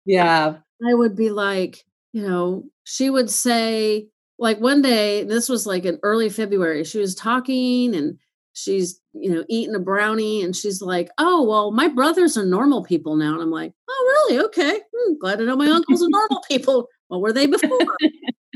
Yeah. 0.06 0.58
I 0.88 0.94
would 0.94 1.16
be 1.16 1.30
like, 1.32 1.84
you 2.14 2.28
know, 2.28 2.66
she 2.84 3.10
would 3.10 3.30
say, 3.30 4.08
like 4.40 4.60
one 4.60 4.82
day, 4.82 5.24
this 5.24 5.50
was 5.50 5.66
like 5.68 5.86
in 5.86 6.00
early 6.04 6.30
February, 6.30 6.84
she 6.84 7.00
was 7.00 7.14
talking 7.14 7.94
and 7.94 8.18
she's, 8.54 9.00
you 9.14 9.30
know, 9.32 9.44
eating 9.50 9.76
a 9.76 9.80
brownie 9.80 10.42
and 10.42 10.56
she's 10.56 10.82
like, 10.82 11.10
oh, 11.18 11.44
well, 11.44 11.72
my 11.72 11.88
brothers 11.88 12.38
are 12.38 12.46
normal 12.46 12.84
people 12.84 13.16
now. 13.16 13.34
And 13.34 13.42
I'm 13.42 13.52
like, 13.52 13.74
oh, 13.90 14.28
really? 14.30 14.46
Okay. 14.46 14.80
Hmm, 14.96 15.14
glad 15.20 15.40
to 15.40 15.46
know 15.46 15.56
my 15.56 15.70
uncles 15.70 16.02
are 16.02 16.10
normal 16.10 16.42
people. 16.50 16.88
What 17.10 17.22
were 17.22 17.34
they 17.34 17.48
before? 17.48 17.80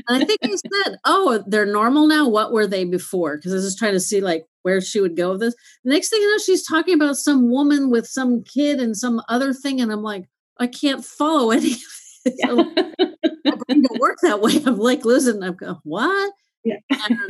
And 0.08 0.22
I 0.22 0.26
think 0.26 0.40
I 0.42 0.48
said, 0.50 0.98
"Oh, 1.04 1.42
they're 1.46 1.66
normal 1.66 2.06
now. 2.06 2.28
What 2.28 2.52
were 2.52 2.66
they 2.66 2.84
before?" 2.84 3.36
Because 3.36 3.52
I 3.52 3.56
was 3.56 3.64
just 3.64 3.78
trying 3.78 3.94
to 3.94 4.00
see 4.00 4.20
like 4.20 4.46
where 4.62 4.80
she 4.80 5.00
would 5.00 5.16
go 5.16 5.32
with 5.32 5.40
this. 5.40 5.54
The 5.84 5.90
next 5.90 6.10
thing 6.10 6.20
you 6.20 6.30
know, 6.30 6.38
she's 6.38 6.66
talking 6.66 6.94
about 6.94 7.16
some 7.16 7.50
woman 7.50 7.90
with 7.90 8.06
some 8.06 8.42
kid 8.42 8.80
and 8.80 8.96
some 8.96 9.22
other 9.28 9.52
thing, 9.52 9.80
and 9.80 9.90
I'm 9.90 10.02
like, 10.02 10.26
I 10.58 10.66
can't 10.66 11.04
follow 11.04 11.50
any. 11.50 11.72
of 11.72 11.78
it. 12.24 12.34
So, 12.44 12.56
my 12.56 13.56
brain 13.66 13.82
don't 13.82 14.00
work 14.00 14.18
that 14.22 14.40
way. 14.40 14.54
I'm 14.64 14.78
like 14.78 15.04
losing. 15.04 15.42
I'm 15.42 15.54
going, 15.54 15.76
what? 15.84 16.32
Yeah. 16.64 16.76
Um, 16.90 17.26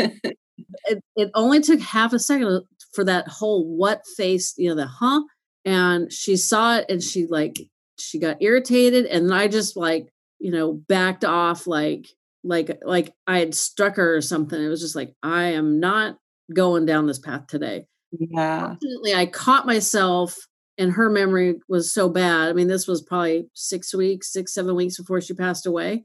it, 0.85 1.03
it 1.17 1.31
only 1.35 1.61
took 1.61 1.81
half 1.81 2.13
a 2.13 2.19
second 2.19 2.63
for 2.93 3.05
that 3.05 3.27
whole 3.29 3.67
what 3.77 4.03
face, 4.17 4.55
you 4.57 4.69
know, 4.69 4.77
the 4.77 4.87
huh, 4.87 5.23
and 5.65 6.13
she 6.13 6.37
saw 6.37 6.77
it 6.77 6.87
and 6.89 7.03
she 7.03 7.27
like 7.27 7.59
she 7.99 8.19
got 8.19 8.41
irritated, 8.41 9.07
and 9.07 9.33
I 9.35 9.49
just 9.49 9.77
like 9.77 10.09
you 10.39 10.51
know 10.51 10.73
backed 10.73 11.25
off 11.25 11.67
like 11.67 12.07
like 12.43 12.79
like 12.85 13.13
I 13.27 13.39
had 13.39 13.55
struck 13.55 13.97
her 13.97 14.17
or 14.17 14.21
something. 14.21 14.63
It 14.63 14.69
was 14.69 14.81
just 14.81 14.97
like 14.97 15.15
I 15.23 15.45
am 15.45 15.81
not 15.81 16.17
going 16.53 16.87
down 16.87 17.07
this 17.07 17.19
path 17.19 17.47
today. 17.47 17.87
yeah. 18.13 18.69
Fortunately, 18.69 19.15
I 19.15 19.27
caught 19.27 19.67
myself, 19.67 20.37
and 20.79 20.93
her 20.93 21.11
memory 21.11 21.61
was 21.69 21.93
so 21.93 22.09
bad. 22.09 22.49
I 22.49 22.53
mean, 22.53 22.69
this 22.69 22.87
was 22.89 23.03
probably 23.03 23.49
six 23.55 23.95
weeks, 23.95 24.33
six 24.33 24.53
seven 24.55 24.75
weeks 24.75 24.97
before 24.99 25.21
she 25.21 25.35
passed 25.35 25.67
away. 25.67 26.05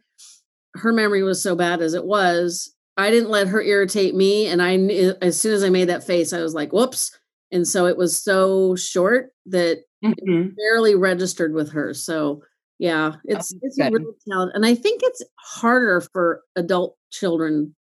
Her 0.75 0.93
memory 0.93 1.23
was 1.23 1.41
so 1.41 1.55
bad 1.55 1.81
as 1.81 1.93
it 1.93 2.05
was. 2.05 2.73
I 2.97 3.11
didn't 3.11 3.29
let 3.31 3.47
her 3.47 3.61
irritate 3.61 4.15
me, 4.15 4.47
and 4.47 4.61
I 4.61 4.75
knew 4.75 5.15
as 5.21 5.39
soon 5.39 5.53
as 5.53 5.63
I 5.63 5.69
made 5.69 5.89
that 5.89 6.03
face, 6.05 6.33
I 6.33 6.41
was 6.41 6.53
like, 6.53 6.73
"Whoops!" 6.73 7.17
And 7.51 7.67
so 7.67 7.85
it 7.87 7.97
was 7.97 8.21
so 8.21 8.75
short 8.75 9.31
that 9.47 9.79
Mhm. 10.03 10.55
barely 10.55 10.95
registered 10.95 11.53
with 11.53 11.69
her. 11.71 11.93
So 11.93 12.43
yeah, 12.79 13.15
it's 13.25 13.53
it's 13.61 13.79
a 13.79 13.89
real 13.91 14.13
challenge, 14.27 14.51
and 14.55 14.65
I 14.65 14.75
think 14.75 15.01
it's 15.03 15.23
harder 15.39 16.01
for 16.13 16.43
adult 16.55 16.97
children 17.11 17.75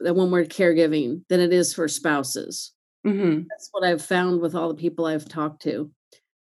that 0.00 0.16
when 0.16 0.30
we're 0.30 0.44
caregiving 0.46 1.22
than 1.28 1.40
it 1.40 1.52
is 1.52 1.74
for 1.74 1.88
spouses. 1.88 2.72
Mhm. 3.06 3.46
That's 3.50 3.68
what 3.72 3.84
I've 3.84 4.02
found 4.02 4.40
with 4.40 4.54
all 4.54 4.68
the 4.68 4.74
people 4.74 5.06
I've 5.06 5.28
talked 5.28 5.62
to. 5.62 5.90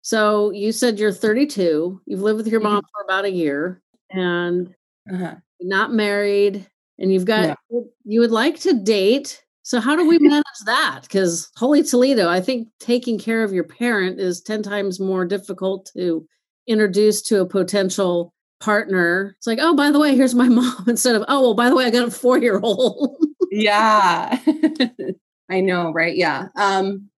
So 0.04 0.52
you 0.52 0.72
said 0.74 1.00
you're 1.00 1.14
32. 1.14 2.02
You've 2.06 2.22
lived 2.22 2.38
with 2.38 2.48
your 2.48 2.60
mom 2.60 2.82
for 2.94 3.04
about 3.04 3.26
a 3.26 3.32
year, 3.32 3.82
and 4.12 4.74
Uh-huh. 5.12 5.36
not 5.62 5.94
married, 5.94 6.68
and 7.00 7.12
you've 7.12 7.26
got 7.26 7.58
Yeah. 7.72 7.80
you 8.04 8.20
would 8.20 8.32
like 8.32 8.60
to 8.62 8.74
date. 8.74 9.42
So 9.64 9.80
how 9.80 9.96
do 9.96 10.06
we 10.08 10.20
manage 10.36 10.60
that? 10.66 11.02
Because 11.04 11.50
holy 11.56 11.84
Toledo, 11.84 12.28
I 12.30 12.42
think 12.42 12.68
taking 12.82 13.18
care 13.18 13.44
of 13.46 13.54
your 13.54 13.64
parent 13.64 14.20
is 14.20 14.42
10 14.42 14.62
times 14.62 15.00
more 15.00 15.26
difficult 15.26 15.90
to 15.96 16.28
introduce 16.68 17.22
to 17.24 17.40
a 17.42 17.46
potential 17.46 18.34
partner. 18.60 19.36
It's 19.38 19.48
like, 19.48 19.60
oh, 19.62 19.74
by 19.76 19.90
the 19.92 20.00
way, 20.00 20.16
here's 20.18 20.36
my 20.36 20.50
mom, 20.50 20.84
instead 20.88 21.16
of, 21.16 21.24
oh, 21.30 21.42
well, 21.42 21.54
by 21.54 21.70
the 21.70 21.76
way, 21.78 21.86
I 21.86 21.90
got 21.92 22.08
a 22.10 22.12
four-year-old. 22.12 23.18
Yeah. 23.52 24.38
I 25.50 25.62
know, 25.62 25.92
right? 25.94 26.16
Yeah. 26.16 26.48
Um 26.58 27.10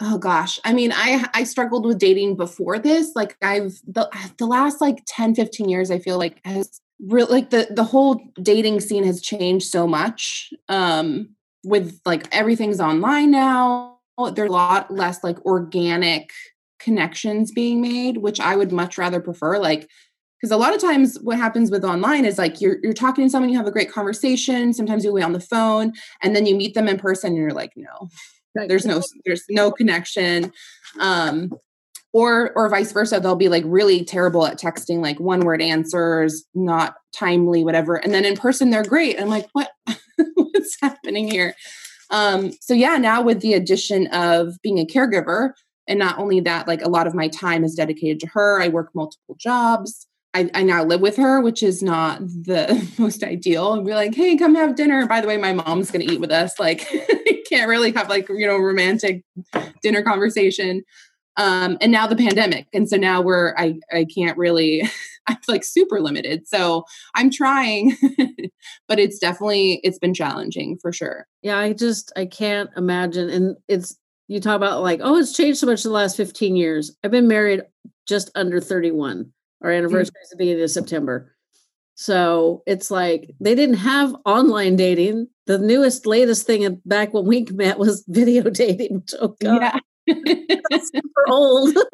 oh 0.00 0.18
gosh. 0.18 0.58
I 0.64 0.72
mean, 0.72 0.92
I 0.92 1.28
I 1.34 1.44
struggled 1.44 1.86
with 1.86 1.98
dating 1.98 2.36
before 2.36 2.78
this. 2.78 3.12
Like 3.14 3.36
I've 3.42 3.80
the 3.86 4.10
the 4.38 4.46
last 4.46 4.80
like 4.80 5.02
10 5.06 5.34
15 5.34 5.68
years 5.68 5.90
I 5.90 5.98
feel 5.98 6.18
like 6.18 6.40
has 6.44 6.80
really 7.00 7.32
like 7.32 7.50
the 7.50 7.68
the 7.70 7.84
whole 7.84 8.20
dating 8.40 8.80
scene 8.80 9.04
has 9.04 9.20
changed 9.20 9.66
so 9.68 9.86
much. 9.86 10.52
Um 10.68 11.30
with 11.64 12.00
like 12.04 12.26
everything's 12.34 12.80
online 12.80 13.30
now. 13.30 13.98
There's 14.34 14.50
a 14.50 14.52
lot 14.52 14.92
less 14.92 15.24
like 15.24 15.44
organic 15.44 16.30
connections 16.78 17.50
being 17.50 17.80
made, 17.80 18.18
which 18.18 18.38
I 18.40 18.56
would 18.56 18.70
much 18.72 18.98
rather 18.98 19.20
prefer 19.20 19.58
like 19.58 19.88
because 20.40 20.52
a 20.52 20.58
lot 20.58 20.74
of 20.74 20.80
times 20.80 21.18
what 21.22 21.38
happens 21.38 21.70
with 21.70 21.84
online 21.84 22.26
is 22.26 22.36
like 22.36 22.60
you're 22.60 22.76
you're 22.82 22.92
talking 22.92 23.24
to 23.24 23.30
someone 23.30 23.48
you 23.48 23.56
have 23.56 23.66
a 23.66 23.70
great 23.70 23.90
conversation 23.90 24.74
sometimes 24.74 25.02
you 25.02 25.10
wait 25.10 25.22
on 25.22 25.32
the 25.32 25.40
phone 25.40 25.94
and 26.22 26.36
then 26.36 26.44
you 26.44 26.54
meet 26.54 26.74
them 26.74 26.86
in 26.86 26.98
person 26.98 27.28
and 27.28 27.38
you're 27.38 27.50
like 27.52 27.72
no 27.76 28.10
there's 28.54 28.86
no 28.86 29.02
there's 29.24 29.44
no 29.50 29.70
connection 29.70 30.52
um 31.00 31.52
or 32.12 32.52
or 32.56 32.68
vice 32.68 32.92
versa 32.92 33.20
they'll 33.20 33.34
be 33.34 33.48
like 33.48 33.64
really 33.66 34.04
terrible 34.04 34.46
at 34.46 34.58
texting 34.58 35.00
like 35.00 35.18
one 35.20 35.40
word 35.40 35.60
answers 35.60 36.44
not 36.54 36.96
timely 37.14 37.64
whatever 37.64 37.96
and 37.96 38.14
then 38.14 38.24
in 38.24 38.36
person 38.36 38.70
they're 38.70 38.84
great 38.84 39.20
i'm 39.20 39.28
like 39.28 39.48
what 39.52 39.70
what's 40.34 40.76
happening 40.80 41.28
here 41.28 41.54
um 42.10 42.52
so 42.60 42.72
yeah 42.72 42.96
now 42.96 43.20
with 43.20 43.40
the 43.40 43.54
addition 43.54 44.06
of 44.08 44.54
being 44.62 44.78
a 44.78 44.86
caregiver 44.86 45.52
and 45.86 45.98
not 45.98 46.18
only 46.18 46.40
that 46.40 46.66
like 46.68 46.82
a 46.82 46.88
lot 46.88 47.06
of 47.06 47.14
my 47.14 47.28
time 47.28 47.64
is 47.64 47.74
dedicated 47.74 48.20
to 48.20 48.28
her 48.28 48.60
i 48.62 48.68
work 48.68 48.90
multiple 48.94 49.36
jobs 49.38 50.06
I, 50.34 50.50
I 50.52 50.64
now 50.64 50.82
live 50.82 51.00
with 51.00 51.16
her, 51.16 51.40
which 51.40 51.62
is 51.62 51.80
not 51.80 52.18
the 52.26 52.90
most 52.98 53.22
ideal. 53.22 53.72
And 53.72 53.86
be 53.86 53.94
like, 53.94 54.14
hey, 54.14 54.36
come 54.36 54.56
have 54.56 54.74
dinner. 54.74 55.06
By 55.06 55.20
the 55.20 55.28
way, 55.28 55.36
my 55.36 55.52
mom's 55.52 55.92
gonna 55.92 56.04
eat 56.04 56.20
with 56.20 56.32
us. 56.32 56.58
Like, 56.58 56.88
can't 57.54 57.68
really 57.68 57.92
have 57.92 58.08
like 58.08 58.28
you 58.28 58.46
know 58.46 58.58
romantic 58.58 59.22
dinner 59.82 60.02
conversation. 60.02 60.82
Um, 61.36 61.78
and 61.80 61.90
now 61.90 62.06
the 62.06 62.16
pandemic, 62.16 62.68
and 62.72 62.88
so 62.88 62.96
now 62.96 63.20
we're 63.20 63.54
I 63.56 63.78
I 63.92 64.06
can't 64.12 64.36
really. 64.38 64.82
I'm 65.26 65.38
like 65.48 65.64
super 65.64 66.02
limited. 66.02 66.46
So 66.46 66.84
I'm 67.14 67.30
trying, 67.30 67.96
but 68.88 68.98
it's 68.98 69.18
definitely 69.18 69.80
it's 69.82 69.98
been 69.98 70.12
challenging 70.12 70.76
for 70.82 70.92
sure. 70.92 71.26
Yeah, 71.40 71.56
I 71.56 71.72
just 71.72 72.12
I 72.14 72.26
can't 72.26 72.68
imagine. 72.76 73.30
And 73.30 73.56
it's 73.66 73.96
you 74.28 74.38
talk 74.38 74.56
about 74.56 74.82
like, 74.82 75.00
oh, 75.02 75.16
it's 75.16 75.34
changed 75.34 75.60
so 75.60 75.66
much 75.66 75.82
in 75.82 75.90
the 75.90 75.96
last 75.96 76.18
15 76.18 76.56
years. 76.56 76.94
I've 77.02 77.10
been 77.10 77.26
married 77.26 77.62
just 78.06 78.30
under 78.34 78.60
31. 78.60 79.32
Our 79.62 79.70
anniversary 79.70 80.14
is 80.22 80.28
the 80.28 80.36
beginning 80.36 80.62
of 80.62 80.70
September. 80.70 81.33
So 81.96 82.62
it's 82.66 82.90
like 82.90 83.30
they 83.40 83.54
didn't 83.54 83.76
have 83.76 84.14
online 84.24 84.76
dating. 84.76 85.28
The 85.46 85.58
newest, 85.58 86.06
latest 86.06 86.46
thing 86.46 86.80
back 86.86 87.12
when 87.14 87.26
we 87.26 87.46
met 87.50 87.78
was 87.78 88.04
video 88.08 88.50
dating. 88.50 89.04
Oh 89.20 89.36
god, 89.40 89.80
Yeah. 90.06 90.14
super 90.72 91.28
old. 91.28 91.76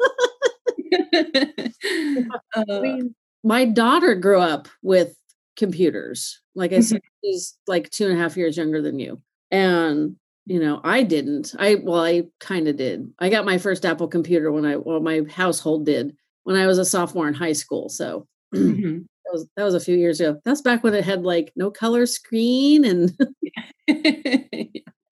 Uh, 2.55 2.63
I 2.69 2.79
mean, 2.81 3.15
my 3.43 3.65
daughter 3.65 4.15
grew 4.15 4.39
up 4.39 4.67
with 4.81 5.15
computers. 5.55 6.41
Like 6.55 6.73
I 6.73 6.81
said, 6.81 7.01
she's 7.23 7.57
like 7.67 7.89
two 7.89 8.07
and 8.07 8.17
a 8.17 8.21
half 8.21 8.35
years 8.37 8.57
younger 8.57 8.81
than 8.81 8.99
you. 8.99 9.21
And, 9.51 10.15
you 10.45 10.59
know, 10.59 10.81
I 10.83 11.03
didn't. 11.03 11.53
I, 11.57 11.75
well, 11.75 12.03
I 12.03 12.23
kind 12.39 12.67
of 12.67 12.77
did. 12.77 13.11
I 13.19 13.29
got 13.29 13.45
my 13.45 13.57
first 13.57 13.85
Apple 13.85 14.07
computer 14.07 14.51
when 14.51 14.65
I, 14.65 14.75
well, 14.77 14.99
my 14.99 15.21
household 15.29 15.85
did 15.85 16.15
when 16.43 16.55
I 16.55 16.67
was 16.67 16.77
a 16.77 16.85
sophomore 16.85 17.27
in 17.27 17.33
high 17.33 17.53
school. 17.53 17.89
So 17.89 18.27
mhm. 18.55 19.05
Was, 19.31 19.47
that 19.55 19.63
was 19.63 19.73
a 19.73 19.79
few 19.79 19.97
years 19.97 20.19
ago. 20.19 20.39
That's 20.45 20.61
back 20.61 20.83
when 20.83 20.93
it 20.93 21.03
had 21.03 21.23
like 21.23 21.51
no 21.55 21.71
color 21.71 22.05
screen. 22.05 22.85
And 22.85 23.17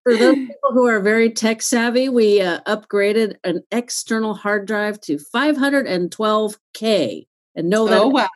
for 0.04 0.16
those 0.16 0.36
people 0.36 0.72
who 0.72 0.88
are 0.88 1.00
very 1.00 1.30
tech 1.30 1.62
savvy, 1.62 2.10
we 2.10 2.42
uh, 2.42 2.62
upgraded 2.68 3.36
an 3.44 3.64
external 3.72 4.34
hard 4.34 4.68
drive 4.68 5.00
to 5.02 5.18
512K. 5.34 7.28
And 7.56 7.70
no, 7.70 7.88
that 7.88 8.02
oh 8.02 8.08
wow. 8.08 8.28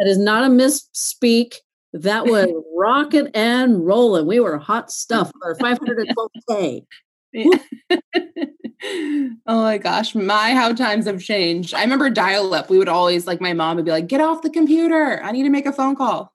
That 0.00 0.08
is 0.08 0.18
not 0.18 0.44
a 0.44 0.48
misspeak. 0.48 1.56
That 1.92 2.26
was 2.26 2.48
rocking 2.76 3.28
and 3.34 3.86
rolling. 3.86 4.26
We 4.26 4.40
were 4.40 4.56
hot 4.58 4.90
stuff 4.90 5.30
for 5.42 5.54
512K. 5.56 6.86
Oh 8.82 9.36
my 9.46 9.78
gosh, 9.78 10.14
my 10.14 10.52
how 10.52 10.72
times 10.72 11.06
have 11.06 11.22
changed. 11.22 11.74
I 11.74 11.82
remember 11.82 12.08
dial 12.10 12.54
up. 12.54 12.70
We 12.70 12.78
would 12.78 12.88
always 12.88 13.26
like 13.26 13.40
my 13.40 13.52
mom 13.52 13.76
would 13.76 13.84
be 13.84 13.90
like, 13.90 14.06
"Get 14.06 14.20
off 14.20 14.42
the 14.42 14.50
computer. 14.50 15.20
I 15.22 15.32
need 15.32 15.42
to 15.42 15.50
make 15.50 15.66
a 15.66 15.72
phone 15.72 15.96
call." 15.96 16.32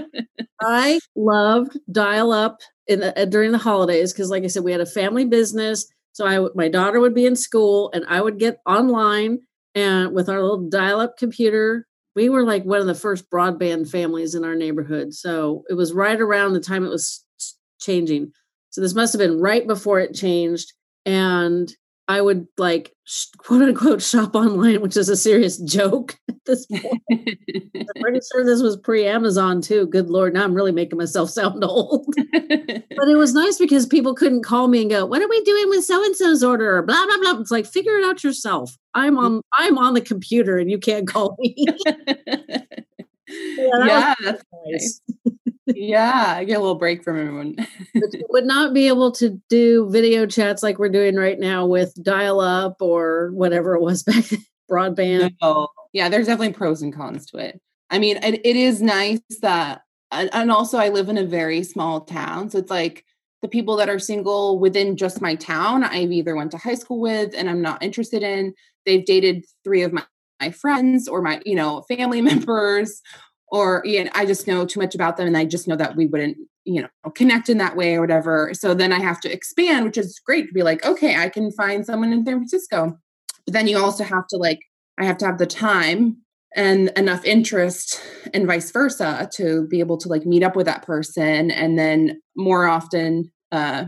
I 0.60 0.98
loved 1.14 1.78
dial 1.90 2.32
up 2.32 2.60
in 2.86 3.00
the, 3.00 3.20
uh, 3.20 3.24
during 3.26 3.52
the 3.52 3.58
holidays 3.58 4.12
because, 4.12 4.30
like 4.30 4.44
I 4.44 4.48
said, 4.48 4.64
we 4.64 4.72
had 4.72 4.80
a 4.80 4.86
family 4.86 5.24
business. 5.24 5.86
So 6.12 6.26
I, 6.26 6.48
my 6.54 6.68
daughter 6.68 6.98
would 6.98 7.14
be 7.14 7.26
in 7.26 7.36
school, 7.36 7.90
and 7.92 8.04
I 8.08 8.20
would 8.20 8.38
get 8.38 8.58
online 8.66 9.40
and 9.74 10.12
with 10.14 10.28
our 10.28 10.40
little 10.40 10.68
dial 10.68 11.00
up 11.00 11.18
computer. 11.18 11.86
We 12.16 12.30
were 12.30 12.44
like 12.44 12.64
one 12.64 12.80
of 12.80 12.86
the 12.86 12.94
first 12.94 13.30
broadband 13.30 13.90
families 13.90 14.34
in 14.34 14.42
our 14.42 14.54
neighborhood. 14.54 15.12
So 15.12 15.64
it 15.68 15.74
was 15.74 15.92
right 15.92 16.18
around 16.18 16.54
the 16.54 16.60
time 16.60 16.84
it 16.84 16.88
was 16.88 17.22
changing. 17.78 18.32
So 18.70 18.80
this 18.80 18.94
must 18.94 19.12
have 19.12 19.20
been 19.20 19.38
right 19.40 19.66
before 19.66 20.00
it 20.00 20.14
changed. 20.14 20.72
And 21.06 21.74
I 22.08 22.20
would 22.20 22.46
like 22.56 22.92
quote 23.38 23.62
unquote 23.62 24.02
shop 24.02 24.34
online, 24.34 24.80
which 24.80 24.96
is 24.96 25.08
a 25.08 25.16
serious 25.16 25.58
joke 25.58 26.16
at 26.28 26.36
this 26.46 26.66
point. 26.66 27.02
I'm 27.10 28.02
pretty 28.02 28.20
sure 28.32 28.44
this 28.44 28.62
was 28.62 28.76
pre 28.76 29.06
Amazon 29.06 29.60
too. 29.60 29.86
Good 29.86 30.08
Lord. 30.08 30.34
Now 30.34 30.44
I'm 30.44 30.54
really 30.54 30.72
making 30.72 30.98
myself 30.98 31.30
sound 31.30 31.64
old. 31.64 32.14
but 32.32 33.08
it 33.08 33.16
was 33.16 33.34
nice 33.34 33.58
because 33.58 33.86
people 33.86 34.14
couldn't 34.14 34.44
call 34.44 34.68
me 34.68 34.82
and 34.82 34.90
go, 34.90 35.06
What 35.06 35.22
are 35.22 35.28
we 35.28 35.42
doing 35.42 35.68
with 35.68 35.84
so 35.84 36.04
and 36.04 36.16
so's 36.16 36.44
order? 36.44 36.76
Or 36.76 36.82
blah, 36.82 37.06
blah, 37.06 37.18
blah. 37.18 37.40
It's 37.40 37.50
like, 37.50 37.66
figure 37.66 37.96
it 37.96 38.04
out 38.04 38.22
yourself. 38.22 38.76
I'm 38.94 39.18
on 39.18 39.42
I'm 39.54 39.78
on 39.78 39.94
the 39.94 40.00
computer 40.00 40.58
and 40.58 40.70
you 40.70 40.78
can't 40.78 41.08
call 41.08 41.36
me. 41.38 41.54
yeah, 41.86 42.64
yeah 43.28 44.14
that's 44.22 44.44
nice. 44.66 45.00
nice 45.24 45.35
yeah, 45.66 46.34
I 46.36 46.44
get 46.44 46.56
a 46.56 46.60
little 46.60 46.76
break 46.76 47.02
from 47.02 47.18
everyone. 47.18 47.56
would 48.30 48.46
not 48.46 48.72
be 48.72 48.88
able 48.88 49.10
to 49.12 49.40
do 49.48 49.88
video 49.90 50.26
chats 50.26 50.62
like 50.62 50.78
we're 50.78 50.88
doing 50.88 51.16
right 51.16 51.38
now 51.38 51.66
with 51.66 51.94
dial 52.02 52.40
up 52.40 52.76
or 52.80 53.30
whatever 53.32 53.74
it 53.74 53.80
was 53.82 54.02
back 54.04 54.24
then, 54.24 54.44
broadband. 54.70 55.34
No. 55.42 55.68
Yeah, 55.92 56.08
there's 56.08 56.26
definitely 56.26 56.52
pros 56.52 56.82
and 56.82 56.94
cons 56.94 57.26
to 57.26 57.38
it. 57.38 57.60
I 57.90 57.98
mean, 57.98 58.18
it, 58.18 58.40
it 58.44 58.56
is 58.56 58.82
nice 58.82 59.20
that, 59.42 59.82
and 60.10 60.50
also 60.50 60.78
I 60.78 60.88
live 60.88 61.08
in 61.08 61.18
a 61.18 61.24
very 61.24 61.62
small 61.62 62.02
town. 62.02 62.50
So 62.50 62.58
it's 62.58 62.70
like 62.70 63.04
the 63.42 63.48
people 63.48 63.76
that 63.76 63.88
are 63.88 63.98
single 63.98 64.58
within 64.58 64.96
just 64.96 65.20
my 65.20 65.34
town, 65.34 65.84
I've 65.84 66.12
either 66.12 66.36
went 66.36 66.50
to 66.52 66.58
high 66.58 66.74
school 66.74 67.00
with 67.00 67.34
and 67.36 67.48
I'm 67.48 67.62
not 67.62 67.82
interested 67.82 68.22
in. 68.22 68.54
They've 68.84 69.04
dated 69.04 69.44
three 69.64 69.82
of 69.82 69.92
my, 69.92 70.04
my 70.40 70.50
friends 70.50 71.08
or 71.08 71.22
my, 71.22 71.40
you 71.44 71.54
know, 71.54 71.82
family 71.82 72.22
members 72.22 73.00
or 73.48 73.82
you 73.84 74.04
know, 74.04 74.10
I 74.14 74.26
just 74.26 74.46
know 74.46 74.66
too 74.66 74.80
much 74.80 74.94
about 74.94 75.16
them 75.16 75.26
and 75.26 75.36
I 75.36 75.44
just 75.44 75.68
know 75.68 75.76
that 75.76 75.96
we 75.96 76.06
wouldn't, 76.06 76.36
you 76.64 76.82
know, 76.82 77.10
connect 77.14 77.48
in 77.48 77.58
that 77.58 77.76
way 77.76 77.94
or 77.94 78.00
whatever. 78.00 78.50
So 78.54 78.74
then 78.74 78.92
I 78.92 79.00
have 79.00 79.20
to 79.20 79.32
expand, 79.32 79.84
which 79.84 79.98
is 79.98 80.20
great 80.24 80.48
to 80.48 80.52
be 80.52 80.62
like, 80.62 80.84
okay, 80.84 81.16
I 81.16 81.28
can 81.28 81.52
find 81.52 81.86
someone 81.86 82.12
in 82.12 82.24
San 82.24 82.36
Francisco. 82.36 82.98
But 83.46 83.52
then 83.52 83.68
you 83.68 83.78
also 83.78 84.04
have 84.04 84.26
to 84.28 84.36
like, 84.36 84.58
I 84.98 85.04
have 85.04 85.18
to 85.18 85.26
have 85.26 85.38
the 85.38 85.46
time 85.46 86.18
and 86.56 86.88
enough 86.96 87.24
interest 87.24 88.00
and 88.32 88.46
vice 88.46 88.70
versa 88.70 89.28
to 89.34 89.66
be 89.68 89.78
able 89.78 89.98
to 89.98 90.08
like 90.08 90.24
meet 90.24 90.42
up 90.42 90.56
with 90.56 90.66
that 90.66 90.82
person. 90.82 91.50
And 91.50 91.78
then 91.78 92.20
more 92.34 92.66
often 92.66 93.30
uh, 93.52 93.84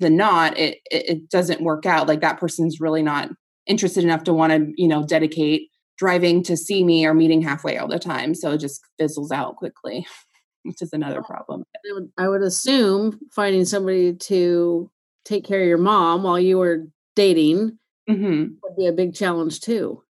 than 0.00 0.16
not, 0.16 0.58
it, 0.58 0.78
it, 0.90 1.28
doesn't 1.28 1.60
work 1.60 1.84
out. 1.84 2.08
Like 2.08 2.22
that 2.22 2.40
person's 2.40 2.80
really 2.80 3.02
not 3.02 3.30
interested 3.66 4.02
enough 4.02 4.24
to 4.24 4.32
want 4.32 4.52
to, 4.52 4.72
you 4.76 4.88
know, 4.88 5.04
dedicate 5.04 5.69
driving 6.00 6.42
to 6.42 6.56
see 6.56 6.82
me 6.82 7.04
or 7.04 7.12
meeting 7.12 7.42
halfway 7.42 7.76
all 7.76 7.86
the 7.86 7.98
time. 7.98 8.34
So 8.34 8.52
it 8.52 8.58
just 8.58 8.80
fizzles 8.98 9.30
out 9.30 9.56
quickly, 9.56 10.06
which 10.64 10.80
is 10.80 10.92
another 10.94 11.22
problem. 11.22 11.62
I 11.76 11.92
would, 11.92 12.12
I 12.16 12.28
would 12.28 12.42
assume 12.42 13.20
finding 13.30 13.66
somebody 13.66 14.14
to 14.14 14.90
take 15.26 15.44
care 15.44 15.60
of 15.60 15.68
your 15.68 15.78
mom 15.78 16.22
while 16.22 16.40
you 16.40 16.56
were 16.56 16.86
dating 17.14 17.78
mm-hmm. 18.08 18.54
would 18.62 18.76
be 18.76 18.86
a 18.86 18.92
big 18.92 19.14
challenge 19.14 19.60
too. 19.60 20.02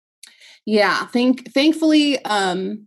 Yeah, 0.64 1.06
think 1.06 1.52
thankfully 1.52 2.24
um 2.24 2.86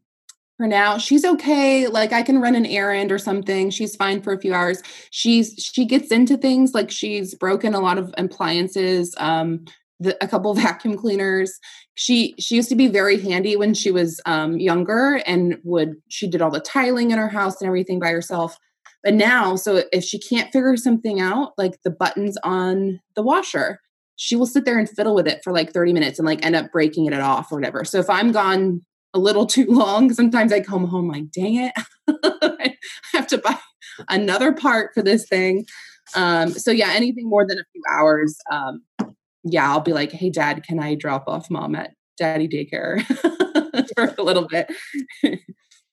for 0.57 0.67
now 0.67 0.99
she's 0.99 1.25
okay 1.25 1.87
like 1.87 2.13
i 2.13 2.21
can 2.21 2.39
run 2.39 2.53
an 2.53 2.67
errand 2.67 3.11
or 3.11 3.17
something 3.17 3.71
she's 3.71 3.95
fine 3.95 4.21
for 4.21 4.31
a 4.31 4.39
few 4.39 4.53
hours 4.53 4.83
she's 5.09 5.55
she 5.57 5.83
gets 5.83 6.11
into 6.11 6.37
things 6.37 6.75
like 6.75 6.91
she's 6.91 7.33
broken 7.33 7.73
a 7.73 7.79
lot 7.79 7.97
of 7.97 8.13
appliances 8.19 9.15
um 9.17 9.65
the, 9.99 10.17
a 10.23 10.27
couple 10.27 10.53
vacuum 10.53 10.97
cleaners. 10.97 11.59
She 11.95 12.35
she 12.39 12.55
used 12.55 12.69
to 12.69 12.75
be 12.75 12.87
very 12.87 13.19
handy 13.19 13.55
when 13.55 13.73
she 13.73 13.91
was 13.91 14.19
um, 14.25 14.59
younger 14.59 15.21
and 15.25 15.57
would 15.63 15.95
she 16.09 16.27
did 16.27 16.41
all 16.41 16.51
the 16.51 16.59
tiling 16.59 17.11
in 17.11 17.17
her 17.17 17.29
house 17.29 17.61
and 17.61 17.67
everything 17.67 17.99
by 17.99 18.09
herself. 18.09 18.57
But 19.03 19.13
now, 19.15 19.57
so 19.57 19.83
if 19.91 20.03
she 20.03 20.17
can't 20.17 20.51
figure 20.53 20.77
something 20.77 21.19
out, 21.19 21.51
like 21.57 21.81
the 21.83 21.91
buttons 21.91 22.37
on 22.43 23.01
the 23.15 23.21
washer, 23.21 23.79
she 24.15 24.35
will 24.35 24.45
sit 24.45 24.63
there 24.63 24.79
and 24.79 24.89
fiddle 24.89 25.13
with 25.13 25.27
it 25.27 25.43
for 25.43 25.51
like 25.51 25.73
30 25.73 25.91
minutes 25.91 26.19
and 26.19 26.25
like 26.25 26.43
end 26.45 26.55
up 26.55 26.71
breaking 26.71 27.07
it 27.07 27.13
off 27.13 27.51
or 27.51 27.55
whatever. 27.55 27.83
So 27.83 27.99
if 27.99 28.09
I'm 28.09 28.31
gone 28.31 28.81
a 29.13 29.19
little 29.19 29.45
too 29.47 29.65
long, 29.67 30.13
sometimes 30.13 30.53
I 30.53 30.61
come 30.61 30.87
home 30.87 31.09
like, 31.09 31.31
dang 31.31 31.55
it, 31.55 31.73
I 32.41 32.75
have 33.13 33.27
to 33.27 33.37
buy 33.37 33.57
another 34.09 34.53
part 34.53 34.91
for 34.93 35.01
this 35.03 35.27
thing. 35.27 35.65
Um, 36.15 36.51
so 36.51 36.71
yeah, 36.71 36.91
anything 36.93 37.29
more 37.29 37.45
than 37.47 37.57
a 37.57 37.65
few 37.71 37.81
hours, 37.89 38.37
um, 38.51 38.83
yeah, 39.43 39.69
I'll 39.69 39.81
be 39.81 39.93
like, 39.93 40.11
hey, 40.11 40.29
dad, 40.29 40.63
can 40.63 40.79
I 40.79 40.95
drop 40.95 41.25
off 41.27 41.49
mom 41.49 41.75
at 41.75 41.91
daddy 42.17 42.47
daycare 42.47 43.03
for 43.95 44.15
a 44.17 44.23
little 44.23 44.47
bit? 44.47 44.71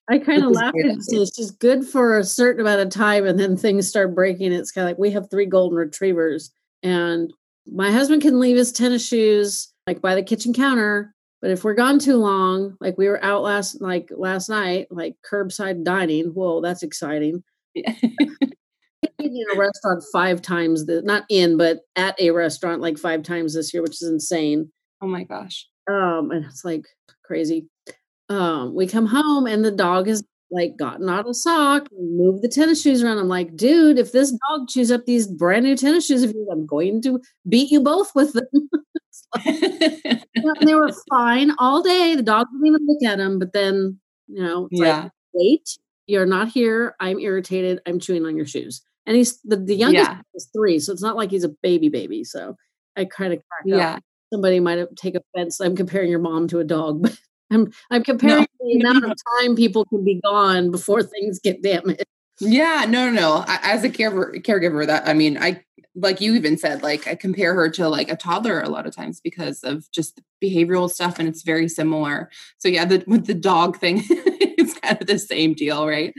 I 0.08 0.18
kind 0.24 0.44
of 0.44 0.52
laugh 0.52 0.74
at 0.78 0.98
It's 1.08 1.36
just 1.36 1.58
good 1.58 1.84
for 1.84 2.18
a 2.18 2.24
certain 2.24 2.60
amount 2.60 2.80
of 2.80 2.90
time, 2.90 3.26
and 3.26 3.38
then 3.38 3.56
things 3.56 3.88
start 3.88 4.14
breaking. 4.14 4.52
It's 4.52 4.70
kind 4.70 4.84
of 4.84 4.90
like 4.90 4.98
we 4.98 5.10
have 5.10 5.30
three 5.30 5.46
golden 5.46 5.76
retrievers, 5.76 6.50
and 6.82 7.32
my 7.66 7.90
husband 7.90 8.22
can 8.22 8.40
leave 8.40 8.56
his 8.56 8.72
tennis 8.72 9.06
shoes 9.06 9.72
like 9.86 10.00
by 10.00 10.14
the 10.14 10.22
kitchen 10.22 10.52
counter. 10.52 11.14
But 11.42 11.50
if 11.50 11.64
we're 11.64 11.74
gone 11.74 11.98
too 11.98 12.16
long, 12.16 12.76
like 12.80 12.98
we 12.98 13.08
were 13.08 13.22
out 13.24 13.42
last 13.42 13.80
like 13.80 14.10
last 14.14 14.48
night, 14.48 14.88
like 14.90 15.16
curbside 15.28 15.84
dining. 15.84 16.26
Whoa, 16.26 16.60
that's 16.60 16.82
exciting. 16.82 17.42
Yeah 17.74 17.94
in 19.18 19.44
a 19.54 19.58
restaurant 19.58 20.02
five 20.12 20.42
times 20.42 20.86
the 20.86 21.02
not 21.02 21.24
in 21.28 21.56
but 21.56 21.80
at 21.96 22.20
a 22.20 22.30
restaurant 22.30 22.80
like 22.80 22.98
five 22.98 23.22
times 23.22 23.54
this 23.54 23.72
year 23.72 23.82
which 23.82 24.02
is 24.02 24.08
insane. 24.08 24.70
Oh 25.00 25.06
my 25.06 25.24
gosh. 25.24 25.66
Um 25.88 26.30
and 26.30 26.44
it's 26.44 26.64
like 26.64 26.84
crazy. 27.24 27.68
Um 28.28 28.74
we 28.74 28.86
come 28.86 29.06
home 29.06 29.46
and 29.46 29.64
the 29.64 29.70
dog 29.70 30.06
has 30.06 30.22
like 30.50 30.76
gotten 30.76 31.08
out 31.08 31.28
of 31.28 31.36
sock 31.36 31.86
moved 31.92 32.42
the 32.42 32.48
tennis 32.48 32.82
shoes 32.82 33.02
around. 33.02 33.18
I'm 33.18 33.28
like 33.28 33.56
dude 33.56 33.98
if 33.98 34.12
this 34.12 34.32
dog 34.48 34.68
chews 34.68 34.90
up 34.90 35.06
these 35.06 35.26
brand 35.26 35.64
new 35.64 35.76
tennis 35.76 36.06
shoes 36.06 36.22
of 36.22 36.32
yours 36.32 36.48
i'm 36.50 36.66
going 36.66 37.00
to 37.02 37.20
beat 37.48 37.70
you 37.70 37.80
both 37.80 38.14
with 38.14 38.32
them. 38.32 38.46
Like, 39.36 40.24
they 40.62 40.74
were 40.74 40.90
fine 41.08 41.52
all 41.58 41.82
day. 41.82 42.16
The 42.16 42.22
dog 42.22 42.48
didn't 42.50 42.66
even 42.66 42.86
look 42.86 43.02
at 43.04 43.18
them 43.18 43.38
but 43.38 43.52
then 43.52 44.00
you 44.26 44.42
know 44.42 44.68
yeah 44.72 45.02
like, 45.02 45.12
wait 45.32 45.78
you're 46.06 46.26
not 46.26 46.48
here. 46.48 46.96
I'm 46.98 47.20
irritated. 47.20 47.80
I'm 47.86 48.00
chewing 48.00 48.26
on 48.26 48.36
your 48.36 48.46
shoes 48.46 48.82
and 49.10 49.16
he's 49.16 49.40
the, 49.42 49.56
the 49.56 49.74
youngest 49.74 50.08
yeah. 50.08 50.20
is 50.36 50.48
three, 50.54 50.78
so 50.78 50.92
it's 50.92 51.02
not 51.02 51.16
like 51.16 51.32
he's 51.32 51.42
a 51.42 51.48
baby 51.48 51.88
baby. 51.88 52.22
So 52.22 52.54
I 52.96 53.06
kind 53.06 53.32
of 53.32 53.42
yeah. 53.64 53.94
Up. 53.94 54.02
Somebody 54.32 54.60
might 54.60 54.86
take 54.94 55.16
offense. 55.16 55.60
I'm 55.60 55.74
comparing 55.74 56.08
your 56.08 56.20
mom 56.20 56.46
to 56.46 56.60
a 56.60 56.64
dog, 56.64 57.02
but 57.02 57.18
I'm 57.50 57.72
I'm 57.90 58.04
comparing 58.04 58.46
no. 58.60 58.68
the 58.68 58.80
amount 58.86 59.04
of 59.04 59.18
time 59.40 59.56
people 59.56 59.84
can 59.84 60.04
be 60.04 60.20
gone 60.22 60.70
before 60.70 61.02
things 61.02 61.40
get 61.40 61.60
damaged. 61.60 62.04
Yeah, 62.38 62.86
no, 62.88 63.10
no, 63.10 63.20
no. 63.20 63.44
As 63.48 63.82
a 63.82 63.90
caregiver, 63.90 64.40
caregiver, 64.44 64.86
that 64.86 65.08
I 65.08 65.12
mean, 65.12 65.36
I 65.38 65.64
like 65.96 66.20
you 66.20 66.36
even 66.36 66.56
said, 66.56 66.84
like 66.84 67.08
I 67.08 67.16
compare 67.16 67.52
her 67.54 67.68
to 67.70 67.88
like 67.88 68.12
a 68.12 68.16
toddler 68.16 68.60
a 68.60 68.68
lot 68.68 68.86
of 68.86 68.94
times 68.94 69.20
because 69.20 69.64
of 69.64 69.90
just 69.90 70.20
behavioral 70.40 70.88
stuff, 70.88 71.18
and 71.18 71.28
it's 71.28 71.42
very 71.42 71.68
similar. 71.68 72.30
So 72.58 72.68
yeah, 72.68 72.84
the, 72.84 73.02
with 73.08 73.26
the 73.26 73.34
dog 73.34 73.76
thing, 73.76 74.04
it's 74.08 74.78
kind 74.78 75.00
of 75.00 75.08
the 75.08 75.18
same 75.18 75.54
deal, 75.54 75.84
right? 75.84 76.14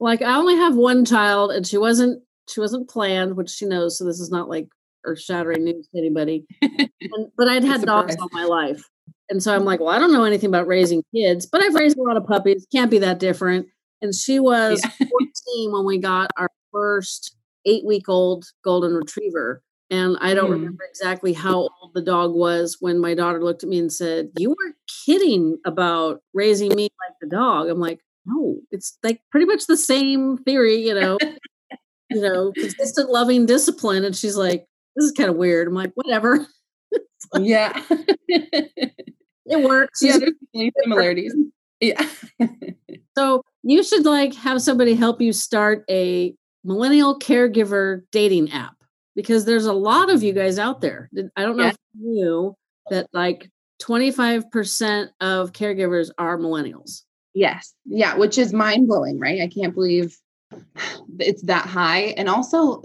Like 0.00 0.22
I 0.22 0.36
only 0.36 0.56
have 0.56 0.76
one 0.76 1.04
child 1.04 1.50
and 1.50 1.66
she 1.66 1.78
wasn't 1.78 2.22
she 2.48 2.60
wasn't 2.60 2.88
planned, 2.88 3.36
which 3.36 3.50
she 3.50 3.66
knows, 3.66 3.98
so 3.98 4.04
this 4.04 4.20
is 4.20 4.30
not 4.30 4.48
like 4.48 4.68
earth 5.04 5.20
shattering 5.20 5.64
news 5.64 5.88
to 5.88 5.98
anybody. 5.98 6.46
and, 6.62 7.28
but 7.36 7.48
I'd 7.48 7.64
had 7.64 7.82
dogs 7.82 8.16
all 8.20 8.28
my 8.32 8.44
life. 8.44 8.84
And 9.28 9.42
so 9.42 9.54
I'm 9.54 9.64
like, 9.64 9.80
well, 9.80 9.88
I 9.88 9.98
don't 9.98 10.12
know 10.12 10.24
anything 10.24 10.48
about 10.48 10.68
raising 10.68 11.02
kids, 11.14 11.46
but 11.46 11.62
I've 11.62 11.74
raised 11.74 11.98
a 11.98 12.02
lot 12.02 12.16
of 12.16 12.26
puppies. 12.26 12.66
Can't 12.72 12.90
be 12.90 12.98
that 12.98 13.18
different. 13.18 13.66
And 14.00 14.14
she 14.14 14.38
was 14.38 14.80
yeah. 14.84 15.06
14 15.54 15.72
when 15.72 15.84
we 15.84 15.98
got 15.98 16.30
our 16.36 16.50
first 16.72 17.34
eight 17.64 17.84
week 17.84 18.08
old 18.08 18.44
golden 18.62 18.94
retriever. 18.94 19.62
And 19.90 20.16
I 20.20 20.34
don't 20.34 20.50
mm. 20.50 20.54
remember 20.54 20.84
exactly 20.88 21.32
how 21.32 21.68
old 21.80 21.92
the 21.94 22.02
dog 22.02 22.34
was 22.34 22.76
when 22.80 22.98
my 22.98 23.14
daughter 23.14 23.42
looked 23.42 23.62
at 23.62 23.68
me 23.68 23.78
and 23.78 23.92
said, 23.92 24.30
You 24.36 24.50
were 24.50 24.74
kidding 25.04 25.58
about 25.64 26.20
raising 26.34 26.74
me 26.74 26.84
like 26.84 27.16
the 27.20 27.28
dog. 27.28 27.68
I'm 27.68 27.80
like, 27.80 28.00
no, 28.26 28.56
it's 28.70 28.98
like 29.02 29.20
pretty 29.30 29.46
much 29.46 29.66
the 29.66 29.76
same 29.76 30.38
theory, 30.38 30.76
you 30.76 30.94
know, 30.94 31.18
you 32.10 32.20
know, 32.20 32.52
consistent 32.52 33.10
loving 33.10 33.46
discipline. 33.46 34.04
And 34.04 34.16
she's 34.16 34.36
like, 34.36 34.66
this 34.96 35.04
is 35.06 35.12
kind 35.12 35.30
of 35.30 35.36
weird. 35.36 35.68
I'm 35.68 35.74
like, 35.74 35.92
whatever. 35.94 36.46
like, 37.32 37.44
yeah. 37.44 37.82
it 38.28 39.62
works. 39.68 40.02
Yeah, 40.02 40.18
there's 40.18 40.70
similarities. 40.82 41.34
Yeah. 41.80 42.08
so 43.18 43.42
you 43.62 43.82
should 43.84 44.04
like 44.04 44.34
have 44.34 44.62
somebody 44.62 44.94
help 44.94 45.20
you 45.20 45.32
start 45.32 45.84
a 45.90 46.34
millennial 46.64 47.18
caregiver 47.18 48.02
dating 48.12 48.50
app 48.52 48.74
because 49.14 49.44
there's 49.44 49.66
a 49.66 49.72
lot 49.72 50.10
of 50.10 50.22
you 50.22 50.32
guys 50.32 50.58
out 50.58 50.80
there. 50.80 51.10
I 51.36 51.42
don't 51.42 51.56
know 51.56 51.64
Yeah. 51.64 51.70
if 51.70 51.76
you 51.98 52.10
knew 52.10 52.56
that 52.90 53.08
like 53.12 53.50
25% 53.82 55.08
of 55.20 55.52
caregivers 55.52 56.10
are 56.18 56.38
millennials. 56.38 57.02
Yes. 57.36 57.74
Yeah, 57.84 58.16
which 58.16 58.38
is 58.38 58.54
mind 58.54 58.88
blowing, 58.88 59.20
right? 59.20 59.42
I 59.42 59.48
can't 59.48 59.74
believe 59.74 60.16
it's 61.18 61.42
that 61.42 61.66
high. 61.66 62.14
And 62.16 62.30
also, 62.30 62.82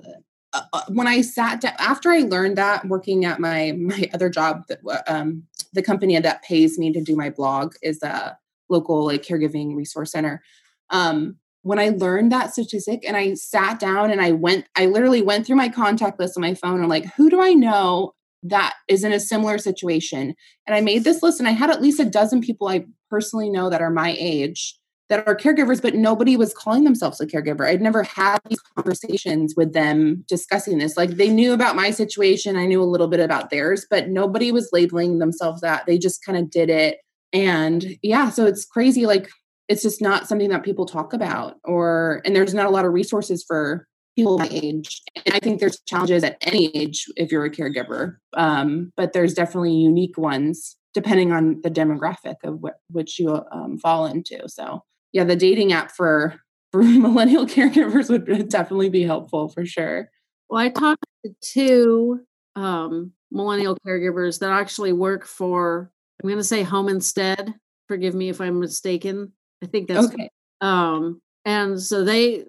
uh, 0.51 0.63
uh, 0.73 0.81
when 0.89 1.07
I 1.07 1.21
sat 1.21 1.61
down 1.61 1.71
after 1.79 2.09
I 2.09 2.19
learned 2.19 2.57
that 2.57 2.85
working 2.85 3.23
at 3.23 3.39
my 3.39 3.71
my 3.77 4.09
other 4.13 4.29
job, 4.29 4.63
that 4.67 4.79
um, 5.07 5.43
the 5.71 5.81
company 5.81 6.19
that 6.19 6.43
pays 6.43 6.77
me 6.77 6.91
to 6.91 7.01
do 7.01 7.15
my 7.15 7.29
blog 7.29 7.75
is 7.81 8.03
a 8.03 8.37
local 8.69 9.05
like 9.05 9.23
caregiving 9.23 9.73
resource 9.73 10.11
center. 10.11 10.43
Um, 10.89 11.37
when 11.61 11.79
I 11.79 11.89
learned 11.89 12.33
that 12.33 12.51
statistic 12.51 13.05
and 13.07 13.15
I 13.15 13.35
sat 13.35 13.79
down 13.79 14.11
and 14.11 14.19
I 14.19 14.33
went, 14.33 14.65
I 14.75 14.87
literally 14.87 15.21
went 15.21 15.47
through 15.47 15.55
my 15.55 15.69
contact 15.69 16.19
list 16.19 16.35
on 16.35 16.41
my 16.41 16.55
phone 16.55 16.81
and 16.81 16.89
like, 16.89 17.05
who 17.15 17.29
do 17.29 17.39
I 17.39 17.53
know 17.53 18.15
that 18.43 18.73
is 18.87 19.03
in 19.03 19.13
a 19.13 19.19
similar 19.19 19.57
situation? 19.57 20.35
And 20.67 20.75
I 20.75 20.81
made 20.81 21.03
this 21.03 21.21
list 21.21 21.39
and 21.39 21.47
I 21.47 21.51
had 21.51 21.69
at 21.69 21.81
least 21.81 21.99
a 21.99 22.05
dozen 22.05 22.41
people 22.41 22.67
I 22.67 22.85
personally 23.09 23.49
know 23.49 23.69
that 23.69 23.81
are 23.81 23.91
my 23.91 24.15
age 24.17 24.75
that 25.11 25.27
are 25.27 25.35
caregivers, 25.35 25.81
but 25.81 25.93
nobody 25.93 26.37
was 26.37 26.53
calling 26.53 26.85
themselves 26.85 27.19
a 27.19 27.27
caregiver. 27.27 27.67
I'd 27.67 27.81
never 27.81 28.01
had 28.03 28.39
these 28.47 28.61
conversations 28.77 29.55
with 29.57 29.73
them 29.73 30.23
discussing 30.25 30.77
this. 30.77 30.95
Like 30.95 31.09
they 31.11 31.27
knew 31.27 31.51
about 31.51 31.75
my 31.75 31.91
situation, 31.91 32.55
I 32.55 32.65
knew 32.65 32.81
a 32.81 32.85
little 32.85 33.09
bit 33.09 33.19
about 33.19 33.49
theirs, 33.49 33.85
but 33.89 34.07
nobody 34.07 34.53
was 34.53 34.69
labeling 34.71 35.19
themselves 35.19 35.59
that. 35.61 35.85
They 35.85 35.97
just 35.97 36.23
kind 36.25 36.37
of 36.37 36.49
did 36.49 36.69
it. 36.69 36.99
And 37.33 37.97
yeah, 38.01 38.29
so 38.29 38.45
it's 38.45 38.63
crazy. 38.63 39.05
Like 39.05 39.29
it's 39.67 39.81
just 39.81 40.01
not 40.01 40.29
something 40.29 40.49
that 40.49 40.63
people 40.63 40.85
talk 40.85 41.11
about, 41.11 41.57
or, 41.65 42.21
and 42.23 42.33
there's 42.33 42.53
not 42.53 42.67
a 42.67 42.71
lot 42.71 42.85
of 42.85 42.93
resources 42.93 43.43
for 43.45 43.89
people 44.15 44.37
my 44.37 44.47
age. 44.51 45.01
And 45.25 45.35
I 45.35 45.39
think 45.39 45.59
there's 45.59 45.79
challenges 45.81 46.23
at 46.23 46.37
any 46.41 46.75
age 46.75 47.05
if 47.15 47.31
you're 47.31 47.45
a 47.45 47.51
caregiver, 47.51 48.17
um, 48.35 48.91
but 48.97 49.13
there's 49.13 49.33
definitely 49.33 49.73
unique 49.73 50.17
ones 50.17 50.77
depending 50.93 51.31
on 51.31 51.61
the 51.61 51.71
demographic 51.71 52.35
of 52.43 52.59
what 52.59 52.75
which 52.89 53.17
you 53.19 53.41
um, 53.51 53.77
fall 53.77 54.05
into. 54.05 54.47
So 54.47 54.83
yeah, 55.13 55.23
the 55.23 55.35
dating 55.35 55.73
app 55.73 55.91
for 55.91 56.35
for 56.71 56.83
millennial 56.83 57.45
caregivers 57.45 58.09
would 58.09 58.49
definitely 58.49 58.89
be 58.89 59.03
helpful 59.03 59.49
for 59.49 59.65
sure. 59.65 60.09
Well, 60.49 60.61
I 60.61 60.69
talked 60.69 61.05
to 61.25 61.33
two 61.41 62.21
um, 62.55 63.13
millennial 63.31 63.77
caregivers 63.85 64.39
that 64.39 64.51
actually 64.51 64.91
work 64.93 65.25
for, 65.25 65.89
I'm 66.21 66.27
going 66.27 66.37
to 66.39 66.43
say 66.43 66.63
Home 66.63 66.89
Instead. 66.89 67.53
Forgive 67.87 68.15
me 68.15 68.29
if 68.29 68.39
I'm 68.41 68.59
mistaken. 68.59 69.31
I 69.63 69.67
think 69.67 69.87
that's 69.87 70.07
Okay. 70.07 70.29
um 70.61 71.21
and 71.45 71.81
so 71.81 72.03
they 72.03 72.45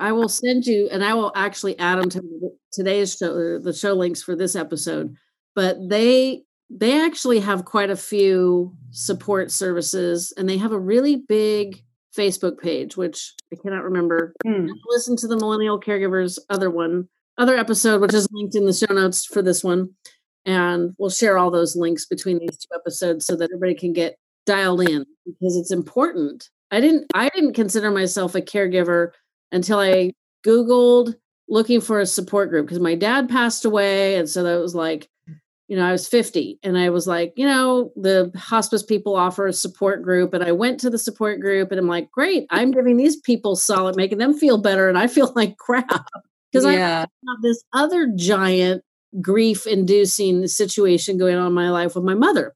i 0.00 0.10
will 0.10 0.28
send 0.28 0.66
you 0.66 0.88
and 0.90 1.04
i 1.04 1.14
will 1.14 1.30
actually 1.36 1.78
add 1.78 1.98
them 1.98 2.08
to 2.10 2.20
today's 2.72 3.16
show 3.16 3.58
the 3.58 3.72
show 3.72 3.92
links 3.94 4.22
for 4.22 4.34
this 4.34 4.56
episode 4.56 5.14
but 5.54 5.76
they 5.88 6.42
they 6.70 7.00
actually 7.00 7.40
have 7.40 7.64
quite 7.64 7.90
a 7.90 7.96
few 7.96 8.72
support 8.90 9.50
services 9.50 10.32
and 10.36 10.48
they 10.48 10.56
have 10.58 10.72
a 10.72 10.78
really 10.78 11.16
big 11.28 11.82
facebook 12.16 12.58
page 12.58 12.96
which 12.96 13.34
i 13.52 13.56
cannot 13.62 13.84
remember 13.84 14.32
Hmm. 14.44 14.66
listen 14.88 15.16
to 15.16 15.28
the 15.28 15.36
millennial 15.36 15.78
caregivers 15.80 16.38
other 16.48 16.70
one 16.70 17.08
other 17.38 17.56
episode 17.56 18.00
which 18.00 18.14
is 18.14 18.26
linked 18.32 18.54
in 18.56 18.66
the 18.66 18.72
show 18.72 18.92
notes 18.92 19.24
for 19.24 19.42
this 19.42 19.62
one 19.62 19.90
and 20.46 20.94
we'll 20.98 21.10
share 21.10 21.38
all 21.38 21.50
those 21.50 21.76
links 21.76 22.06
between 22.06 22.38
these 22.38 22.56
two 22.58 22.74
episodes 22.74 23.26
so 23.26 23.36
that 23.36 23.50
everybody 23.52 23.74
can 23.74 23.92
get 23.92 24.16
dialed 24.46 24.80
in 24.80 25.04
because 25.24 25.56
it's 25.56 25.70
important 25.70 26.48
i 26.70 26.80
didn't 26.80 27.06
i 27.14 27.28
didn't 27.34 27.54
consider 27.54 27.90
myself 27.90 28.34
a 28.34 28.40
caregiver 28.40 29.10
until 29.52 29.78
i 29.78 30.12
googled 30.46 31.14
looking 31.48 31.80
for 31.80 32.00
a 32.00 32.06
support 32.06 32.50
group 32.50 32.66
because 32.66 32.80
my 32.80 32.94
dad 32.94 33.28
passed 33.28 33.64
away 33.64 34.16
and 34.16 34.28
so 34.28 34.42
that 34.42 34.60
was 34.60 34.74
like 34.74 35.08
mm. 35.28 35.34
you 35.68 35.76
know 35.76 35.84
i 35.84 35.92
was 35.92 36.06
50 36.06 36.58
and 36.62 36.78
i 36.78 36.90
was 36.90 37.06
like 37.06 37.32
you 37.36 37.46
know 37.46 37.92
the 37.96 38.32
hospice 38.36 38.82
people 38.82 39.16
offer 39.16 39.46
a 39.46 39.52
support 39.52 40.02
group 40.02 40.32
and 40.32 40.44
i 40.44 40.52
went 40.52 40.80
to 40.80 40.90
the 40.90 40.98
support 40.98 41.40
group 41.40 41.70
and 41.70 41.78
i'm 41.78 41.88
like 41.88 42.10
great 42.10 42.46
i'm 42.50 42.70
giving 42.72 42.96
these 42.96 43.16
people 43.16 43.56
solid 43.56 43.96
making 43.96 44.18
them 44.18 44.34
feel 44.34 44.58
better 44.58 44.88
and 44.88 44.98
i 44.98 45.06
feel 45.06 45.32
like 45.36 45.56
crap. 45.56 46.06
Because 46.52 46.64
i 46.64 46.72
have 46.72 47.08
this 47.42 47.62
other 47.72 48.10
giant 48.16 48.82
grief 49.20 49.66
inducing 49.66 50.46
situation 50.46 51.18
going 51.18 51.36
on 51.36 51.48
in 51.48 51.52
my 51.52 51.70
life 51.70 51.94
with 51.94 52.04
my 52.04 52.14
mother. 52.14 52.54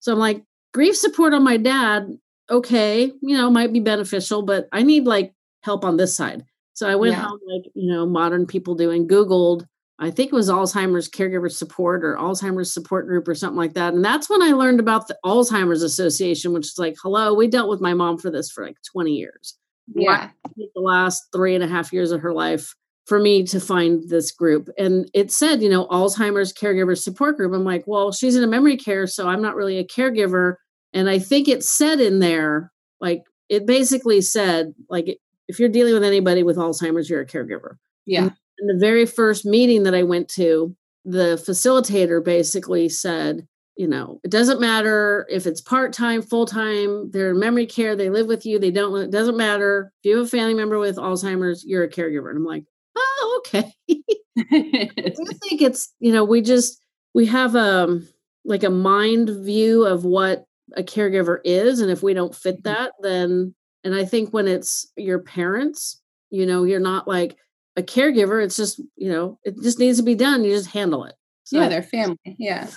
So 0.00 0.12
I'm 0.12 0.18
like, 0.18 0.42
grief 0.72 0.96
support 0.96 1.34
on 1.34 1.44
my 1.44 1.56
dad, 1.56 2.18
okay, 2.50 3.12
you 3.22 3.36
know, 3.36 3.50
might 3.50 3.72
be 3.72 3.80
beneficial, 3.80 4.42
but 4.42 4.68
I 4.72 4.82
need 4.82 5.04
like 5.04 5.32
help 5.64 5.84
on 5.84 5.96
this 5.96 6.14
side. 6.14 6.44
So 6.74 6.88
I 6.88 6.94
went 6.96 7.12
Yeah. 7.12 7.22
home, 7.22 7.40
like, 7.46 7.70
you 7.74 7.90
know, 7.92 8.06
modern 8.06 8.46
people 8.46 8.74
do 8.74 8.90
and 8.90 9.08
Googled, 9.08 9.64
I 9.98 10.10
think 10.10 10.32
it 10.32 10.34
was 10.34 10.50
Alzheimer's 10.50 11.08
caregiver 11.08 11.50
support 11.50 12.04
or 12.04 12.16
Alzheimer's 12.16 12.72
support 12.72 13.06
group 13.06 13.28
or 13.28 13.34
something 13.34 13.56
like 13.56 13.74
that. 13.74 13.94
And 13.94 14.04
that's 14.04 14.28
when 14.28 14.42
I 14.42 14.52
learned 14.52 14.80
about 14.80 15.06
the 15.06 15.16
Alzheimer's 15.24 15.82
Association, 15.82 16.52
which 16.52 16.66
is 16.66 16.78
like, 16.78 16.96
hello, 17.00 17.32
we 17.32 17.46
dealt 17.46 17.70
with 17.70 17.80
my 17.80 17.94
mom 17.94 18.18
for 18.18 18.30
this 18.30 18.50
for 18.50 18.66
like 18.66 18.76
20 18.92 19.12
years 19.12 19.56
yeah, 19.92 20.30
take 20.58 20.72
the 20.74 20.80
last 20.80 21.24
three 21.32 21.54
and 21.54 21.64
a 21.64 21.68
half 21.68 21.92
years 21.92 22.10
of 22.10 22.20
her 22.20 22.32
life 22.32 22.74
for 23.06 23.18
me 23.18 23.44
to 23.44 23.60
find 23.60 24.08
this 24.08 24.32
group. 24.32 24.68
And 24.78 25.10
it 25.12 25.30
said, 25.30 25.62
you 25.62 25.68
know, 25.68 25.86
Alzheimer's 25.88 26.52
caregiver 26.52 26.96
support 26.96 27.36
group. 27.36 27.52
I'm 27.52 27.64
like, 27.64 27.84
well, 27.86 28.12
she's 28.12 28.36
in 28.36 28.42
a 28.42 28.48
memory 28.48 28.76
care, 28.76 29.06
so 29.06 29.28
I'm 29.28 29.42
not 29.42 29.56
really 29.56 29.78
a 29.78 29.86
caregiver. 29.86 30.56
And 30.92 31.08
I 31.10 31.18
think 31.18 31.48
it 31.48 31.62
said 31.62 32.00
in 32.00 32.20
there, 32.20 32.72
like, 33.00 33.24
it 33.50 33.66
basically 33.66 34.22
said, 34.22 34.74
like, 34.88 35.18
if 35.48 35.58
you're 35.60 35.68
dealing 35.68 35.94
with 35.94 36.04
anybody 36.04 36.42
with 36.42 36.56
Alzheimer's, 36.56 37.08
you're 37.10 37.20
a 37.20 37.26
caregiver. 37.26 37.76
yeah, 38.06 38.30
In 38.58 38.66
the 38.66 38.76
very 38.78 39.06
first 39.06 39.44
meeting 39.44 39.82
that 39.84 39.94
I 39.94 40.02
went 40.02 40.28
to, 40.30 40.74
the 41.04 41.42
facilitator 41.46 42.24
basically 42.24 42.88
said, 42.88 43.46
you 43.76 43.86
know, 43.88 44.20
it 44.24 44.30
doesn't 44.30 44.60
matter 44.60 45.26
if 45.30 45.46
it's 45.46 45.60
part 45.60 45.92
time, 45.92 46.22
full 46.22 46.46
time, 46.46 47.10
they're 47.10 47.30
in 47.32 47.40
memory 47.40 47.66
care, 47.66 47.96
they 47.96 48.08
live 48.08 48.26
with 48.26 48.46
you, 48.46 48.58
they 48.58 48.70
don't, 48.70 48.96
it 49.02 49.10
doesn't 49.10 49.36
matter. 49.36 49.92
If 50.02 50.08
you 50.10 50.16
have 50.18 50.26
a 50.26 50.28
family 50.28 50.54
member 50.54 50.78
with 50.78 50.96
Alzheimer's, 50.96 51.64
you're 51.64 51.84
a 51.84 51.90
caregiver. 51.90 52.28
And 52.30 52.38
I'm 52.38 52.44
like, 52.44 52.64
oh, 52.96 53.40
okay. 53.46 53.72
I 54.38 54.90
think 55.42 55.60
it's, 55.62 55.92
you 56.00 56.12
know, 56.12 56.24
we 56.24 56.40
just, 56.40 56.80
we 57.14 57.26
have 57.26 57.54
um 57.56 58.06
like 58.44 58.62
a 58.64 58.70
mind 58.70 59.30
view 59.30 59.86
of 59.86 60.04
what 60.04 60.44
a 60.76 60.82
caregiver 60.82 61.38
is. 61.44 61.80
And 61.80 61.90
if 61.90 62.02
we 62.02 62.14
don't 62.14 62.34
fit 62.34 62.58
Mhm. 62.60 62.64
that, 62.64 62.92
then, 63.02 63.54
and 63.84 63.94
I 63.94 64.04
think 64.04 64.30
when 64.32 64.48
it's 64.48 64.90
your 64.96 65.18
parents, 65.20 66.00
you 66.30 66.46
know, 66.46 66.64
you're 66.64 66.80
not 66.80 67.06
like 67.06 67.36
a 67.76 67.82
caregiver. 67.82 68.42
It's 68.42 68.56
just, 68.56 68.80
you 68.96 69.10
know, 69.10 69.38
it 69.44 69.60
just 69.62 69.78
needs 69.78 69.98
to 69.98 70.04
be 70.04 70.14
done. 70.14 70.42
You 70.44 70.54
just 70.54 70.70
handle 70.70 71.04
it. 71.04 71.14
So, 71.44 71.60
yeah, 71.60 71.68
their 71.68 71.82
family. 71.82 72.18
Yeah, 72.24 72.68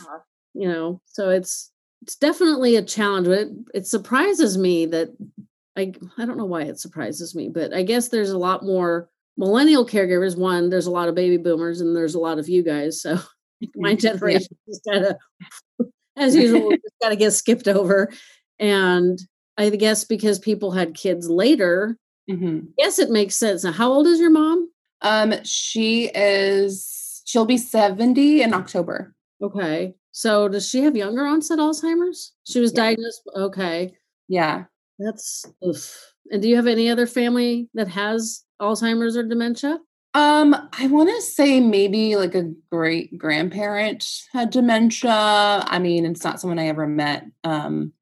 you 0.53 0.68
know, 0.68 1.01
so 1.05 1.30
it's, 1.30 1.72
it's 2.01 2.16
definitely 2.16 2.76
a 2.76 2.82
challenge, 2.84 3.28
but 3.28 3.39
it, 3.39 3.49
it 3.74 3.88
surprises 3.88 4.58
me 4.58 4.86
that 4.88 5.10
I, 5.78 5.93
I 6.18 6.26
don't 6.26 6.38
know 6.38 6.45
why 6.45 6.64
it 6.64 6.80
surprises 6.80 7.34
me, 7.36 7.49
but 7.49 7.74
I 7.74 7.84
guess 7.84 8.10
there's 8.10 8.32
a 8.32 8.38
lot 8.38 8.64
more 8.64 9.10
millennial 9.38 9.86
caregivers. 9.86 10.38
One, 10.38 10.70
there's 10.70 10.88
a 10.88 10.91
lot 10.91 11.08
of 11.10 11.16
baby 11.16 11.38
boomers 11.38 11.80
and 11.82 11.95
there's 11.95 12.16
a 12.16 12.20
lot 12.20 12.39
of 12.39 12.49
you 12.49 12.64
guys. 12.64 13.01
So 13.01 13.20
my 13.76 13.93
Mhm. 13.95 14.03
Yeah. 14.03 14.12
generation 14.12 14.58
just 14.68 14.82
kind 14.84 15.05
of, 15.05 15.16
as 16.16 16.36
usual, 16.36 16.72
just 16.72 16.95
got 17.01 17.10
to 17.10 17.16
get 17.16 17.32
skipped 17.32 17.68
over. 17.68 18.12
And 18.60 19.20
I 19.58 19.70
guess 19.72 20.03
because 20.03 20.39
people 20.39 20.72
had 20.72 20.93
kids 20.93 21.30
later, 21.30 21.97
hmm 22.30 22.60
yes, 22.78 22.99
it 22.99 23.10
makes 23.10 23.36
sense. 23.36 23.64
Now, 23.64 23.72
how 23.72 23.91
old 23.91 24.08
is 24.08 24.20
your 24.20 24.30
mom? 24.30 24.70
Um, 25.01 25.34
she 25.43 26.10
is. 26.14 27.22
She'll 27.26 27.45
be 27.45 27.58
seventy 27.58 28.41
in 28.41 28.53
October. 28.53 29.14
Okay. 29.41 29.93
So 30.12 30.47
does 30.47 30.68
she 30.68 30.82
have 30.82 30.95
younger 30.95 31.26
onset 31.26 31.60
Alzheimer's? 31.60 32.34
She 32.45 32.60
was 32.60 32.72
Yeah. 32.72 32.82
diagnosed. 32.84 33.22
Okay. 33.36 33.93
Yeah. 34.28 34.64
That's, 34.99 35.45
oof. 35.66 35.95
and 36.32 36.41
do 36.41 36.47
you 36.49 36.55
have 36.55 36.66
any 36.68 36.89
other 36.89 37.05
family 37.05 37.70
that 37.76 37.88
has 37.89 38.43
Alzheimer's 38.60 39.16
or 39.16 39.22
dementia? 39.24 39.78
Um, 40.16 40.55
I 40.74 40.88
want 40.88 41.10
to 41.10 41.22
say 41.22 41.60
maybe 41.60 42.16
like 42.16 42.34
a 42.34 42.51
great 42.72 43.16
grandparent 43.18 44.10
had 44.34 44.49
dementia. 44.49 45.12
I 45.14 45.78
mean, 45.78 46.03
it's 46.05 46.24
not 46.24 46.41
someone 46.41 46.58
I 46.58 46.68
ever 46.68 46.88
met. 46.88 47.26
Um, 47.43 47.93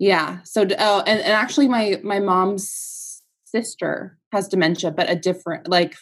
yeah. 0.00 0.40
So, 0.44 0.62
oh, 0.80 1.00
and, 1.06 1.20
and 1.20 1.32
actually, 1.34 1.68
my 1.68 2.00
my 2.04 2.20
mom's 2.20 3.22
sister 3.46 4.18
has 4.32 4.48
dementia, 4.48 4.92
but 4.92 5.10
a 5.10 5.16
different, 5.16 5.68
like, 5.68 5.96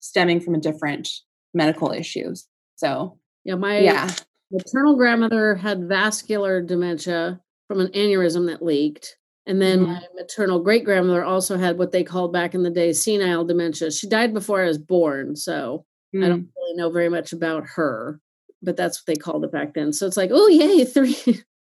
stemming 0.00 0.40
from 0.40 0.54
a 0.56 0.60
different 0.60 1.08
medical 1.54 1.92
issues. 1.92 2.48
So, 2.76 3.18
Yeah. 3.44 3.56
My 3.56 3.80
yeah. 3.80 4.10
maternal 4.52 4.96
grandmother 4.96 5.56
had 5.56 5.88
vascular 5.88 6.62
dementia 6.62 7.40
from 7.68 7.80
an 7.80 7.88
aneurysm 7.88 8.46
that 8.48 8.62
leaked. 8.64 9.16
And 9.46 9.60
then 9.62 9.80
Mhm. 9.80 9.86
my 9.88 10.00
maternal 10.16 10.60
great 10.60 10.84
grandmother 10.84 11.24
also 11.24 11.58
had 11.58 11.78
what 11.78 11.92
they 11.92 12.04
called 12.04 12.32
back 12.34 12.54
in 12.54 12.62
the 12.64 12.70
day 12.70 12.92
senile 12.94 13.44
dementia. 13.46 13.90
She 13.92 14.08
died 14.08 14.34
before 14.34 14.62
I 14.62 14.68
was 14.68 14.78
born. 14.78 15.36
So 15.36 15.86
I 16.16 16.18
Mm, 16.18 16.28
don't 16.28 16.48
really 16.56 16.76
know 16.76 16.90
very 16.90 17.08
much 17.10 17.32
about 17.32 17.64
her, 17.76 18.20
but 18.62 18.76
that's 18.76 19.00
what 19.00 19.06
they 19.06 19.16
called 19.16 19.44
it 19.44 19.52
back 19.52 19.74
then. 19.74 19.92
So 19.94 20.06
it's 20.06 20.16
like, 20.18 20.30
oh 20.34 20.48
yay, 20.48 20.84
three 20.94 21.16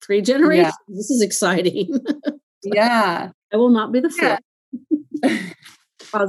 three 0.06 0.22
generations. 0.22 0.74
This 0.88 1.10
is 1.10 1.22
exciting. 1.22 2.00
yeah. 2.64 3.32
I 3.54 3.58
will 3.58 3.70
not 3.70 3.92
be 3.92 4.00
the 4.00 4.10
fourth. 4.10 4.40
Yeah. 5.24 5.40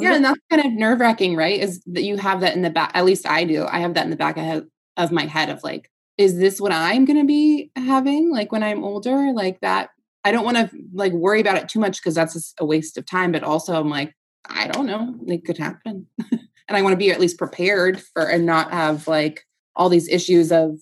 Yeah, 0.00 0.14
and 0.14 0.24
that's 0.24 0.40
kind 0.50 0.64
of 0.64 0.72
nerve 0.72 1.00
wracking, 1.00 1.36
right? 1.36 1.60
Is 1.60 1.82
that 1.86 2.02
you 2.02 2.16
have 2.16 2.40
that 2.40 2.56
in 2.56 2.62
the 2.62 2.70
back? 2.70 2.90
At 2.94 3.04
least 3.04 3.26
I 3.26 3.44
do. 3.44 3.64
I 3.64 3.78
have 3.80 3.94
that 3.94 4.04
in 4.04 4.10
the 4.10 4.16
back 4.16 4.36
of, 4.36 4.66
of 4.96 5.12
my 5.12 5.26
head 5.26 5.50
of 5.50 5.62
like, 5.62 5.90
is 6.16 6.36
this 6.36 6.60
what 6.60 6.72
I'm 6.72 7.04
going 7.04 7.18
to 7.18 7.26
be 7.26 7.70
having 7.76 8.30
like 8.30 8.50
when 8.50 8.62
I'm 8.62 8.82
older? 8.82 9.32
Like 9.32 9.60
that. 9.60 9.90
I 10.24 10.32
don't 10.32 10.44
want 10.44 10.56
to 10.56 10.70
like 10.92 11.12
worry 11.12 11.40
about 11.40 11.56
it 11.56 11.68
too 11.68 11.78
much 11.78 11.98
because 11.98 12.14
that's 12.14 12.54
a 12.58 12.64
waste 12.64 12.98
of 12.98 13.06
time. 13.06 13.30
But 13.30 13.44
also, 13.44 13.78
I'm 13.78 13.88
like, 13.88 14.14
I 14.48 14.66
don't 14.66 14.86
know. 14.86 15.14
It 15.26 15.44
could 15.44 15.58
happen, 15.58 16.06
and 16.30 16.40
I 16.68 16.82
want 16.82 16.92
to 16.92 16.98
be 16.98 17.12
at 17.12 17.20
least 17.20 17.38
prepared 17.38 18.02
for 18.02 18.22
and 18.22 18.44
not 18.44 18.72
have 18.72 19.06
like 19.06 19.46
all 19.76 19.88
these 19.88 20.08
issues 20.08 20.50
of 20.50 20.78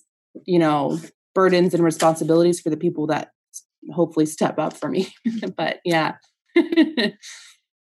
you 0.46 0.58
know 0.58 0.98
burdens 1.36 1.74
and 1.74 1.84
responsibilities 1.84 2.60
for 2.60 2.70
the 2.70 2.78
people 2.78 3.06
that 3.08 3.30
hopefully 3.92 4.24
step 4.24 4.58
up 4.58 4.72
for 4.72 4.88
me. 4.88 5.12
but 5.56 5.80
yeah. 5.84 6.14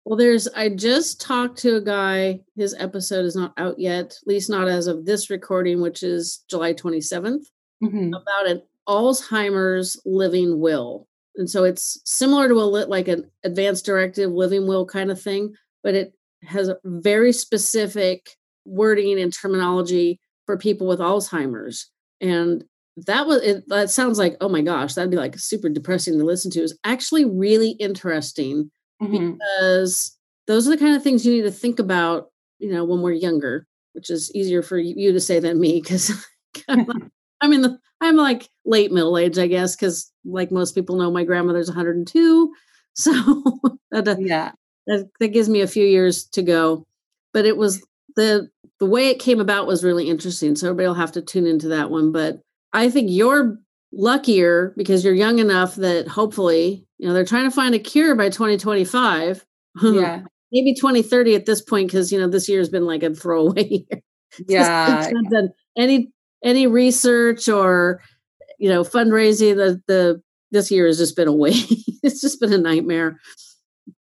well, 0.05 0.17
there's, 0.17 0.47
I 0.47 0.69
just 0.69 1.19
talked 1.19 1.59
to 1.59 1.75
a 1.75 1.81
guy, 1.81 2.39
his 2.55 2.73
episode 2.79 3.25
is 3.25 3.35
not 3.35 3.53
out 3.57 3.77
yet, 3.77 4.05
at 4.05 4.17
least 4.25 4.49
not 4.49 4.69
as 4.69 4.87
of 4.87 5.05
this 5.05 5.29
recording, 5.29 5.81
which 5.81 6.01
is 6.01 6.45
July 6.49 6.73
27th, 6.73 7.43
mm-hmm. 7.83 8.13
about 8.13 8.47
an 8.47 8.61
Alzheimer's 8.87 9.99
living 10.05 10.61
will. 10.61 11.09
And 11.35 11.49
so 11.49 11.65
it's 11.65 11.99
similar 12.05 12.47
to 12.47 12.55
a 12.55 12.63
lit 12.63 12.87
like 12.87 13.09
an 13.09 13.29
advanced 13.43 13.85
directive 13.85 14.31
living 14.31 14.65
will 14.65 14.85
kind 14.85 15.11
of 15.11 15.21
thing, 15.21 15.55
but 15.83 15.93
it 15.93 16.13
has 16.43 16.69
a 16.69 16.77
very 16.85 17.33
specific 17.33 18.37
wording 18.63 19.19
and 19.19 19.33
terminology 19.33 20.21
for 20.45 20.57
people 20.57 20.87
with 20.87 20.99
Alzheimer's. 20.99 21.89
And 22.21 22.63
that 22.97 23.25
was 23.25 23.41
it 23.41 23.63
that 23.67 23.89
sounds 23.89 24.17
like 24.17 24.35
oh 24.41 24.49
my 24.49 24.61
gosh 24.61 24.93
that'd 24.93 25.11
be 25.11 25.17
like 25.17 25.37
super 25.37 25.69
depressing 25.69 26.17
to 26.17 26.25
listen 26.25 26.51
to. 26.51 26.61
Is 26.61 26.77
actually 26.83 27.25
really 27.25 27.71
interesting 27.71 28.69
mm-hmm. 29.01 29.33
because 29.33 30.17
those 30.47 30.67
are 30.67 30.71
the 30.71 30.77
kind 30.77 30.95
of 30.95 31.03
things 31.03 31.25
you 31.25 31.33
need 31.33 31.43
to 31.43 31.51
think 31.51 31.79
about 31.79 32.31
you 32.59 32.71
know 32.71 32.83
when 32.83 33.01
we're 33.01 33.11
younger 33.11 33.65
which 33.93 34.09
is 34.09 34.33
easier 34.33 34.61
for 34.61 34.77
you 34.77 35.11
to 35.11 35.19
say 35.19 35.39
than 35.39 35.59
me 35.59 35.81
because 35.81 36.11
i'm 36.67 37.53
in 37.53 37.61
the 37.61 37.77
i'm 38.01 38.15
like 38.15 38.49
late 38.65 38.91
middle 38.91 39.17
age 39.17 39.37
i 39.37 39.47
guess 39.47 39.75
because 39.75 40.11
like 40.25 40.51
most 40.51 40.75
people 40.75 40.97
know 40.97 41.11
my 41.11 41.23
grandmother's 41.23 41.67
102 41.67 42.53
so 42.93 43.11
that, 43.91 44.17
yeah. 44.19 44.51
that, 44.87 45.09
that 45.19 45.29
gives 45.29 45.47
me 45.47 45.61
a 45.61 45.67
few 45.67 45.85
years 45.85 46.25
to 46.25 46.41
go. 46.41 46.85
But 47.33 47.45
it 47.45 47.55
was 47.55 47.81
the 48.15 48.49
the 48.79 48.85
way 48.85 49.07
it 49.07 49.19
came 49.19 49.39
about 49.39 49.67
was 49.67 49.83
really 49.83 50.09
interesting 50.09 50.55
so 50.55 50.67
everybody 50.67 50.87
will 50.87 50.95
have 50.95 51.13
to 51.13 51.21
tune 51.21 51.47
into 51.47 51.69
that 51.69 51.89
one 51.89 52.11
but 52.11 52.41
I 52.73 52.89
think 52.89 53.09
you're 53.11 53.57
luckier 53.93 54.73
because 54.77 55.03
you're 55.03 55.13
young 55.13 55.39
enough 55.39 55.75
that 55.75 56.07
hopefully, 56.07 56.85
you 56.97 57.07
know, 57.07 57.13
they're 57.13 57.25
trying 57.25 57.43
to 57.49 57.55
find 57.55 57.75
a 57.75 57.79
cure 57.79 58.15
by 58.15 58.29
2025. 58.29 59.45
Yeah. 59.81 60.23
Maybe 60.51 60.73
2030 60.73 61.33
at 61.35 61.45
this 61.45 61.61
point, 61.61 61.87
because 61.87 62.11
you 62.11 62.19
know, 62.19 62.27
this 62.27 62.49
year's 62.49 62.67
been 62.67 62.85
like 62.85 63.03
a 63.03 63.15
throwaway 63.15 63.63
year. 63.69 64.01
Yeah. 64.47 65.09
done 65.29 65.49
any 65.77 66.11
any 66.43 66.67
research 66.67 67.47
or 67.47 68.01
you 68.59 68.69
know, 68.69 68.83
fundraising, 68.83 69.55
the 69.55 69.81
the 69.87 70.21
this 70.51 70.69
year 70.69 70.85
has 70.85 70.97
just 70.97 71.15
been 71.15 71.27
a 71.27 71.33
waste. 71.33 71.73
it's 72.03 72.21
just 72.21 72.39
been 72.39 72.53
a 72.53 72.57
nightmare. 72.57 73.17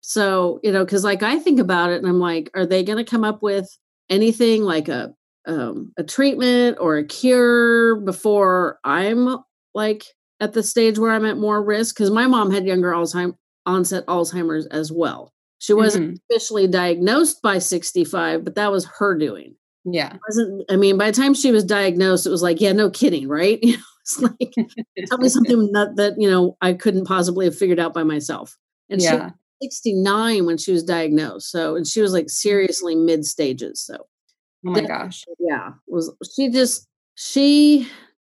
So, 0.01 0.59
you 0.63 0.71
know, 0.71 0.85
because 0.85 1.03
like 1.03 1.21
I 1.21 1.37
think 1.37 1.59
about 1.59 1.91
it 1.91 1.97
and 1.97 2.07
I'm 2.07 2.19
like, 2.19 2.49
are 2.53 2.65
they 2.65 2.83
gonna 2.83 3.03
come 3.03 3.23
up 3.23 3.43
with 3.43 3.69
anything 4.09 4.63
like 4.63 4.87
a 4.87 5.13
um, 5.47 5.93
a 5.97 6.03
treatment 6.03 6.77
or 6.79 6.97
a 6.97 7.05
cure 7.05 7.95
before 8.01 8.79
I'm 8.83 9.37
like 9.73 10.03
at 10.39 10.53
the 10.53 10.61
stage 10.61 10.99
where 10.99 11.11
I'm 11.11 11.25
at 11.25 11.37
more 11.37 11.63
risk 11.63 11.95
because 11.95 12.11
my 12.11 12.27
mom 12.27 12.51
had 12.51 12.65
younger 12.65 12.91
Alzheimer 12.91 13.35
onset 13.65 14.05
Alzheimer's 14.07 14.67
as 14.67 14.91
well. 14.91 15.33
She 15.59 15.73
wasn't 15.73 16.07
mm-hmm. 16.07 16.15
officially 16.29 16.67
diagnosed 16.67 17.41
by 17.41 17.57
65, 17.57 18.43
but 18.43 18.55
that 18.55 18.71
was 18.71 18.87
her 18.99 19.17
doing. 19.17 19.55
Yeah. 19.85 20.13
It 20.13 20.19
wasn't 20.27 20.65
I 20.69 20.75
mean, 20.75 20.97
by 20.97 21.11
the 21.11 21.17
time 21.17 21.33
she 21.33 21.51
was 21.51 21.63
diagnosed, 21.63 22.27
it 22.27 22.29
was 22.29 22.43
like, 22.43 22.61
yeah, 22.61 22.73
no 22.73 22.89
kidding, 22.89 23.27
right? 23.27 23.59
You 23.63 23.73
know, 23.73 23.83
it's 24.01 24.21
like 24.21 24.53
tell 25.07 25.17
me 25.17 25.29
something 25.29 25.71
that, 25.73 25.95
that 25.97 26.13
you 26.17 26.29
know 26.29 26.55
I 26.61 26.73
couldn't 26.73 27.05
possibly 27.05 27.45
have 27.45 27.57
figured 27.57 27.79
out 27.79 27.93
by 27.93 28.03
myself. 28.03 28.57
And 28.89 29.01
yeah. 29.01 29.09
she 29.09 29.17
was 29.17 29.31
69 29.63 30.45
when 30.45 30.57
she 30.57 30.71
was 30.71 30.83
diagnosed. 30.83 31.51
So 31.51 31.75
and 31.75 31.85
she 31.85 32.01
was 32.01 32.13
like 32.13 32.29
seriously 32.29 32.95
mid 32.95 33.25
stages. 33.25 33.83
So 33.83 34.05
Oh 34.67 34.71
my 34.71 34.81
gosh. 34.81 35.25
Yeah. 35.39 35.71
Was 35.87 36.13
she 36.35 36.49
just 36.49 36.87
she 37.15 37.87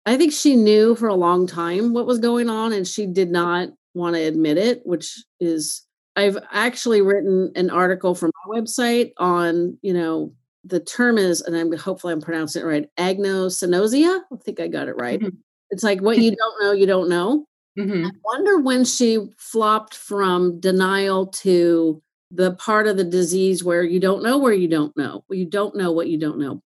I 0.06 0.16
think 0.16 0.32
she 0.32 0.56
knew 0.56 0.94
for 0.94 1.08
a 1.08 1.14
long 1.14 1.46
time 1.46 1.92
what 1.92 2.06
was 2.06 2.18
going 2.18 2.48
on 2.48 2.72
and 2.72 2.86
she 2.86 3.06
did 3.06 3.30
not 3.30 3.68
want 3.94 4.16
to 4.16 4.22
admit 4.22 4.58
it, 4.58 4.80
which 4.84 5.22
is 5.40 5.84
I've 6.16 6.38
actually 6.50 7.02
written 7.02 7.52
an 7.54 7.70
article 7.70 8.14
from 8.14 8.32
my 8.46 8.60
website 8.60 9.12
on, 9.18 9.78
you 9.82 9.92
know, 9.92 10.32
the 10.64 10.80
term 10.80 11.16
is, 11.18 11.40
and 11.40 11.56
I'm 11.56 11.72
hopefully 11.76 12.12
I'm 12.12 12.20
pronouncing 12.20 12.62
it 12.62 12.66
right, 12.66 12.88
agnosynosia. 12.98 14.20
I 14.32 14.36
think 14.44 14.60
I 14.60 14.68
got 14.68 14.88
it 14.88 14.96
right. 14.96 15.20
Mm-hmm. 15.20 15.36
It's 15.70 15.82
like 15.82 16.00
what 16.00 16.18
you 16.18 16.34
don't 16.34 16.62
know, 16.62 16.72
you 16.72 16.86
don't 16.86 17.08
know. 17.08 17.46
Mm-hmm. 17.78 18.06
I 18.06 18.10
wonder 18.24 18.58
when 18.58 18.84
she 18.84 19.28
flopped 19.38 19.94
from 19.94 20.60
denial 20.60 21.28
to 21.28 22.02
the 22.30 22.54
part 22.54 22.86
of 22.86 22.96
the 22.96 23.04
disease 23.04 23.64
where 23.64 23.82
you 23.82 24.00
don't 24.00 24.22
know 24.22 24.38
where 24.38 24.52
you 24.52 24.68
don't 24.68 24.96
know 24.96 25.24
you 25.30 25.44
don't 25.44 25.74
know 25.74 25.92
what 25.92 26.08
you 26.08 26.18
don't 26.18 26.38
know. 26.38 26.62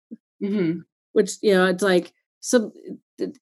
Mm-hmm. 0.42 0.80
which 1.14 1.32
you 1.42 1.52
know 1.52 1.66
it's 1.66 1.82
like 1.82 2.12
so 2.38 2.72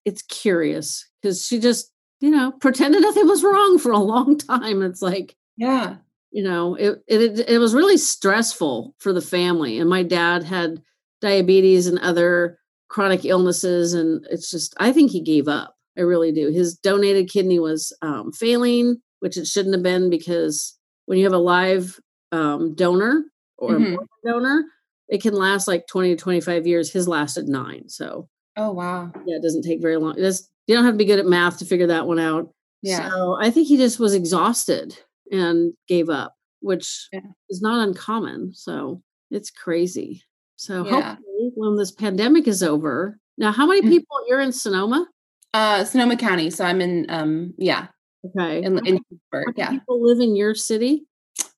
it's 0.06 0.22
curious 0.22 1.06
because 1.20 1.44
she 1.44 1.58
just 1.58 1.92
you 2.20 2.30
know 2.30 2.52
pretended 2.52 3.02
nothing 3.02 3.26
was 3.26 3.44
wrong 3.44 3.78
for 3.78 3.92
a 3.92 3.98
long 3.98 4.38
time. 4.38 4.82
It's 4.82 5.02
like 5.02 5.36
yeah. 5.56 5.96
you 6.30 6.42
know 6.42 6.74
it, 6.74 7.02
it 7.06 7.48
it 7.48 7.58
was 7.58 7.74
really 7.74 7.98
stressful 7.98 8.94
for 8.98 9.12
the 9.12 9.20
family 9.20 9.78
and 9.78 9.90
my 9.90 10.02
dad 10.02 10.42
had 10.42 10.82
diabetes 11.20 11.86
and 11.86 11.98
other 11.98 12.58
chronic 12.88 13.24
illnesses 13.24 13.94
and 13.94 14.24
it's 14.30 14.50
just 14.50 14.74
i 14.78 14.92
think 14.92 15.10
he 15.10 15.20
gave 15.20 15.48
up. 15.48 15.74
I 15.98 16.02
really 16.02 16.30
do. 16.30 16.50
His 16.50 16.76
donated 16.76 17.30
kidney 17.30 17.58
was 17.58 17.92
um, 18.02 18.32
failing 18.32 19.00
which 19.20 19.36
it 19.36 19.46
shouldn't 19.46 19.74
have 19.74 19.82
been 19.82 20.10
because 20.10 20.78
when 21.06 21.18
you 21.18 21.24
have 21.24 21.32
a 21.32 21.38
live 21.38 21.98
um, 22.32 22.74
donor 22.74 23.24
or 23.58 23.72
mm-hmm. 23.72 23.96
donor, 24.24 24.64
it 25.08 25.22
can 25.22 25.34
last 25.34 25.68
like 25.68 25.86
20 25.86 26.10
to 26.10 26.16
25 26.16 26.66
years. 26.66 26.92
His 26.92 27.08
lasted 27.08 27.48
nine. 27.48 27.88
So, 27.88 28.28
oh, 28.56 28.72
wow. 28.72 29.12
Yeah, 29.26 29.36
it 29.36 29.42
doesn't 29.42 29.62
take 29.62 29.80
very 29.80 29.96
long. 29.96 30.16
Does, 30.16 30.48
you 30.66 30.74
don't 30.74 30.84
have 30.84 30.94
to 30.94 30.98
be 30.98 31.04
good 31.04 31.18
at 31.18 31.26
math 31.26 31.58
to 31.58 31.64
figure 31.64 31.86
that 31.88 32.06
one 32.06 32.18
out. 32.18 32.50
Yeah. 32.82 33.08
So 33.10 33.36
I 33.40 33.50
think 33.50 33.68
he 33.68 33.76
just 33.76 33.98
was 33.98 34.14
exhausted 34.14 34.98
and 35.30 35.72
gave 35.88 36.08
up, 36.08 36.34
which 36.60 37.08
yeah. 37.12 37.20
is 37.48 37.60
not 37.62 37.86
uncommon. 37.86 38.52
So 38.54 39.02
it's 39.30 39.50
crazy. 39.50 40.22
So 40.56 40.84
yeah. 40.84 40.90
hopefully 40.92 41.50
when 41.54 41.76
this 41.76 41.92
pandemic 41.92 42.46
is 42.46 42.62
over, 42.62 43.18
now 43.38 43.52
how 43.52 43.66
many 43.66 43.82
mm. 43.82 43.88
people 43.88 44.16
you're 44.28 44.40
in 44.40 44.52
Sonoma? 44.52 45.06
Uh 45.52 45.84
Sonoma 45.84 46.16
County. 46.16 46.50
So 46.50 46.64
I'm 46.64 46.80
in 46.80 47.06
um 47.08 47.54
yeah. 47.58 47.88
Okay. 48.24 48.62
In, 48.62 48.78
in 48.86 49.02
Pittsburgh. 49.04 49.54
Yeah. 49.56 49.70
People 49.70 50.02
live 50.02 50.20
in 50.20 50.36
your 50.36 50.54
city? 50.54 51.06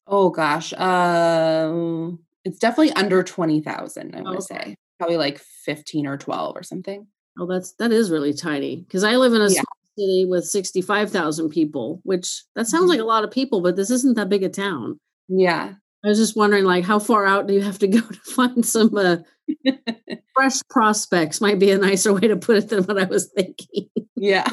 Oh 0.09 0.30
gosh, 0.30 0.72
um, 0.74 2.18
it's 2.44 2.59
definitely 2.59 2.92
under 2.94 3.22
twenty 3.22 3.61
thousand. 3.61 4.16
I 4.16 4.22
want 4.22 4.40
to 4.40 4.54
okay. 4.54 4.70
say 4.70 4.76
probably 4.98 5.18
like 5.18 5.38
fifteen 5.38 6.06
or 6.06 6.16
twelve 6.16 6.56
or 6.56 6.62
something. 6.62 7.06
Oh, 7.38 7.46
that's 7.46 7.72
that 7.74 7.92
is 7.92 8.11
really 8.11 8.32
tiny 8.32 8.76
because 8.76 9.04
I 9.04 9.16
live 9.16 9.34
in 9.34 9.42
a 9.42 9.50
yeah. 9.50 9.62
city 9.98 10.26
with 10.28 10.44
sixty 10.44 10.80
five 10.80 11.11
thousand 11.11 11.50
people, 11.50 12.00
which 12.04 12.42
that 12.54 12.66
sounds 12.66 12.84
mm-hmm. 12.84 12.90
like 12.90 13.00
a 13.00 13.04
lot 13.04 13.24
of 13.24 13.30
people, 13.30 13.61
but 13.61 13.76
this 13.76 13.90
isn't 13.90 14.16
that 14.16 14.28
big 14.28 14.42
a 14.42 14.48
town. 14.48 14.98
Yeah, 15.28 15.74
I 16.04 16.09
was 16.09 16.18
just 16.18 16.36
wondering, 16.36 16.64
like, 16.64 16.84
how 16.84 16.98
far 16.98 17.26
out 17.26 17.46
do 17.46 17.54
you 17.54 17.62
have 17.62 17.78
to 17.80 17.88
go 17.88 18.00
to 18.00 18.20
find 18.20 18.64
some 18.64 18.96
uh, 18.96 19.18
fresh 20.34 20.61
prospects? 20.70 21.40
Might 21.40 21.59
be 21.59 21.70
a 21.70 21.78
nicer 21.78 22.12
way 22.12 22.28
to 22.28 22.36
put 22.36 22.56
it 22.56 22.68
than 22.68 22.84
what 22.84 22.98
I 22.98 23.04
was 23.04 23.30
thinking. 23.34 23.88
yeah, 24.16 24.48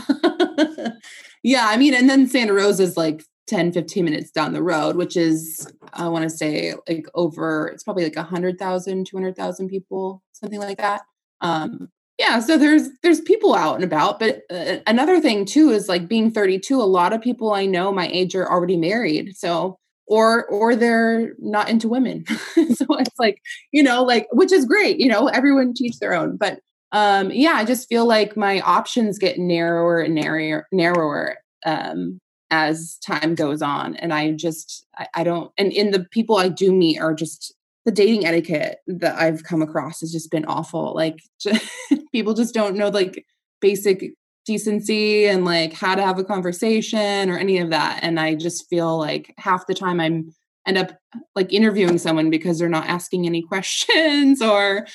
yeah. 1.44 1.68
I 1.68 1.78
mean, 1.78 1.94
and 1.94 2.10
then 2.10 2.28
Santa 2.28 2.54
Rosa 2.54 2.84
is 2.84 2.98
like 2.98 3.24
10 3.48 3.72
15 3.72 4.06
minutes 4.06 4.32
down 4.32 4.54
the 4.54 4.64
road 4.64 4.96
which 4.96 5.16
is 5.16 5.68
i 5.94 6.08
want 6.08 6.24
to 6.24 6.30
say 6.30 6.74
like 6.88 7.06
over 7.14 7.68
it's 7.68 7.84
probably 7.84 8.04
like 8.04 8.16
100000 8.16 9.06
200000 9.06 9.68
people 9.68 10.24
something 10.34 10.60
like 10.60 10.78
that. 10.78 11.02
Um 11.42 11.90
yeah 12.18 12.40
so 12.40 12.58
there's 12.58 12.90
there's 13.04 13.22
people 13.22 13.54
out 13.54 13.76
and 13.76 13.84
about 13.84 14.20
but 14.20 14.42
uh, 14.50 14.78
another 14.88 15.20
thing 15.20 15.46
too 15.46 15.70
is 15.70 15.90
like 15.90 16.08
being 16.08 16.32
32 16.32 16.82
a 16.82 16.84
lot 16.84 17.14
of 17.14 17.22
people 17.22 17.54
i 17.54 17.66
know 17.66 17.92
my 17.92 18.08
age 18.08 18.36
are 18.36 18.50
already 18.50 18.78
married 18.78 19.36
so 19.36 19.78
or 20.08 20.46
or 20.46 20.76
they're 20.76 21.34
not 21.40 21.70
into 21.70 21.90
women. 21.90 22.26
So 22.76 22.86
it's 22.98 23.18
like 23.20 23.42
you 23.72 23.84
know 23.84 24.04
like 24.04 24.28
which 24.32 24.52
is 24.52 24.66
great 24.66 25.00
you 25.00 25.08
know 25.08 25.28
everyone 25.28 25.74
teach 25.74 26.00
their 26.00 26.14
own 26.14 26.36
but 26.36 26.60
um 26.92 27.32
yeah 27.32 27.54
i 27.54 27.64
just 27.64 27.88
feel 27.88 28.06
like 28.06 28.36
my 28.36 28.60
options 28.62 29.18
get 29.18 29.38
narrower 29.38 30.00
and 30.00 30.16
narrower 30.16 30.68
narrower 30.72 31.38
um 31.66 32.20
as 32.56 32.98
time 32.98 33.36
goes 33.36 33.62
on 33.62 33.96
and 33.98 34.14
i 34.14 34.32
just 34.32 34.86
I, 34.98 35.08
I, 35.16 35.24
don't 35.24 35.52
and 35.58 35.72
in 35.74 35.92
the 35.92 36.06
people 36.12 36.38
i 36.38 36.48
do 36.48 36.72
meet 36.72 37.00
are 37.00 37.14
just 37.14 37.54
the 37.84 37.92
dating 37.92 38.26
etiquette 38.26 38.80
that 38.88 39.16
i've 39.16 39.44
come 39.44 39.62
across 39.62 40.00
has 40.00 40.12
just 40.12 40.32
been 40.32 40.46
awful 40.46 40.94
like 40.96 41.22
just, 41.40 41.70
people 42.14 42.34
just 42.34 42.54
don't 42.54 42.78
know 42.78 42.90
like 42.90 43.26
basic 43.60 44.14
decency 44.46 45.26
and 45.26 45.44
like 45.44 45.74
how 45.74 45.96
to 45.96 46.02
have 46.02 46.18
a 46.18 46.24
conversation 46.24 47.30
or 47.30 47.38
any 47.38 47.58
of 47.58 47.72
that 47.72 48.00
and 48.02 48.20
i 48.20 48.34
just 48.34 48.70
feel 48.70 48.98
like 48.98 49.34
half 49.38 49.68
the 49.68 49.74
time 49.74 50.00
i'm 50.00 50.34
end 50.66 50.78
up 50.78 50.98
like 51.36 51.52
interviewing 51.52 51.98
someone 51.98 52.30
because 52.30 52.58
they're 52.58 52.70
not 52.70 52.88
asking 52.88 53.26
any 53.26 53.42
questions 53.52 54.42
or 54.42 54.88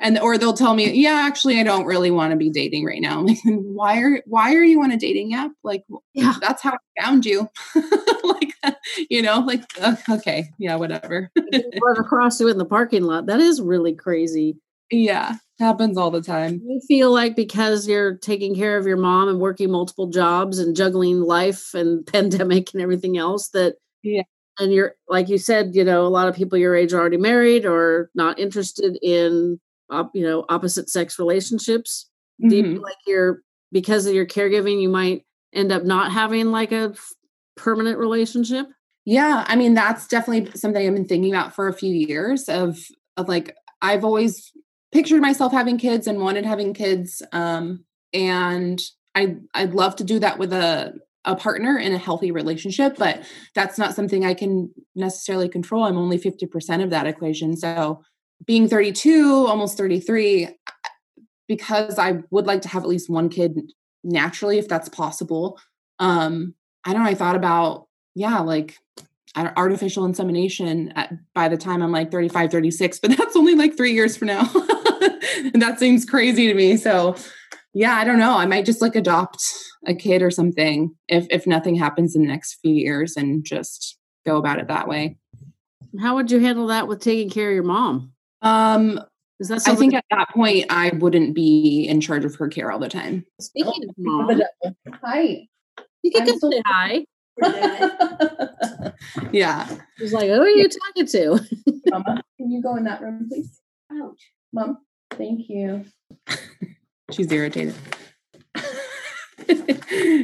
and 0.00 0.18
or 0.18 0.36
they'll 0.36 0.52
tell 0.52 0.74
me 0.74 0.92
yeah 0.92 1.24
actually 1.26 1.58
i 1.58 1.62
don't 1.62 1.86
really 1.86 2.10
want 2.10 2.30
to 2.30 2.36
be 2.36 2.50
dating 2.50 2.84
right 2.84 3.00
now. 3.00 3.20
I'm 3.20 3.26
like 3.26 3.38
why 3.44 4.00
are 4.00 4.22
why 4.26 4.54
are 4.54 4.64
you 4.64 4.82
on 4.82 4.90
a 4.90 4.96
dating 4.96 5.34
app? 5.34 5.52
Like 5.64 5.84
yeah. 6.14 6.34
that's 6.40 6.62
how 6.62 6.72
i 6.72 7.02
found 7.02 7.26
you. 7.26 7.48
Like 8.24 8.54
you 9.08 9.22
know 9.22 9.38
like 9.38 9.62
uh, 9.80 9.94
okay 10.10 10.48
yeah 10.58 10.74
whatever. 10.74 11.30
Run 11.36 11.96
across 11.96 12.40
you 12.40 12.48
in 12.48 12.58
the 12.58 12.64
parking 12.64 13.04
lot 13.04 13.26
that 13.26 13.38
is 13.38 13.60
really 13.60 13.94
crazy. 13.94 14.58
Yeah 14.90 15.36
happens 15.58 15.96
all 15.96 16.10
the 16.10 16.20
time. 16.20 16.60
You 16.66 16.80
feel 16.86 17.12
like 17.12 17.36
because 17.36 17.88
you're 17.88 18.16
taking 18.16 18.54
care 18.54 18.76
of 18.76 18.86
your 18.86 18.96
mom 18.96 19.28
and 19.28 19.40
working 19.40 19.70
multiple 19.70 20.08
jobs 20.08 20.58
and 20.58 20.76
juggling 20.76 21.20
life 21.20 21.74
and 21.74 22.06
pandemic 22.12 22.72
and 22.72 22.82
everything 22.82 23.16
else 23.16 23.48
that 23.50 23.76
yeah. 24.02 24.22
and 24.58 24.72
you're 24.72 24.94
like 25.08 25.28
you 25.28 25.38
said 25.38 25.74
you 25.74 25.84
know 25.84 26.06
a 26.06 26.08
lot 26.08 26.28
of 26.28 26.34
people 26.34 26.58
your 26.58 26.74
age 26.74 26.92
are 26.92 27.00
already 27.00 27.16
married 27.16 27.64
or 27.64 28.10
not 28.14 28.38
interested 28.38 28.98
in 29.02 29.58
op, 29.90 30.10
you 30.14 30.22
know 30.22 30.44
opposite 30.48 30.88
sex 30.88 31.18
relationships 31.18 32.08
mm-hmm. 32.42 32.48
do 32.48 32.56
you 32.56 32.82
like 32.82 32.96
you're 33.06 33.42
because 33.72 34.06
of 34.06 34.14
your 34.14 34.26
caregiving 34.26 34.80
you 34.80 34.88
might 34.88 35.24
end 35.52 35.72
up 35.72 35.84
not 35.84 36.12
having 36.12 36.50
like 36.50 36.72
a 36.72 36.90
f- 36.92 37.12
permanent 37.56 37.98
relationship 37.98 38.66
yeah 39.04 39.44
i 39.48 39.56
mean 39.56 39.74
that's 39.74 40.06
definitely 40.06 40.50
something 40.58 40.86
i've 40.86 40.94
been 40.94 41.06
thinking 41.06 41.32
about 41.32 41.54
for 41.54 41.68
a 41.68 41.72
few 41.72 41.94
years 41.94 42.48
of 42.48 42.78
of 43.16 43.28
like 43.28 43.54
i've 43.82 44.04
always 44.04 44.52
pictured 44.92 45.20
myself 45.20 45.52
having 45.52 45.78
kids 45.78 46.06
and 46.06 46.20
wanted 46.20 46.44
having 46.44 46.74
kids 46.74 47.22
um 47.32 47.84
and 48.12 48.80
i 49.14 49.36
i'd 49.54 49.74
love 49.74 49.96
to 49.96 50.04
do 50.04 50.18
that 50.18 50.38
with 50.38 50.52
a 50.52 50.92
a 51.24 51.34
partner 51.34 51.76
in 51.76 51.92
a 51.92 51.98
healthy 51.98 52.30
relationship 52.30 52.96
but 52.96 53.22
that's 53.54 53.78
not 53.78 53.94
something 53.94 54.24
i 54.24 54.32
can 54.32 54.72
necessarily 54.94 55.48
control 55.48 55.84
i'm 55.84 55.98
only 55.98 56.18
50% 56.18 56.84
of 56.84 56.90
that 56.90 57.06
equation 57.06 57.56
so 57.56 58.00
being 58.44 58.68
32, 58.68 59.46
almost 59.46 59.76
33, 59.76 60.48
because 61.48 61.98
I 61.98 62.18
would 62.30 62.46
like 62.46 62.62
to 62.62 62.68
have 62.68 62.82
at 62.82 62.88
least 62.88 63.08
one 63.08 63.28
kid 63.28 63.72
naturally, 64.04 64.58
if 64.58 64.68
that's 64.68 64.88
possible. 64.88 65.58
Um, 65.98 66.54
I 66.84 66.92
don't 66.92 67.02
know. 67.02 67.10
I 67.10 67.14
thought 67.14 67.36
about, 67.36 67.88
yeah, 68.14 68.38
like 68.40 68.78
artificial 69.36 70.04
insemination 70.04 70.92
at, 70.96 71.12
by 71.34 71.48
the 71.48 71.56
time 71.56 71.82
I'm 71.82 71.92
like 71.92 72.10
35, 72.10 72.50
36, 72.50 72.98
but 73.00 73.10
that's 73.16 73.36
only 73.36 73.54
like 73.54 73.76
three 73.76 73.92
years 73.92 74.16
from 74.16 74.28
now. 74.28 74.40
and 75.52 75.60
that 75.60 75.78
seems 75.78 76.04
crazy 76.04 76.46
to 76.48 76.54
me. 76.54 76.76
So, 76.76 77.16
yeah, 77.74 77.94
I 77.94 78.04
don't 78.04 78.18
know. 78.18 78.36
I 78.36 78.46
might 78.46 78.64
just 78.64 78.80
like 78.80 78.96
adopt 78.96 79.42
a 79.86 79.94
kid 79.94 80.22
or 80.22 80.30
something 80.30 80.94
if 81.08 81.26
if 81.30 81.46
nothing 81.46 81.74
happens 81.74 82.16
in 82.16 82.22
the 82.22 82.28
next 82.28 82.58
few 82.62 82.74
years 82.74 83.16
and 83.16 83.44
just 83.44 83.98
go 84.24 84.36
about 84.36 84.58
it 84.58 84.68
that 84.68 84.88
way. 84.88 85.18
How 86.00 86.14
would 86.14 86.30
you 86.30 86.40
handle 86.40 86.68
that 86.68 86.88
with 86.88 87.00
taking 87.00 87.30
care 87.30 87.50
of 87.50 87.54
your 87.54 87.64
mom? 87.64 88.12
Um, 88.42 89.00
is 89.38 89.48
that 89.48 89.68
I 89.68 89.74
think 89.74 89.92
at 89.94 90.04
that 90.10 90.30
point 90.30 90.66
I 90.70 90.90
wouldn't 90.96 91.34
be 91.34 91.86
in 91.86 92.00
charge 92.00 92.24
of 92.24 92.34
her 92.36 92.48
care 92.48 92.72
all 92.72 92.78
the 92.78 92.88
time. 92.88 93.24
Speaking 93.40 93.72
oh, 93.76 93.88
of 93.88 93.94
mom, 93.98 94.40
hi. 95.02 95.46
You 96.02 96.10
can 96.10 96.26
come 96.26 96.38
so 96.38 96.50
say 96.50 96.62
hi. 96.64 97.04
yeah. 99.32 99.68
He's 99.98 100.12
like, 100.12 100.28
who 100.28 100.40
are 100.40 100.48
you 100.48 100.68
talking 100.68 101.06
to? 101.06 101.40
Mama, 101.90 102.22
can 102.38 102.50
you 102.50 102.62
go 102.62 102.76
in 102.76 102.84
that 102.84 103.02
room, 103.02 103.28
please? 103.28 103.60
Ouch. 103.92 104.32
Mom, 104.54 104.78
thank 105.12 105.48
you. 105.48 105.84
She's 107.12 107.30
irritated. 107.30 107.74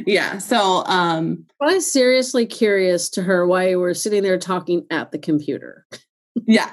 yeah. 0.07 0.39
So 0.39 0.83
um 0.85 1.45
I 1.61 1.75
was 1.75 1.89
seriously 1.89 2.47
curious 2.47 3.09
to 3.11 3.21
her 3.21 3.45
why 3.45 3.69
you 3.69 3.79
were 3.79 3.93
sitting 3.93 4.23
there 4.23 4.39
talking 4.39 4.85
at 4.89 5.11
the 5.11 5.19
computer. 5.19 5.85
Yeah. 6.47 6.71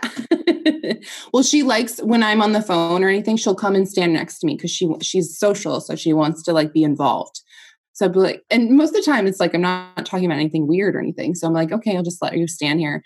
well, 1.32 1.42
she 1.42 1.62
likes 1.62 1.98
when 2.00 2.22
I'm 2.22 2.42
on 2.42 2.52
the 2.52 2.62
phone 2.62 3.04
or 3.04 3.08
anything, 3.08 3.36
she'll 3.36 3.54
come 3.54 3.74
and 3.74 3.88
stand 3.88 4.12
next 4.12 4.38
to 4.40 4.46
me 4.46 4.56
because 4.56 4.70
she 4.70 4.88
she's 5.02 5.38
social, 5.38 5.80
so 5.80 5.96
she 5.96 6.12
wants 6.12 6.42
to 6.44 6.52
like 6.52 6.72
be 6.72 6.82
involved. 6.82 7.40
So 7.92 8.06
I'd 8.06 8.12
be 8.12 8.20
like, 8.20 8.42
and 8.50 8.76
most 8.76 8.90
of 8.90 8.96
the 8.96 9.10
time 9.10 9.26
it's 9.26 9.40
like 9.40 9.54
I'm 9.54 9.60
not 9.60 10.06
talking 10.06 10.26
about 10.26 10.38
anything 10.38 10.66
weird 10.66 10.96
or 10.96 11.00
anything. 11.00 11.34
So 11.34 11.46
I'm 11.46 11.52
like, 11.52 11.72
okay, 11.72 11.96
I'll 11.96 12.02
just 12.02 12.22
let 12.22 12.36
you 12.36 12.46
stand 12.46 12.80
here. 12.80 13.02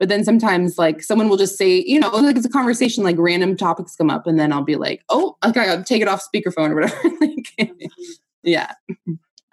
But 0.00 0.08
then 0.08 0.24
sometimes 0.24 0.78
like 0.78 1.02
someone 1.02 1.28
will 1.28 1.36
just 1.36 1.56
say, 1.56 1.84
you 1.86 2.00
know, 2.00 2.10
like 2.10 2.36
it's 2.36 2.46
a 2.46 2.50
conversation, 2.50 3.04
like 3.04 3.16
random 3.18 3.56
topics 3.56 3.94
come 3.94 4.10
up, 4.10 4.26
and 4.26 4.38
then 4.38 4.52
I'll 4.52 4.64
be 4.64 4.76
like, 4.76 5.02
oh, 5.08 5.36
okay, 5.44 5.68
I'll 5.68 5.84
take 5.84 6.02
it 6.02 6.08
off 6.08 6.24
speakerphone 6.34 6.70
or 6.70 6.80
whatever. 6.80 7.16
like, 7.20 7.90
yeah. 8.42 8.72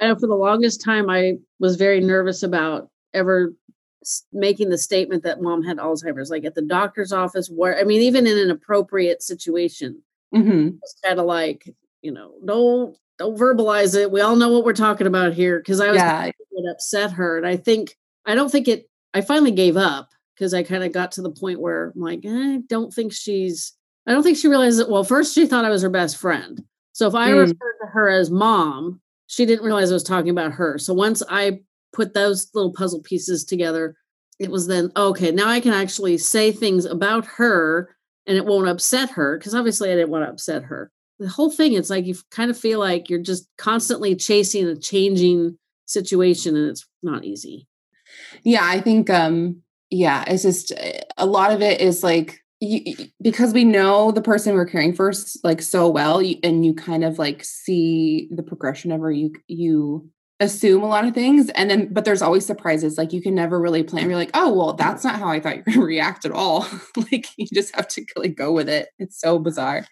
I 0.02 0.08
know 0.08 0.16
for 0.16 0.28
the 0.28 0.36
longest 0.36 0.84
time 0.84 1.10
I 1.10 1.34
was 1.60 1.76
very 1.76 2.00
nervous 2.00 2.42
about 2.42 2.90
ever 3.14 3.54
making 4.32 4.70
the 4.70 4.78
statement 4.78 5.24
that 5.24 5.42
mom 5.42 5.64
had 5.64 5.78
Alzheimer's, 5.78 6.30
like 6.30 6.46
at 6.46 6.56
the 6.56 6.62
doctor's 6.62 7.12
office, 7.12 7.50
where 7.50 7.78
I 7.78 7.84
mean, 7.84 8.02
even 8.02 8.28
in 8.28 8.38
an 8.38 8.52
appropriate 8.52 9.22
situation, 9.22 10.02
mm-hmm. 10.34 10.70
it's 10.82 10.96
kind 11.04 11.20
of 11.20 11.26
like, 11.26 11.74
you 12.02 12.12
know, 12.12 12.34
don't 12.46 12.98
don't 13.18 13.38
verbalize 13.38 13.96
it. 13.96 14.12
We 14.12 14.22
all 14.22 14.36
know 14.36 14.50
what 14.50 14.64
we're 14.64 14.74
talking 14.74 15.08
about 15.08 15.34
here 15.34 15.60
because 15.60 15.82
I 15.82 15.88
was 15.88 15.98
yeah. 15.98 16.32
would 16.52 16.72
upset 16.72 17.12
her, 17.12 17.38
and 17.38 17.46
I 17.46 17.58
think 17.58 17.98
I 18.26 18.36
don't 18.36 18.52
think 18.52 18.68
it. 18.68 18.90
I 19.14 19.22
finally 19.22 19.52
gave 19.52 19.76
up 19.76 20.10
because 20.36 20.54
I 20.54 20.64
kind 20.64 20.84
of 20.84 20.94
got 20.94 21.12
to 21.14 21.22
the 21.22 21.32
point 21.32 21.60
where 21.60 21.92
I'm 21.96 22.02
like, 22.02 22.26
eh, 22.26 22.30
I 22.30 22.60
don't 22.68 22.94
think 22.94 23.14
she's. 23.14 23.74
I 24.08 24.14
don't 24.14 24.24
think 24.24 24.38
she 24.38 24.48
realized 24.48 24.80
that. 24.80 24.90
Well, 24.90 25.04
first 25.04 25.36
she 25.36 25.46
thought 25.46 25.66
I 25.66 25.70
was 25.70 25.82
her 25.82 25.90
best 25.90 26.18
friend, 26.18 26.64
so 26.94 27.08
if 27.08 27.16
I 27.16 27.30
mm. 27.30 27.40
referred 27.40 27.78
to 27.82 27.88
her 27.92 28.10
as 28.10 28.32
mom, 28.32 29.02
she 29.28 29.46
didn't 29.46 29.66
realize 29.66 29.92
I 29.92 29.94
was 29.94 30.04
talking 30.04 30.32
about 30.32 30.54
her. 30.54 30.78
So 30.78 30.94
once 30.94 31.22
I 31.30 31.60
put 31.94 32.14
those 32.14 32.50
little 32.54 32.74
puzzle 32.74 33.02
pieces 33.02 33.44
together, 33.44 33.96
it 34.40 34.52
was 34.52 34.68
then 34.68 34.92
okay, 34.96 35.32
now 35.32 35.48
I 35.48 35.60
can 35.60 35.74
actually 35.74 36.18
say 36.18 36.52
things 36.52 36.86
about 36.86 37.26
her 37.26 37.96
and 38.26 38.38
it 38.38 38.46
won't 38.46 38.70
upset 38.70 39.10
her 39.12 39.38
because 39.38 39.54
obviously 39.54 39.92
I 39.92 39.96
didn't 39.96 40.12
want 40.12 40.26
to 40.26 40.32
upset 40.32 40.64
her. 40.64 40.92
The 41.20 41.28
whole 41.28 41.52
thing, 41.52 41.74
it's 41.74 41.90
like 41.90 42.06
you 42.06 42.16
kind 42.32 42.50
of 42.50 42.58
feel 42.58 42.80
like 42.80 43.10
you're 43.10 43.20
just 43.22 43.48
constantly 43.58 44.16
chasing 44.16 44.66
a 44.68 44.76
changing 44.76 45.58
situation 45.86 46.56
and 46.56 46.70
it's 46.70 46.88
not 47.04 47.26
easy. 47.26 47.68
Yeah, 48.44 48.64
I 48.64 48.80
think 48.80 49.10
um 49.10 49.62
yeah, 49.90 50.24
it's 50.28 50.44
just 50.44 50.72
eh, 50.78 51.02
a 51.18 51.26
lot 51.26 51.52
of 51.52 51.62
it 51.62 51.82
is 51.82 52.04
like 52.04 52.40
you, 52.62 53.08
because 53.22 53.54
we 53.54 53.64
know 53.64 54.12
the 54.12 54.22
person 54.22 54.54
we're 54.54 54.66
caring 54.66 54.94
for 54.94 55.12
like 55.44 55.62
so 55.62 55.90
well 55.90 56.20
and 56.44 56.66
you 56.66 56.74
kind 56.74 57.04
of 57.04 57.18
like 57.18 57.44
see 57.44 58.30
the 58.32 58.44
progression 58.44 58.92
of 58.92 59.02
her 59.02 59.12
you 59.12 59.34
you 59.48 60.10
assume 60.40 60.84
a 60.84 60.88
lot 60.88 61.06
of 61.06 61.14
things. 61.14 61.50
And 61.50 61.70
then 61.70 61.94
but 61.94 62.06
there's 62.06 62.22
always 62.22 62.46
surprises. 62.46 62.98
Like 62.98 63.14
you 63.14 63.22
can 63.22 63.36
never 63.36 63.60
really 63.60 63.84
plan. 63.84 64.10
You're 64.10 64.18
like 64.18 64.32
oh 64.34 64.54
well 64.54 64.74
that's 64.74 65.04
not 65.04 65.20
how 65.20 65.28
i 65.28 65.40
thought 65.40 65.56
you're 65.56 65.66
going 65.66 65.78
to 65.80 65.86
react 65.86 66.26
at 66.26 66.32
all. 66.32 66.68
Like 67.12 67.28
you 67.38 67.48
just 67.54 67.76
have 67.76 67.88
to 67.90 68.06
like 68.16 68.36
go 68.36 68.52
with 68.52 68.70
it. 68.70 68.90
It's 69.00 69.20
so 69.20 69.40
bizarre. 69.40 69.86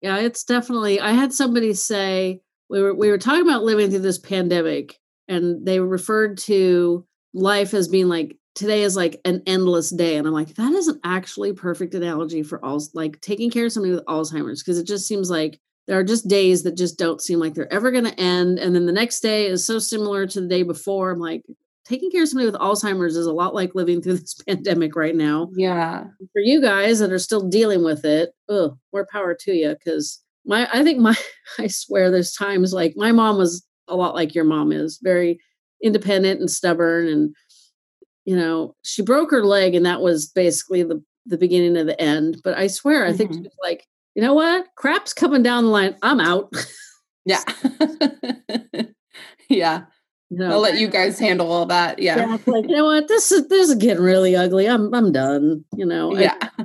Yeah 0.00 0.18
it's 0.18 0.44
definitely 0.44 1.00
i 1.00 1.12
had 1.12 1.32
somebody 1.32 1.72
say 1.74 2.40
we 2.68 2.82
were 2.82 2.94
we 2.94 3.10
were 3.10 3.18
talking 3.18 3.42
about 3.42 3.64
living 3.64 3.90
through 3.90 4.00
this 4.00 4.18
pandemic 4.18 4.96
and 5.28 5.66
they 5.66 5.80
referred 5.80 6.38
to 6.38 7.06
life 7.34 7.74
as 7.74 7.88
being 7.88 8.08
like 8.08 8.36
today 8.54 8.82
is 8.82 8.96
like 8.96 9.20
an 9.24 9.42
endless 9.46 9.90
day. 9.90 10.16
And 10.16 10.26
i'm 10.26 10.32
like 10.32 10.54
that 10.54 10.72
is 10.72 10.88
an 10.88 11.00
actually 11.04 11.52
perfect 11.52 11.94
analogy 11.94 12.42
for 12.42 12.64
all 12.64 12.82
like 12.94 13.20
taking 13.20 13.50
care 13.50 13.66
of 13.66 13.72
somebody 13.72 13.94
with 13.94 14.04
alzheimer's. 14.06 14.62
Because 14.62 14.78
it 14.78 14.86
just 14.86 15.06
seems 15.06 15.30
like 15.30 15.60
there 15.86 15.98
are 15.98 16.04
just 16.04 16.28
days 16.28 16.62
that 16.64 16.76
just 16.76 16.98
don't 16.98 17.20
seem 17.20 17.38
like 17.38 17.54
they're 17.54 17.72
ever 17.72 17.90
going 17.90 18.04
to 18.04 18.20
end 18.20 18.58
and 18.58 18.74
then 18.74 18.86
the 18.86 18.92
next 18.92 19.20
day 19.20 19.46
is 19.46 19.64
so 19.64 19.78
similar 19.78 20.26
to 20.26 20.40
the 20.40 20.48
day 20.48 20.62
before. 20.62 21.12
I'm 21.12 21.18
like 21.18 21.42
taking 21.84 22.10
care 22.10 22.24
of 22.24 22.28
somebody 22.28 22.50
with 22.50 22.60
alzheimer's 22.60 23.16
is 23.16 23.26
a 23.26 23.32
lot 23.32 23.54
like 23.54 23.74
living 23.74 24.02
through 24.02 24.16
this 24.18 24.34
pandemic 24.34 24.96
right 24.96 25.14
now. 25.14 25.48
Yeah. 25.54 26.04
For 26.32 26.40
you 26.40 26.60
guys 26.60 26.98
that 26.98 27.12
are 27.12 27.18
still 27.18 27.48
dealing 27.48 27.84
with 27.84 28.04
it 28.04 28.30
oh 28.48 28.76
more 28.92 29.06
power 29.10 29.34
to 29.40 29.52
you 29.52 29.70
because 29.70 30.22
my 30.46 30.68
i 30.72 30.82
think 30.82 30.98
my 30.98 31.14
i 31.58 31.66
swear 31.66 32.10
there's 32.10 32.32
times 32.32 32.72
like 32.72 32.94
my 32.96 33.12
mom 33.12 33.36
was 33.36 33.66
a 33.88 33.96
lot 33.96 34.14
like 34.14 34.34
your 34.34 34.44
mom 34.44 34.72
is 34.72 34.98
very 35.02 35.38
independent 35.82 36.40
and 36.40 36.50
stubborn 36.50 37.06
and 37.06 37.34
you 38.24 38.34
know 38.34 38.74
she 38.82 39.02
broke 39.02 39.30
her 39.30 39.44
leg 39.44 39.74
and 39.74 39.84
that 39.84 40.00
was 40.00 40.26
basically 40.26 40.82
the 40.82 41.02
the 41.26 41.36
beginning 41.36 41.76
of 41.76 41.86
the 41.86 42.00
end 42.00 42.40
but 42.42 42.56
i 42.56 42.66
swear 42.66 43.04
i 43.04 43.08
mm-hmm. 43.08 43.18
think 43.18 43.32
she 43.34 43.40
was 43.40 43.56
like 43.62 43.84
you 44.16 44.22
know 44.22 44.32
what? 44.32 44.66
Crap's 44.76 45.12
coming 45.12 45.42
down 45.42 45.64
the 45.64 45.70
line. 45.70 45.94
I'm 46.02 46.20
out. 46.20 46.50
yeah. 47.26 47.42
yeah. 49.50 49.82
No, 50.30 50.50
I'll 50.50 50.60
let 50.60 50.80
you 50.80 50.88
guys 50.88 51.18
handle 51.18 51.52
all 51.52 51.66
that. 51.66 51.98
Yeah. 51.98 52.16
yeah 52.16 52.38
like, 52.46 52.68
you 52.68 52.74
know 52.74 52.86
what? 52.86 53.08
This 53.08 53.30
is 53.30 53.46
this 53.48 53.68
is 53.68 53.76
getting 53.76 54.02
really 54.02 54.34
ugly. 54.34 54.66
I'm 54.66 54.92
I'm 54.94 55.12
done. 55.12 55.64
You 55.76 55.84
know. 55.84 56.16
Yeah. 56.16 56.34
I, 56.40 56.64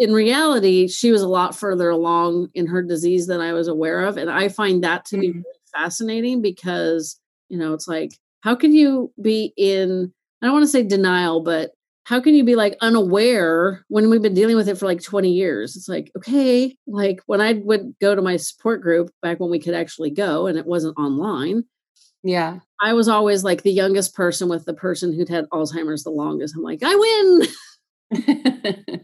in 0.00 0.12
reality, 0.12 0.88
she 0.88 1.12
was 1.12 1.22
a 1.22 1.28
lot 1.28 1.54
further 1.54 1.88
along 1.88 2.48
in 2.54 2.66
her 2.66 2.82
disease 2.82 3.28
than 3.28 3.40
I 3.40 3.52
was 3.52 3.68
aware 3.68 4.04
of. 4.04 4.16
And 4.16 4.28
I 4.28 4.48
find 4.48 4.82
that 4.84 5.04
to 5.06 5.18
be 5.18 5.28
mm-hmm. 5.28 5.38
really 5.38 5.58
fascinating 5.72 6.42
because, 6.42 7.18
you 7.48 7.58
know, 7.58 7.74
it's 7.74 7.88
like, 7.88 8.12
how 8.40 8.54
can 8.54 8.72
you 8.72 9.12
be 9.20 9.52
in, 9.56 10.12
I 10.40 10.46
don't 10.46 10.52
want 10.52 10.62
to 10.64 10.70
say 10.70 10.84
denial, 10.84 11.42
but 11.42 11.72
how 12.08 12.20
can 12.20 12.34
you 12.34 12.42
be 12.42 12.54
like 12.54 12.74
unaware 12.80 13.84
when 13.88 14.08
we've 14.08 14.22
been 14.22 14.32
dealing 14.32 14.56
with 14.56 14.66
it 14.66 14.78
for 14.78 14.86
like 14.86 15.02
20 15.02 15.30
years? 15.30 15.76
It's 15.76 15.90
like, 15.90 16.10
okay, 16.16 16.74
like 16.86 17.20
when 17.26 17.42
I 17.42 17.52
would 17.52 17.94
go 18.00 18.14
to 18.14 18.22
my 18.22 18.38
support 18.38 18.80
group 18.80 19.10
back 19.20 19.38
when 19.38 19.50
we 19.50 19.58
could 19.58 19.74
actually 19.74 20.08
go 20.08 20.46
and 20.46 20.56
it 20.56 20.64
wasn't 20.64 20.96
online, 20.96 21.64
Yeah. 22.22 22.60
I 22.80 22.94
was 22.94 23.08
always 23.08 23.44
like 23.44 23.60
the 23.62 23.72
youngest 23.72 24.14
person 24.14 24.48
with 24.48 24.64
the 24.64 24.72
person 24.72 25.12
who'd 25.12 25.28
had 25.28 25.50
Alzheimer's 25.50 26.02
the 26.02 26.08
longest. 26.10 26.56
I'm 26.56 26.62
like, 26.62 26.80
I 26.82 26.94
win. 26.94 27.42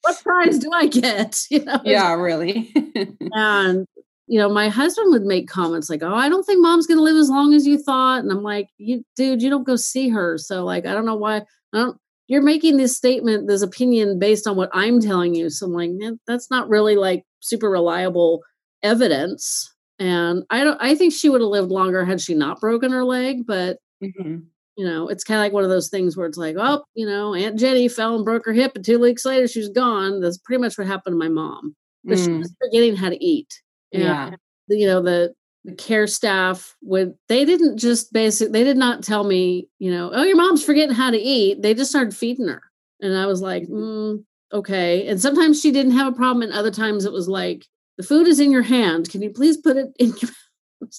what 0.00 0.20
prize 0.24 0.58
do 0.58 0.72
I 0.72 0.88
get? 0.88 1.44
You 1.50 1.64
know? 1.64 1.80
Yeah, 1.84 2.14
really. 2.14 2.72
and 3.32 3.86
you 4.26 4.40
know, 4.40 4.48
my 4.48 4.68
husband 4.68 5.12
would 5.12 5.22
make 5.24 5.48
comments 5.48 5.88
like, 5.88 6.02
"Oh, 6.02 6.14
I 6.14 6.28
don't 6.28 6.44
think 6.44 6.60
mom's 6.60 6.86
going 6.88 6.98
to 6.98 7.02
live 7.02 7.16
as 7.16 7.28
long 7.28 7.54
as 7.54 7.66
you 7.66 7.78
thought," 7.78 8.22
and 8.22 8.30
I'm 8.30 8.42
like, 8.44 8.68
"You, 8.78 9.04
dude, 9.16 9.42
you 9.42 9.50
don't 9.50 9.66
go 9.66 9.74
see 9.74 10.08
her, 10.08 10.38
so 10.38 10.64
like, 10.64 10.86
I 10.86 10.92
don't 10.94 11.04
know 11.04 11.16
why. 11.16 11.38
I 11.72 11.78
don't. 11.78 11.96
You're 12.30 12.42
making 12.42 12.76
this 12.76 12.96
statement, 12.96 13.48
this 13.48 13.60
opinion 13.60 14.18
based 14.18 14.46
on 14.46 14.56
what 14.56 14.70
I'm 14.72 15.00
telling 15.00 15.34
you. 15.34 15.50
So 15.50 15.66
I'm 15.66 15.72
like, 15.72 15.90
that's 16.26 16.50
not 16.50 16.68
really 16.68 16.96
like 16.96 17.24
super 17.40 17.68
reliable 17.68 18.42
evidence. 18.82 19.70
And 19.98 20.44
I 20.48 20.64
don't. 20.64 20.80
I 20.80 20.94
think 20.94 21.12
she 21.12 21.28
would 21.28 21.42
have 21.42 21.50
lived 21.50 21.70
longer 21.70 22.04
had 22.04 22.20
she 22.20 22.34
not 22.34 22.60
broken 22.60 22.92
her 22.92 23.04
leg, 23.04 23.46
but 23.46 23.78
mm-hmm 24.02 24.38
you 24.80 24.86
know, 24.86 25.08
it's 25.08 25.24
kind 25.24 25.38
of 25.38 25.44
like 25.44 25.52
one 25.52 25.62
of 25.62 25.68
those 25.68 25.90
things 25.90 26.16
where 26.16 26.26
it's 26.26 26.38
like, 26.38 26.56
oh, 26.58 26.82
you 26.94 27.04
know, 27.04 27.34
Aunt 27.34 27.58
Jenny 27.58 27.86
fell 27.86 28.16
and 28.16 28.24
broke 28.24 28.46
her 28.46 28.52
hip, 28.54 28.72
and 28.74 28.82
two 28.82 28.98
weeks 28.98 29.26
later 29.26 29.46
she 29.46 29.58
was 29.58 29.68
gone. 29.68 30.22
That's 30.22 30.38
pretty 30.38 30.62
much 30.62 30.78
what 30.78 30.86
happened 30.86 31.12
to 31.12 31.18
my 31.18 31.28
mom. 31.28 31.76
But 32.02 32.16
mm. 32.16 32.24
she 32.24 32.32
was 32.32 32.54
forgetting 32.58 32.96
how 32.96 33.10
to 33.10 33.22
eat. 33.22 33.60
And, 33.92 34.02
yeah. 34.02 34.30
You 34.68 34.86
know, 34.86 35.02
the 35.02 35.34
the 35.64 35.74
care 35.74 36.06
staff 36.06 36.74
would 36.82 37.14
they 37.28 37.44
didn't 37.44 37.76
just 37.78 38.12
basic 38.12 38.52
they 38.52 38.64
did 38.64 38.76
not 38.76 39.02
tell 39.02 39.24
me, 39.24 39.68
you 39.78 39.90
know, 39.90 40.10
oh, 40.12 40.22
your 40.22 40.36
mom's 40.36 40.64
forgetting 40.64 40.94
how 40.94 41.10
to 41.10 41.18
eat. 41.18 41.62
They 41.62 41.74
just 41.74 41.90
started 41.90 42.16
feeding 42.16 42.48
her. 42.48 42.62
And 43.00 43.16
I 43.16 43.26
was 43.26 43.40
like, 43.42 43.64
mm, 43.64 44.22
okay. 44.52 45.06
And 45.06 45.20
sometimes 45.20 45.60
she 45.60 45.70
didn't 45.70 45.92
have 45.92 46.12
a 46.12 46.16
problem, 46.16 46.42
and 46.42 46.52
other 46.52 46.70
times 46.70 47.04
it 47.04 47.12
was 47.12 47.28
like, 47.28 47.66
the 47.96 48.02
food 48.02 48.26
is 48.26 48.40
in 48.40 48.50
your 48.50 48.62
hand. 48.62 49.10
Can 49.10 49.22
you 49.22 49.30
please 49.30 49.56
put 49.56 49.76
it 49.76 49.88
in 49.98 50.14
your 50.20 50.30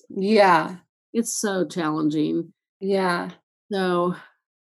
Yeah. 0.10 0.76
It's 1.14 1.36
so 1.36 1.66
challenging. 1.66 2.54
Yeah. 2.80 3.32
So 3.72 4.16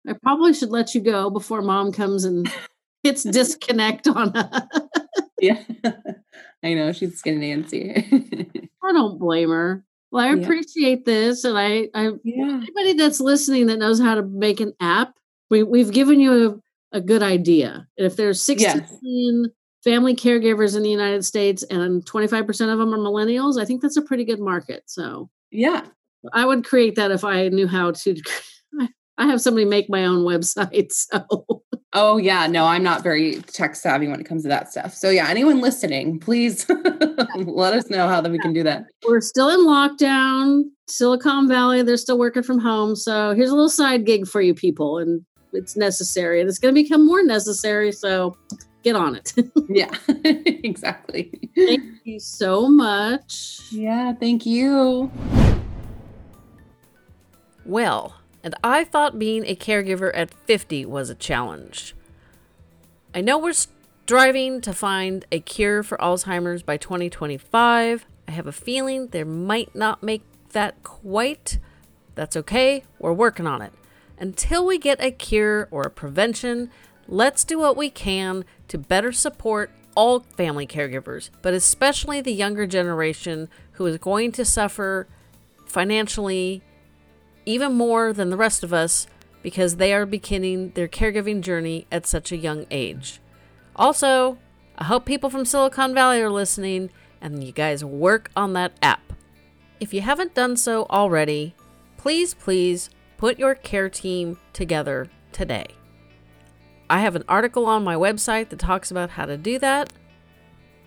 I 0.07 0.13
probably 0.13 0.53
should 0.53 0.69
let 0.69 0.93
you 0.95 1.01
go 1.01 1.29
before 1.29 1.61
mom 1.61 1.91
comes 1.91 2.25
and 2.25 2.51
hits 3.03 3.23
disconnect 3.23 4.07
on 4.07 4.29
us. 4.35 4.67
yeah. 5.39 5.63
I 6.63 6.75
know 6.75 6.91
she's 6.91 7.21
getting 7.21 7.41
antsy. 7.41 8.67
I 8.83 8.91
don't 8.91 9.17
blame 9.17 9.49
her. 9.49 9.83
Well, 10.11 10.25
I 10.25 10.33
yeah. 10.33 10.43
appreciate 10.43 11.05
this. 11.05 11.43
And 11.43 11.57
I, 11.57 11.87
I 11.93 12.11
yeah. 12.23 12.61
anybody 12.61 12.93
that's 12.93 13.19
listening 13.19 13.67
that 13.67 13.79
knows 13.79 13.99
how 13.99 14.15
to 14.15 14.23
make 14.23 14.59
an 14.59 14.73
app, 14.79 15.15
we, 15.49 15.63
we've 15.63 15.91
given 15.91 16.19
you 16.19 16.61
a, 16.91 16.97
a 16.97 17.01
good 17.01 17.23
idea. 17.23 17.87
If 17.97 18.17
there's 18.17 18.41
16 18.41 18.67
yes. 18.69 19.47
family 19.83 20.15
caregivers 20.15 20.75
in 20.75 20.83
the 20.83 20.89
United 20.89 21.23
States 21.23 21.63
and 21.63 22.05
25% 22.05 22.49
of 22.71 22.79
them 22.79 22.93
are 22.93 22.97
millennials, 22.97 23.59
I 23.59 23.65
think 23.65 23.81
that's 23.81 23.97
a 23.97 24.01
pretty 24.01 24.25
good 24.25 24.39
market. 24.39 24.83
So 24.87 25.29
yeah, 25.49 25.85
I 26.33 26.45
would 26.45 26.65
create 26.65 26.95
that 26.95 27.11
if 27.11 27.23
I 27.23 27.47
knew 27.47 27.67
how 27.67 27.91
to 27.91 28.15
I 29.17 29.27
have 29.27 29.41
somebody 29.41 29.65
make 29.65 29.89
my 29.89 30.05
own 30.05 30.23
website. 30.23 30.91
So, 31.11 31.63
oh, 31.93 32.17
yeah, 32.17 32.47
no, 32.47 32.65
I'm 32.65 32.83
not 32.83 33.03
very 33.03 33.35
tech 33.41 33.75
savvy 33.75 34.07
when 34.07 34.19
it 34.19 34.25
comes 34.25 34.43
to 34.43 34.49
that 34.49 34.71
stuff. 34.71 34.93
So, 34.93 35.09
yeah, 35.09 35.27
anyone 35.27 35.59
listening, 35.59 36.19
please 36.19 36.65
let 37.35 37.73
us 37.73 37.89
know 37.89 38.07
how 38.07 38.21
that 38.21 38.31
we 38.31 38.39
can 38.39 38.53
do 38.53 38.63
that. 38.63 38.85
We're 39.07 39.21
still 39.21 39.49
in 39.49 39.65
lockdown, 39.67 40.63
Silicon 40.87 41.47
Valley, 41.47 41.81
they're 41.83 41.97
still 41.97 42.17
working 42.17 42.43
from 42.43 42.59
home. 42.59 42.95
So, 42.95 43.33
here's 43.33 43.49
a 43.49 43.55
little 43.55 43.69
side 43.69 44.05
gig 44.05 44.27
for 44.27 44.41
you 44.41 44.53
people, 44.53 44.97
and 44.97 45.25
it's 45.53 45.75
necessary, 45.75 46.39
and 46.39 46.49
it's 46.49 46.59
going 46.59 46.73
to 46.73 46.81
become 46.81 47.05
more 47.05 47.23
necessary. 47.23 47.91
So, 47.91 48.37
get 48.83 48.95
on 48.95 49.15
it. 49.15 49.33
yeah, 49.69 49.93
exactly. 50.23 51.31
Thank 51.55 51.83
you 52.03 52.19
so 52.19 52.67
much. 52.67 53.59
Yeah, 53.71 54.13
thank 54.13 54.45
you. 54.45 55.11
Well, 57.65 58.20
and 58.43 58.55
I 58.63 58.83
thought 58.83 59.19
being 59.19 59.45
a 59.45 59.55
caregiver 59.55 60.11
at 60.13 60.33
50 60.33 60.85
was 60.85 61.09
a 61.09 61.15
challenge. 61.15 61.95
I 63.13 63.21
know 63.21 63.37
we're 63.37 63.53
striving 63.53 64.61
to 64.61 64.73
find 64.73 65.25
a 65.31 65.39
cure 65.39 65.83
for 65.83 65.97
Alzheimer's 65.97 66.63
by 66.63 66.77
2025. 66.77 68.05
I 68.27 68.31
have 68.31 68.47
a 68.47 68.51
feeling 68.51 69.07
there 69.07 69.25
might 69.25 69.75
not 69.75 70.01
make 70.01 70.23
that 70.53 70.81
quite. 70.83 71.59
That's 72.15 72.35
okay, 72.37 72.83
we're 72.99 73.13
working 73.13 73.47
on 73.47 73.61
it. 73.61 73.73
Until 74.17 74.65
we 74.65 74.77
get 74.77 75.03
a 75.03 75.11
cure 75.11 75.67
or 75.71 75.83
a 75.83 75.89
prevention, 75.89 76.71
let's 77.07 77.43
do 77.43 77.59
what 77.59 77.75
we 77.75 77.89
can 77.89 78.45
to 78.67 78.77
better 78.77 79.11
support 79.11 79.71
all 79.95 80.21
family 80.21 80.65
caregivers, 80.65 81.29
but 81.41 81.53
especially 81.53 82.21
the 82.21 82.33
younger 82.33 82.65
generation 82.65 83.49
who 83.73 83.85
is 83.85 83.97
going 83.97 84.31
to 84.31 84.45
suffer 84.45 85.07
financially 85.65 86.61
even 87.45 87.73
more 87.73 88.13
than 88.13 88.29
the 88.29 88.37
rest 88.37 88.63
of 88.63 88.73
us 88.73 89.07
because 89.41 89.77
they 89.77 89.93
are 89.93 90.05
beginning 90.05 90.71
their 90.71 90.87
caregiving 90.87 91.41
journey 91.41 91.87
at 91.91 92.05
such 92.05 92.31
a 92.31 92.37
young 92.37 92.65
age. 92.69 93.19
Also, 93.75 94.37
I 94.77 94.85
hope 94.85 95.05
people 95.05 95.29
from 95.29 95.45
Silicon 95.45 95.93
Valley 95.93 96.21
are 96.21 96.29
listening 96.29 96.89
and 97.21 97.43
you 97.43 97.51
guys 97.51 97.83
work 97.83 98.31
on 98.35 98.53
that 98.53 98.73
app. 98.81 99.13
If 99.79 99.93
you 99.93 100.01
haven't 100.01 100.35
done 100.35 100.57
so 100.57 100.85
already, 100.89 101.55
please, 101.97 102.33
please 102.33 102.89
put 103.17 103.39
your 103.39 103.55
care 103.55 103.89
team 103.89 104.37
together 104.53 105.07
today. 105.31 105.67
I 106.89 106.99
have 106.99 107.15
an 107.15 107.23
article 107.27 107.67
on 107.67 107.83
my 107.83 107.95
website 107.95 108.49
that 108.49 108.59
talks 108.59 108.91
about 108.91 109.11
how 109.11 109.25
to 109.25 109.37
do 109.37 109.57
that. 109.59 109.91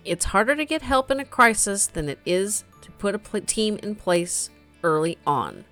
It's 0.03 0.25
harder 0.25 0.55
to 0.55 0.65
get 0.65 0.83
help 0.83 1.09
in 1.09 1.19
a 1.19 1.25
crisis 1.25 1.87
than 1.87 2.09
it 2.09 2.19
is 2.25 2.63
to 2.81 2.91
put 2.91 3.15
a 3.15 3.41
team 3.41 3.79
in 3.81 3.95
place 3.95 4.51
early 4.83 5.17
on. 5.25 5.65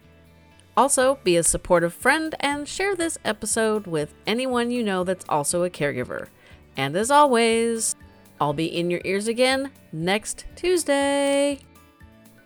Also, 0.75 1.19
be 1.23 1.37
a 1.37 1.43
supportive 1.43 1.93
friend 1.93 2.33
and 2.39 2.67
share 2.67 2.95
this 2.95 3.17
episode 3.23 3.85
with 3.85 4.13
anyone 4.25 4.71
you 4.71 4.81
know 4.81 5.03
that's 5.03 5.25
also 5.29 5.63
a 5.63 5.69
caregiver. 5.69 6.27
And 6.75 6.95
as 6.95 7.11
always, 7.11 7.95
I'll 8.41 8.53
be 8.53 8.65
in 8.65 8.89
your 8.89 9.01
ears 9.05 9.27
again 9.27 9.71
next 9.91 10.45
Tuesday. 10.55 11.59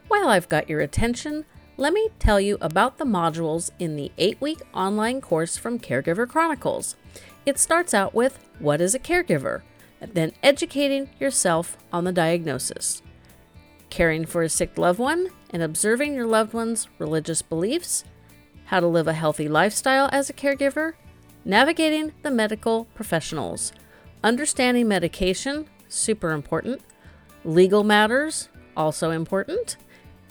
While 0.09 0.27
I've 0.27 0.49
got 0.49 0.69
your 0.69 0.81
attention, 0.81 1.45
let 1.77 1.93
me 1.93 2.09
tell 2.19 2.41
you 2.41 2.57
about 2.59 2.97
the 2.97 3.05
modules 3.05 3.69
in 3.79 3.95
the 3.95 4.11
eight 4.17 4.41
week 4.41 4.59
online 4.73 5.21
course 5.21 5.55
from 5.55 5.79
Caregiver 5.79 6.27
Chronicles. 6.27 6.95
It 7.45 7.57
starts 7.57 7.93
out 7.93 8.13
with 8.13 8.39
What 8.59 8.81
is 8.81 8.93
a 8.93 8.99
caregiver? 8.99 9.61
then 9.99 10.31
educating 10.43 11.09
yourself 11.19 11.75
on 11.91 12.03
the 12.03 12.11
diagnosis. 12.11 13.01
Caring 13.89 14.25
for 14.25 14.43
a 14.43 14.49
sick 14.49 14.77
loved 14.77 14.99
one 14.99 15.29
and 15.49 15.63
observing 15.63 16.13
your 16.13 16.27
loved 16.27 16.53
one's 16.53 16.87
religious 16.99 17.41
beliefs 17.41 18.03
how 18.67 18.79
to 18.79 18.87
live 18.87 19.07
a 19.07 19.13
healthy 19.13 19.47
lifestyle 19.47 20.09
as 20.11 20.29
a 20.29 20.33
caregiver, 20.33 20.93
navigating 21.45 22.13
the 22.21 22.31
medical 22.31 22.85
professionals, 22.95 23.71
understanding 24.23 24.87
medication, 24.87 25.65
super 25.87 26.31
important, 26.31 26.81
legal 27.45 27.83
matters, 27.83 28.49
also 28.75 29.11
important, 29.11 29.77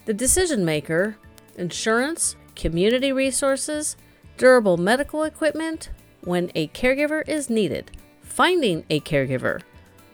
the 0.04 0.14
decision 0.14 0.64
maker, 0.64 1.16
insurance, 1.56 2.36
community 2.54 3.10
resources, 3.10 3.96
durable 4.36 4.76
medical 4.76 5.22
equipment, 5.22 5.90
when 6.20 6.50
a 6.54 6.68
caregiver 6.68 7.26
is 7.26 7.48
needed, 7.48 7.90
finding 8.20 8.84
a 8.90 9.00
caregiver, 9.00 9.62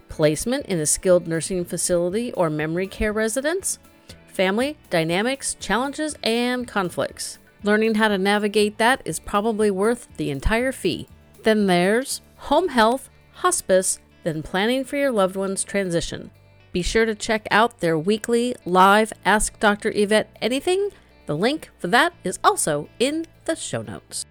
placement 0.08 0.66
in 0.66 0.78
a 0.78 0.86
skilled 0.86 1.26
nursing 1.26 1.64
facility 1.64 2.32
or 2.34 2.48
memory 2.48 2.86
care 2.86 3.12
residence, 3.12 3.80
family 4.28 4.76
dynamics, 4.90 5.56
challenges, 5.58 6.14
and 6.22 6.68
conflicts. 6.68 7.38
Learning 7.64 7.94
how 7.94 8.08
to 8.08 8.18
navigate 8.18 8.78
that 8.78 9.00
is 9.04 9.20
probably 9.20 9.70
worth 9.70 10.08
the 10.16 10.30
entire 10.30 10.72
fee. 10.72 11.06
Then 11.44 11.66
there's 11.66 12.20
home 12.36 12.68
health, 12.68 13.08
hospice, 13.34 14.00
then 14.24 14.42
planning 14.42 14.84
for 14.84 14.96
your 14.96 15.12
loved 15.12 15.36
one's 15.36 15.62
transition. 15.62 16.30
Be 16.72 16.82
sure 16.82 17.04
to 17.04 17.14
check 17.14 17.46
out 17.50 17.80
their 17.80 17.98
weekly 17.98 18.56
live 18.64 19.12
Ask 19.24 19.60
Dr. 19.60 19.92
Yvette 19.94 20.36
Anything. 20.40 20.90
The 21.26 21.36
link 21.36 21.70
for 21.78 21.88
that 21.88 22.14
is 22.24 22.38
also 22.42 22.88
in 22.98 23.26
the 23.44 23.54
show 23.54 23.82
notes. 23.82 24.26